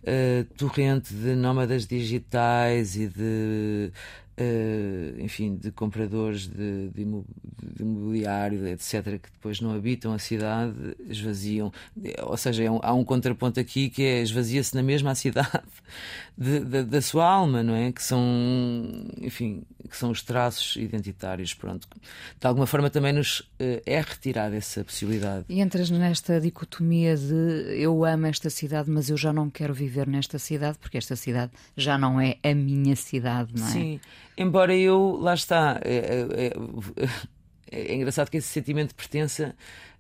uh, 0.03 0.45
torrente 0.57 1.15
de 1.15 1.35
nómadas 1.35 1.87
digitais 1.87 2.97
e 2.97 3.09
de 3.09 3.93
Uh, 4.39 5.21
enfim, 5.21 5.57
de 5.57 5.71
compradores 5.71 6.47
de, 6.47 6.89
de, 6.89 7.07
imobiliário, 7.79 8.67
etc., 8.67 9.19
que 9.21 9.31
depois 9.31 9.61
não 9.61 9.75
habitam 9.75 10.15
a 10.15 10.19
cidade, 10.19 10.75
esvaziam. 11.07 11.71
Ou 12.23 12.37
seja, 12.37 12.65
é 12.65 12.71
um, 12.71 12.81
há 12.83 12.95
um 12.95 13.05
contraponto 13.05 13.61
aqui 13.61 13.91
que 13.91 14.03
é 14.03 14.23
esvazia-se 14.23 14.75
na 14.75 14.83
mesma 14.83 15.15
cidade 15.15 15.63
de, 16.37 16.61
de, 16.61 16.83
da 16.85 17.03
sua 17.03 17.27
alma, 17.27 17.63
não 17.63 17.75
é? 17.75 17.93
Que 17.93 18.03
são, 18.03 18.23
enfim, 19.21 19.65
que 19.89 19.97
são 19.97 20.11
os 20.11 20.23
traços 20.23 20.77
identitários. 20.77 21.53
Pronto. 21.53 21.87
De 22.41 22.47
alguma 22.47 22.67
forma 22.67 22.89
também 22.89 23.13
nos 23.13 23.41
uh, 23.41 23.83
é 23.85 24.01
retirada 24.01 24.57
essa 24.57 24.83
possibilidade. 24.83 25.45
E 25.49 25.61
entras 25.61 25.91
nesta 25.91 26.41
dicotomia 26.41 27.17
de 27.17 27.79
eu 27.79 28.05
amo 28.05 28.27
esta 28.27 28.49
cidade, 28.49 28.91
mas 28.91 29.11
eu 29.11 29.17
já 29.17 29.33
não 29.33 29.51
quero 29.51 29.75
viver 29.75 30.07
nesta 30.07 30.39
cidade, 30.39 30.79
porque 30.79 30.97
esta 30.97 31.17
cidade 31.17 31.53
já 31.77 31.99
não 31.99 32.21
é 32.21 32.39
a 32.43 32.55
minha 32.55 32.97
cidade, 32.97 33.53
não 33.55 33.67
é? 33.67 33.71
Sim. 33.71 34.01
Embora 34.43 34.75
eu, 34.77 35.19
lá 35.21 35.35
está, 35.35 35.81
é, 35.85 35.97
é, 35.97 37.07
é, 37.07 37.91
é 37.93 37.95
engraçado 37.95 38.31
que 38.31 38.37
esse 38.37 38.49
sentimento 38.49 38.89
de 38.89 38.95
pertença 38.95 39.55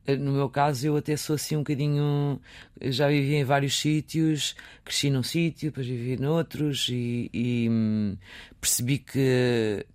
eh, 0.07 0.17
no 0.17 0.33
meu 0.33 0.49
caso, 0.51 0.87
eu 0.87 0.97
até 0.97 1.17
sou 1.17 1.35
assim 1.35 1.57
um 1.57 1.61
bocadinho. 1.61 2.41
Já 2.81 3.09
vivi 3.09 3.35
em 3.37 3.45
vários 3.45 3.79
sítios, 3.79 4.55
cresci 4.85 5.11
num 5.11 5.23
sítio, 5.23 5.71
depois 5.71 5.87
vivi 5.87 6.17
noutros 6.17 6.89
e, 6.89 7.31
e 7.33 7.69
hum, 7.71 8.17
percebi 8.61 8.99
que, 8.99 9.87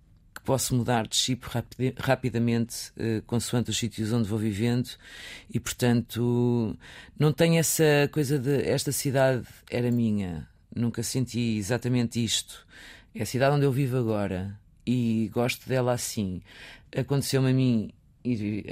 posso 0.44 0.74
mudar 0.74 1.06
de 1.06 1.14
chip 1.14 1.46
rapid, 1.46 1.94
rapidamente 1.98 2.90
uh, 2.96 3.20
consoante 3.26 3.68
os 3.68 3.76
sítios 3.76 4.14
onde 4.14 4.26
vou 4.26 4.38
vivendo 4.38 4.88
e, 5.52 5.60
portanto, 5.60 6.74
não 7.18 7.34
tenho 7.34 7.58
essa 7.58 8.08
coisa 8.10 8.38
de 8.38 8.62
esta 8.62 8.90
cidade 8.90 9.46
era 9.70 9.90
minha. 9.90 10.48
Nunca 10.74 11.02
senti 11.02 11.58
exatamente 11.58 12.24
isto. 12.24 12.66
É 13.18 13.22
a 13.22 13.26
cidade 13.26 13.56
onde 13.56 13.64
eu 13.66 13.72
vivo 13.72 13.96
agora 13.96 14.56
e 14.86 15.28
gosto 15.34 15.68
dela 15.68 15.92
assim. 15.92 16.40
Aconteceu-me 16.96 17.50
a 17.50 17.52
mim 17.52 17.90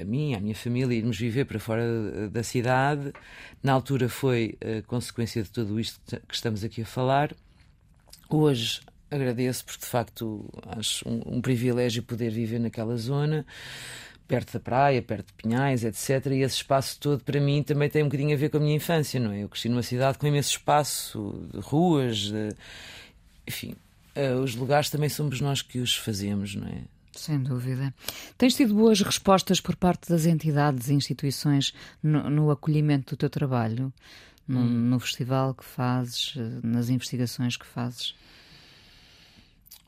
a 0.01 0.05
mim, 0.05 0.37
minha 0.41 0.55
família, 0.55 0.97
irmos 0.97 1.19
viver 1.19 1.47
para 1.47 1.59
fora 1.59 2.29
da 2.31 2.45
cidade. 2.45 3.13
Na 3.61 3.73
altura 3.73 4.09
foi 4.09 4.57
consequência 4.87 5.43
de 5.43 5.51
tudo 5.51 5.81
isto 5.81 5.99
que 6.29 6.35
estamos 6.35 6.63
aqui 6.63 6.83
a 6.83 6.87
falar. 6.87 7.35
Hoje 8.31 8.83
agradeço 9.11 9.65
porque 9.65 9.81
de 9.81 9.87
facto 9.87 10.49
acho 10.79 11.09
um, 11.09 11.39
um 11.39 11.41
privilégio 11.41 12.05
poder 12.05 12.31
viver 12.31 12.61
naquela 12.61 12.97
zona 12.97 13.45
perto 14.29 14.53
da 14.53 14.61
praia, 14.61 15.03
perto 15.03 15.27
de 15.27 15.33
Pinhais, 15.33 15.83
etc. 15.83 16.27
E 16.27 16.43
esse 16.43 16.57
espaço 16.57 17.01
todo, 17.01 17.25
para 17.25 17.41
mim, 17.41 17.65
também 17.65 17.89
tem 17.89 18.03
um 18.03 18.07
bocadinho 18.07 18.35
a 18.35 18.39
ver 18.39 18.51
com 18.51 18.59
a 18.59 18.61
minha 18.61 18.77
infância, 18.77 19.19
não 19.19 19.33
é? 19.33 19.43
Eu 19.43 19.49
cresci 19.49 19.69
numa 19.69 19.83
cidade 19.83 20.19
com 20.19 20.27
imenso 20.27 20.51
espaço, 20.51 21.49
de 21.53 21.61
ruas, 21.61 22.19
de... 22.19 22.49
enfim, 23.47 23.77
uh, 24.17 24.41
os 24.41 24.55
lugares 24.55 24.91
também 24.91 25.09
somos 25.09 25.41
nós 25.41 25.63
que 25.63 25.79
os 25.79 25.95
fazemos, 25.97 26.55
não 26.55 26.67
é? 26.67 26.83
Sem 27.13 27.43
dúvida. 27.43 27.95
Tens 28.37 28.55
tido 28.55 28.75
boas 28.75 29.01
respostas 29.01 29.61
por 29.61 29.75
parte 29.75 30.09
das 30.09 30.27
entidades 30.27 30.89
e 30.89 30.95
instituições 30.95 31.73
no, 32.03 32.29
no 32.29 32.51
acolhimento 32.51 33.15
do 33.15 33.19
teu 33.19 33.31
trabalho, 33.31 33.93
no, 34.47 34.61
hum. 34.61 34.65
no, 34.91 35.01
festival 35.01 35.55
que 35.55 35.65
fazes, 35.65 36.35
eh, 36.37 36.61
nas 36.63 36.91
investigações 36.91 37.57
que 37.57 37.67
fazes? 37.67 38.15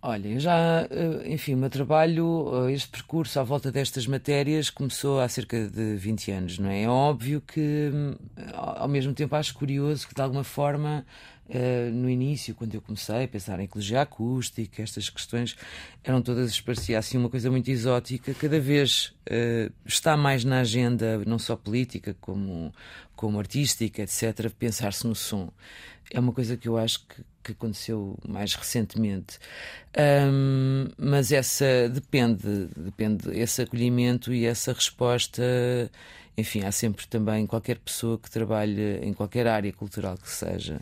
Olha, 0.01 0.39
já, 0.39 0.87
eh, 0.91 1.33
enfim, 1.33 1.55
o 1.55 1.57
meu 1.57 1.69
trabalho, 1.69 2.69
este 2.71 2.89
percurso 2.89 3.41
à 3.41 3.43
volta 3.43 3.73
destas 3.73 4.07
matérias 4.07 4.71
começou 4.71 5.21
há 5.21 5.29
cerca 5.29 5.69
de 5.69 5.97
20 5.97 6.31
anos, 6.31 6.59
não 6.59 6.71
é? 6.71 6.83
É 6.83 6.89
óbvio 6.89 7.41
que, 7.41 7.91
hum, 7.93 8.15
ao 8.55 8.87
mesmo 8.87 9.13
tempo, 9.13 9.35
acho 9.35 9.55
curioso 9.55 10.07
que, 10.07 10.15
de 10.15 10.23
alguma 10.23 10.45
forma, 10.45 11.05
Uh, 11.49 11.91
no 11.91 12.11
início, 12.11 12.55
quando 12.55 12.75
eu 12.75 12.83
comecei 12.83 13.25
a 13.25 13.27
pensar 13.27 13.59
em 13.59 13.63
ecologia 13.63 14.03
acústica, 14.03 14.83
estas 14.83 15.09
questões 15.09 15.57
eram 16.05 16.21
todas, 16.21 16.61
parecia 16.61 16.99
assim 16.99 17.17
uma 17.17 17.31
coisa 17.31 17.51
muito 17.51 17.71
exótica. 17.71 18.35
Cada 18.35 18.61
vez 18.61 19.15
está 19.87 20.15
mais 20.15 20.45
na 20.45 20.61
agenda, 20.61 21.25
não 21.25 21.39
só 21.39 21.57
política, 21.57 22.15
como, 22.21 22.71
como 23.17 23.39
artística, 23.39 24.03
etc., 24.03 24.51
pensar-se 24.59 25.07
no 25.07 25.15
som. 25.15 25.51
É 26.13 26.21
uma 26.21 26.33
coisa 26.33 26.57
que 26.57 26.69
eu 26.69 26.79
acho 26.79 27.07
que, 27.07 27.23
que 27.45 27.53
aconteceu 27.53 28.17
mais 28.27 28.55
recentemente. 28.55 29.39
Um, 30.31 30.87
mas 30.97 31.33
essa 31.33 31.89
depende, 31.89 32.69
depende, 32.77 33.31
esse 33.39 33.63
acolhimento 33.63 34.33
e 34.33 34.47
essa 34.47 34.73
resposta 34.73 35.43
enfim, 36.39 36.63
há 36.63 36.71
sempre 36.71 37.05
também 37.09 37.47
qualquer 37.49 37.79
pessoa 37.79 38.17
que 38.17 38.31
trabalhe 38.31 39.01
em 39.03 39.13
qualquer 39.13 39.49
área 39.49 39.73
cultural 39.73 40.17
que 40.17 40.31
seja, 40.31 40.81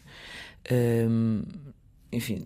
enfim, 2.12 2.45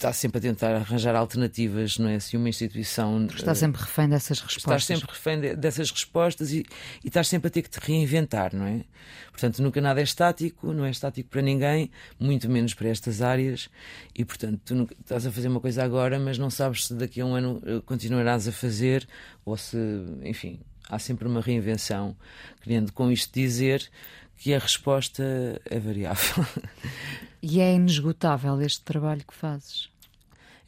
está 0.00 0.12
sempre 0.14 0.38
a 0.38 0.40
tentar 0.40 0.74
arranjar 0.74 1.14
alternativas, 1.14 1.98
não 1.98 2.08
é? 2.08 2.18
Se 2.18 2.36
uma 2.36 2.48
instituição. 2.48 3.26
Está 3.26 3.54
sempre 3.54 3.80
refém 3.82 4.08
dessas 4.08 4.40
respostas. 4.40 4.82
Estás 4.82 4.84
sempre 4.84 5.06
refém 5.08 5.56
dessas 5.56 5.90
respostas 5.90 6.52
e, 6.52 6.64
e 7.04 7.08
estás 7.08 7.28
sempre 7.28 7.48
a 7.48 7.50
ter 7.50 7.62
que 7.62 7.68
te 7.68 7.78
reinventar, 7.78 8.56
não 8.56 8.66
é? 8.66 8.84
Portanto, 9.30 9.62
nunca 9.62 9.80
nada 9.80 10.00
é 10.00 10.02
estático, 10.02 10.72
não 10.72 10.84
é 10.84 10.90
estático 10.90 11.28
para 11.28 11.42
ninguém, 11.42 11.90
muito 12.18 12.48
menos 12.48 12.72
para 12.72 12.88
estas 12.88 13.20
áreas. 13.20 13.68
E, 14.14 14.24
portanto, 14.24 14.60
tu 14.64 14.74
nunca, 14.74 14.94
estás 14.98 15.26
a 15.26 15.30
fazer 15.30 15.48
uma 15.48 15.60
coisa 15.60 15.84
agora, 15.84 16.18
mas 16.18 16.38
não 16.38 16.48
sabes 16.48 16.86
se 16.86 16.94
daqui 16.94 17.20
a 17.20 17.26
um 17.26 17.34
ano 17.34 17.62
eh, 17.66 17.82
continuarás 17.84 18.48
a 18.48 18.52
fazer 18.52 19.06
ou 19.44 19.56
se, 19.56 19.76
enfim, 20.22 20.60
há 20.88 20.98
sempre 20.98 21.28
uma 21.28 21.42
reinvenção. 21.42 22.16
Querendo 22.62 22.90
com 22.92 23.12
isto 23.12 23.32
dizer 23.32 23.86
que 24.38 24.54
a 24.54 24.58
resposta 24.58 25.22
é 25.66 25.78
variável. 25.78 26.46
E 27.42 27.58
é 27.60 27.74
inesgotável 27.74 28.60
este 28.60 28.82
trabalho 28.82 29.24
que 29.26 29.34
fazes? 29.34 29.89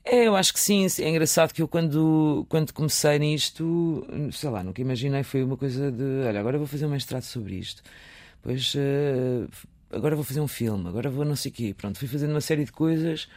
É, 0.05 0.27
eu 0.27 0.35
acho 0.35 0.53
que 0.53 0.61
sim. 0.61 0.87
É 1.01 1.09
engraçado 1.09 1.53
que 1.53 1.63
eu, 1.63 1.69
quando, 1.69 2.45
quando 2.49 2.73
comecei 2.73 3.19
nisto, 3.19 4.07
sei 4.33 4.51
lá, 4.51 4.63
nunca 4.63 4.81
imaginei. 4.81 5.23
Foi 5.23 5.43
uma 5.43 5.57
coisa 5.57 5.91
de: 5.93 6.03
olha, 6.27 6.41
agora 6.41 6.59
vou 6.59 6.67
fazer 6.67 6.87
um 6.87 6.91
mestrado 6.91 7.23
sobre 7.23 7.55
isto. 7.57 7.83
Depois, 8.37 8.75
uh, 8.75 9.49
agora 9.93 10.17
vou 10.17 10.25
fazer 10.25 10.41
um 10.41 10.49
filme. 10.49 10.89
Agora 10.89 11.09
vou 11.11 11.25
não 11.25 11.37
sei 11.37 11.51
o 11.51 11.55
quê. 11.55 11.75
Pronto, 11.77 11.99
fui 11.99 12.09
fazendo 12.09 12.31
uma 12.33 12.41
série 12.41 12.65
de 12.65 12.73
coisas 12.73 13.29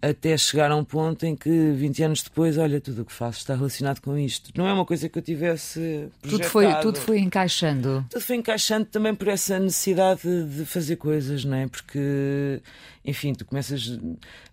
até 0.00 0.36
chegar 0.36 0.70
a 0.70 0.76
um 0.76 0.84
ponto 0.84 1.24
em 1.24 1.34
que 1.34 1.72
20 1.72 2.02
anos 2.02 2.22
depois, 2.22 2.58
olha, 2.58 2.80
tudo 2.80 3.02
o 3.02 3.04
que 3.04 3.12
faço 3.12 3.38
está 3.38 3.54
relacionado 3.54 4.00
com 4.00 4.16
isto. 4.16 4.50
Não 4.56 4.66
é 4.66 4.72
uma 4.72 4.84
coisa 4.84 5.08
que 5.08 5.18
eu 5.18 5.22
tivesse 5.22 6.08
tudo 6.22 6.44
foi 6.44 6.74
Tudo 6.80 6.98
foi 6.98 7.18
encaixando. 7.18 8.04
Tudo 8.10 8.20
foi 8.20 8.36
encaixando 8.36 8.86
também 8.86 9.14
por 9.14 9.28
essa 9.28 9.58
necessidade 9.58 10.22
de 10.22 10.64
fazer 10.64 10.96
coisas, 10.96 11.44
não 11.44 11.56
é? 11.56 11.66
Porque, 11.66 12.60
enfim, 13.04 13.32
tu 13.32 13.44
começas 13.44 13.98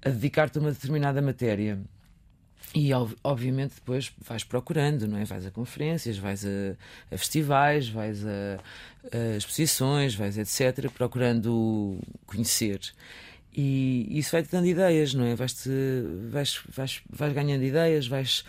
a 0.04 0.10
dedicar-te 0.10 0.58
a 0.58 0.62
uma 0.62 0.72
determinada 0.72 1.22
matéria. 1.22 1.80
E 2.76 2.90
obviamente 3.24 3.76
depois 3.76 4.12
vais 4.28 4.44
procurando, 4.44 5.08
não 5.08 5.20
é? 5.20 5.26
Vais 5.26 5.46
a 5.46 5.52
conferências, 5.52 6.18
vais 6.18 6.44
a, 6.44 6.76
a 7.14 7.18
festivais, 7.18 7.88
vais 7.88 8.26
a, 8.26 8.60
a, 9.12 9.38
exposições, 9.38 10.16
vais 10.16 10.40
etc., 10.40 10.90
procurando 10.90 12.00
conhecer. 12.26 12.80
E 13.56 14.08
isso 14.18 14.32
vai-te 14.32 14.52
dando 14.52 14.66
ideias, 14.66 15.14
não 15.14 15.26
é? 15.26 15.36
Vais, 15.36 15.68
vais, 16.30 16.62
vais, 16.70 17.02
vais 17.10 17.34
ganhando 17.34 17.64
ideias, 17.64 18.08
vais. 18.08 18.44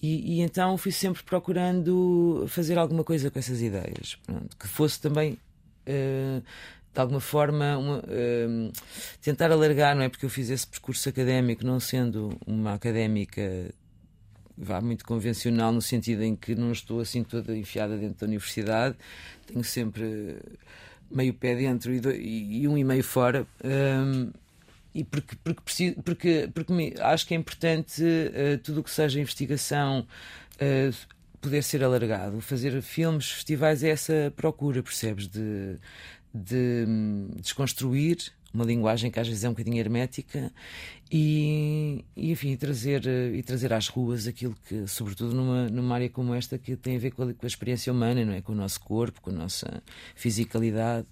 E, 0.00 0.36
e, 0.36 0.40
então 0.40 0.78
fui 0.78 0.92
sempre 0.92 1.22
procurando 1.22 2.44
fazer 2.48 2.78
alguma 2.78 3.04
coisa 3.04 3.30
com 3.30 3.38
essas 3.38 3.60
ideias. 3.60 4.16
Pronto, 4.24 4.56
que 4.56 4.68
fosse 4.68 5.00
também. 5.00 5.38
Uh, 5.86 6.42
de 6.92 7.00
alguma 7.00 7.20
forma 7.20 7.78
uma, 7.78 7.98
uh, 7.98 8.72
tentar 9.22 9.52
alargar, 9.52 9.94
não 9.94 10.02
é? 10.02 10.08
Porque 10.08 10.24
eu 10.24 10.30
fiz 10.30 10.50
esse 10.50 10.66
percurso 10.66 11.08
académico, 11.08 11.64
não 11.64 11.78
sendo 11.78 12.36
uma 12.46 12.74
académica 12.74 13.72
vá 14.58 14.80
muito 14.80 15.04
convencional, 15.04 15.72
no 15.72 15.80
sentido 15.80 16.22
em 16.22 16.34
que 16.34 16.54
não 16.54 16.72
estou 16.72 17.00
assim 17.00 17.22
toda 17.22 17.56
enfiada 17.56 17.96
dentro 17.96 18.18
da 18.18 18.26
universidade, 18.26 18.96
tenho 19.46 19.62
sempre 19.62 20.36
meio 21.10 21.34
pé 21.34 21.54
dentro 21.54 21.92
e, 21.92 22.00
do, 22.00 22.10
e, 22.12 22.62
e 22.62 22.68
um 22.68 22.76
e 22.76 22.84
meio 22.84 23.04
fora. 23.04 23.46
Um, 23.64 24.30
e 24.94 25.04
porque, 25.04 25.36
porque, 25.44 25.60
preciso, 25.60 26.02
porque, 26.02 26.50
porque 26.52 26.72
me, 26.72 26.94
acho 27.00 27.26
que 27.26 27.34
é 27.34 27.36
importante 27.36 28.02
uh, 28.02 28.58
tudo 28.62 28.80
o 28.80 28.82
que 28.82 28.90
seja 28.90 29.20
investigação 29.20 30.06
uh, 30.54 30.96
poder 31.40 31.62
ser 31.62 31.84
alargado. 31.84 32.40
Fazer 32.40 32.80
filmes, 32.82 33.30
festivais 33.30 33.82
é 33.84 33.90
essa 33.90 34.32
procura, 34.34 34.82
percebes? 34.82 35.28
De, 35.28 35.76
de 36.34 36.84
um, 36.86 37.30
desconstruir 37.40 38.18
uma 38.52 38.64
linguagem 38.64 39.10
que 39.10 39.20
às 39.20 39.28
vezes 39.28 39.44
é 39.44 39.48
um 39.48 39.52
bocadinho 39.52 39.78
hermética 39.78 40.50
e, 41.10 42.04
e 42.16 42.30
enfim, 42.30 42.56
trazer, 42.56 43.06
e 43.06 43.42
trazer 43.42 43.72
às 43.72 43.88
ruas 43.88 44.26
aquilo 44.26 44.54
que, 44.66 44.86
sobretudo 44.86 45.34
numa, 45.34 45.68
numa 45.68 45.94
área 45.94 46.08
como 46.08 46.34
esta, 46.34 46.58
que 46.58 46.76
tem 46.76 46.96
a 46.96 46.98
ver 46.98 47.10
com 47.12 47.22
a, 47.22 47.34
com 47.34 47.44
a 47.44 47.46
experiência 47.46 47.92
humana, 47.92 48.24
não 48.24 48.32
é? 48.32 48.40
com 48.40 48.52
o 48.52 48.56
nosso 48.56 48.80
corpo, 48.80 49.20
com 49.20 49.30
a 49.30 49.34
nossa 49.34 49.82
fisicalidade. 50.14 51.06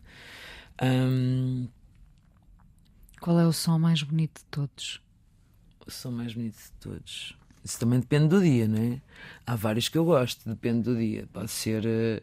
Um... 0.83 1.69
Qual 3.21 3.39
é 3.39 3.47
o 3.47 3.53
som 3.53 3.79
mais 3.79 4.03
bonito 4.03 4.39
de 4.39 4.45
todos? 4.47 5.01
O 5.87 5.91
som 5.91 6.11
mais 6.11 6.35
bonito 6.35 6.57
de 6.57 6.73
todos. 6.81 7.37
Isso 7.67 7.81
também 7.81 7.99
depende 7.99 8.29
do 8.29 8.41
dia, 8.41 8.69
não 8.69 8.81
é? 8.81 9.01
Há 9.45 9.57
vários 9.57 9.89
que 9.89 9.99
eu 9.99 10.05
gosto, 10.05 10.49
depende 10.49 10.83
do 10.83 10.97
dia. 10.97 11.29
Pode 11.33 11.51
ser. 11.51 11.85
Eh, 11.85 12.23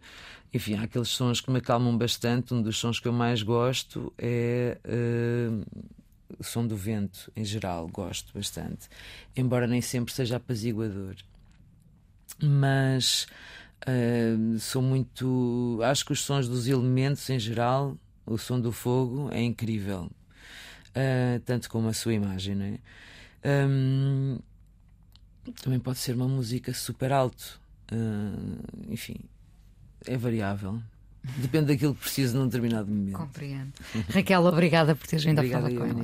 enfim, 0.54 0.76
há 0.76 0.84
aqueles 0.84 1.10
sons 1.10 1.42
que 1.42 1.52
me 1.52 1.58
acalmam 1.58 1.98
bastante. 1.98 2.54
Um 2.54 2.62
dos 2.62 2.78
sons 2.78 2.98
que 2.98 3.10
eu 3.10 3.12
mais 3.12 3.44
gosto 3.44 4.14
é. 4.18 4.78
Uh, 4.86 5.66
o 6.40 6.44
som 6.46 6.66
do 6.66 6.78
vento, 6.78 7.30
em 7.36 7.44
geral, 7.44 7.90
gosto 7.90 8.34
bastante. 8.34 8.88
Embora 9.36 9.68
nem 9.68 9.82
sempre 9.82 10.14
seja 10.14 10.38
apaziguador. 10.38 11.16
Mas. 12.42 13.28
Uh, 13.86 14.58
sou 14.60 14.82
muito. 14.82 15.82
Acho 15.84 16.06
que 16.06 16.14
os 16.14 16.22
sons 16.22 16.48
dos 16.48 16.70
elementos, 16.70 17.30
em 17.30 17.38
geral, 17.38 17.98
o 18.26 18.38
som 18.38 18.62
do 18.62 18.72
fogo 18.72 19.30
é 19.30 19.42
incrível. 19.42 20.10
Uh, 20.96 21.38
tanto 21.44 21.70
como 21.70 21.90
a 21.90 21.94
sua 21.94 22.14
imagem, 22.14 22.56
não 22.56 22.66
é? 22.66 22.80
Um, 23.68 24.40
também 25.52 25.80
pode 25.80 26.00
ser 26.00 26.16
uma 26.16 26.28
música 26.28 26.74
super 26.74 27.12
alto. 27.12 27.60
Uh, 27.92 28.92
enfim, 28.92 29.18
é 30.06 30.18
variável. 30.18 30.82
Depende 31.38 31.68
daquilo 31.68 31.96
que 31.96 32.02
preciso 32.02 32.38
num 32.38 32.46
determinado 32.48 32.90
momento. 32.90 33.18
Compreendo. 33.18 33.72
Raquel, 34.10 34.44
obrigada 34.46 34.94
por 34.96 35.08
teres 35.08 35.24
vindo 35.24 35.40
a 35.40 35.44
falar 35.44 35.72
com 35.72 35.86
ela. 35.86 36.04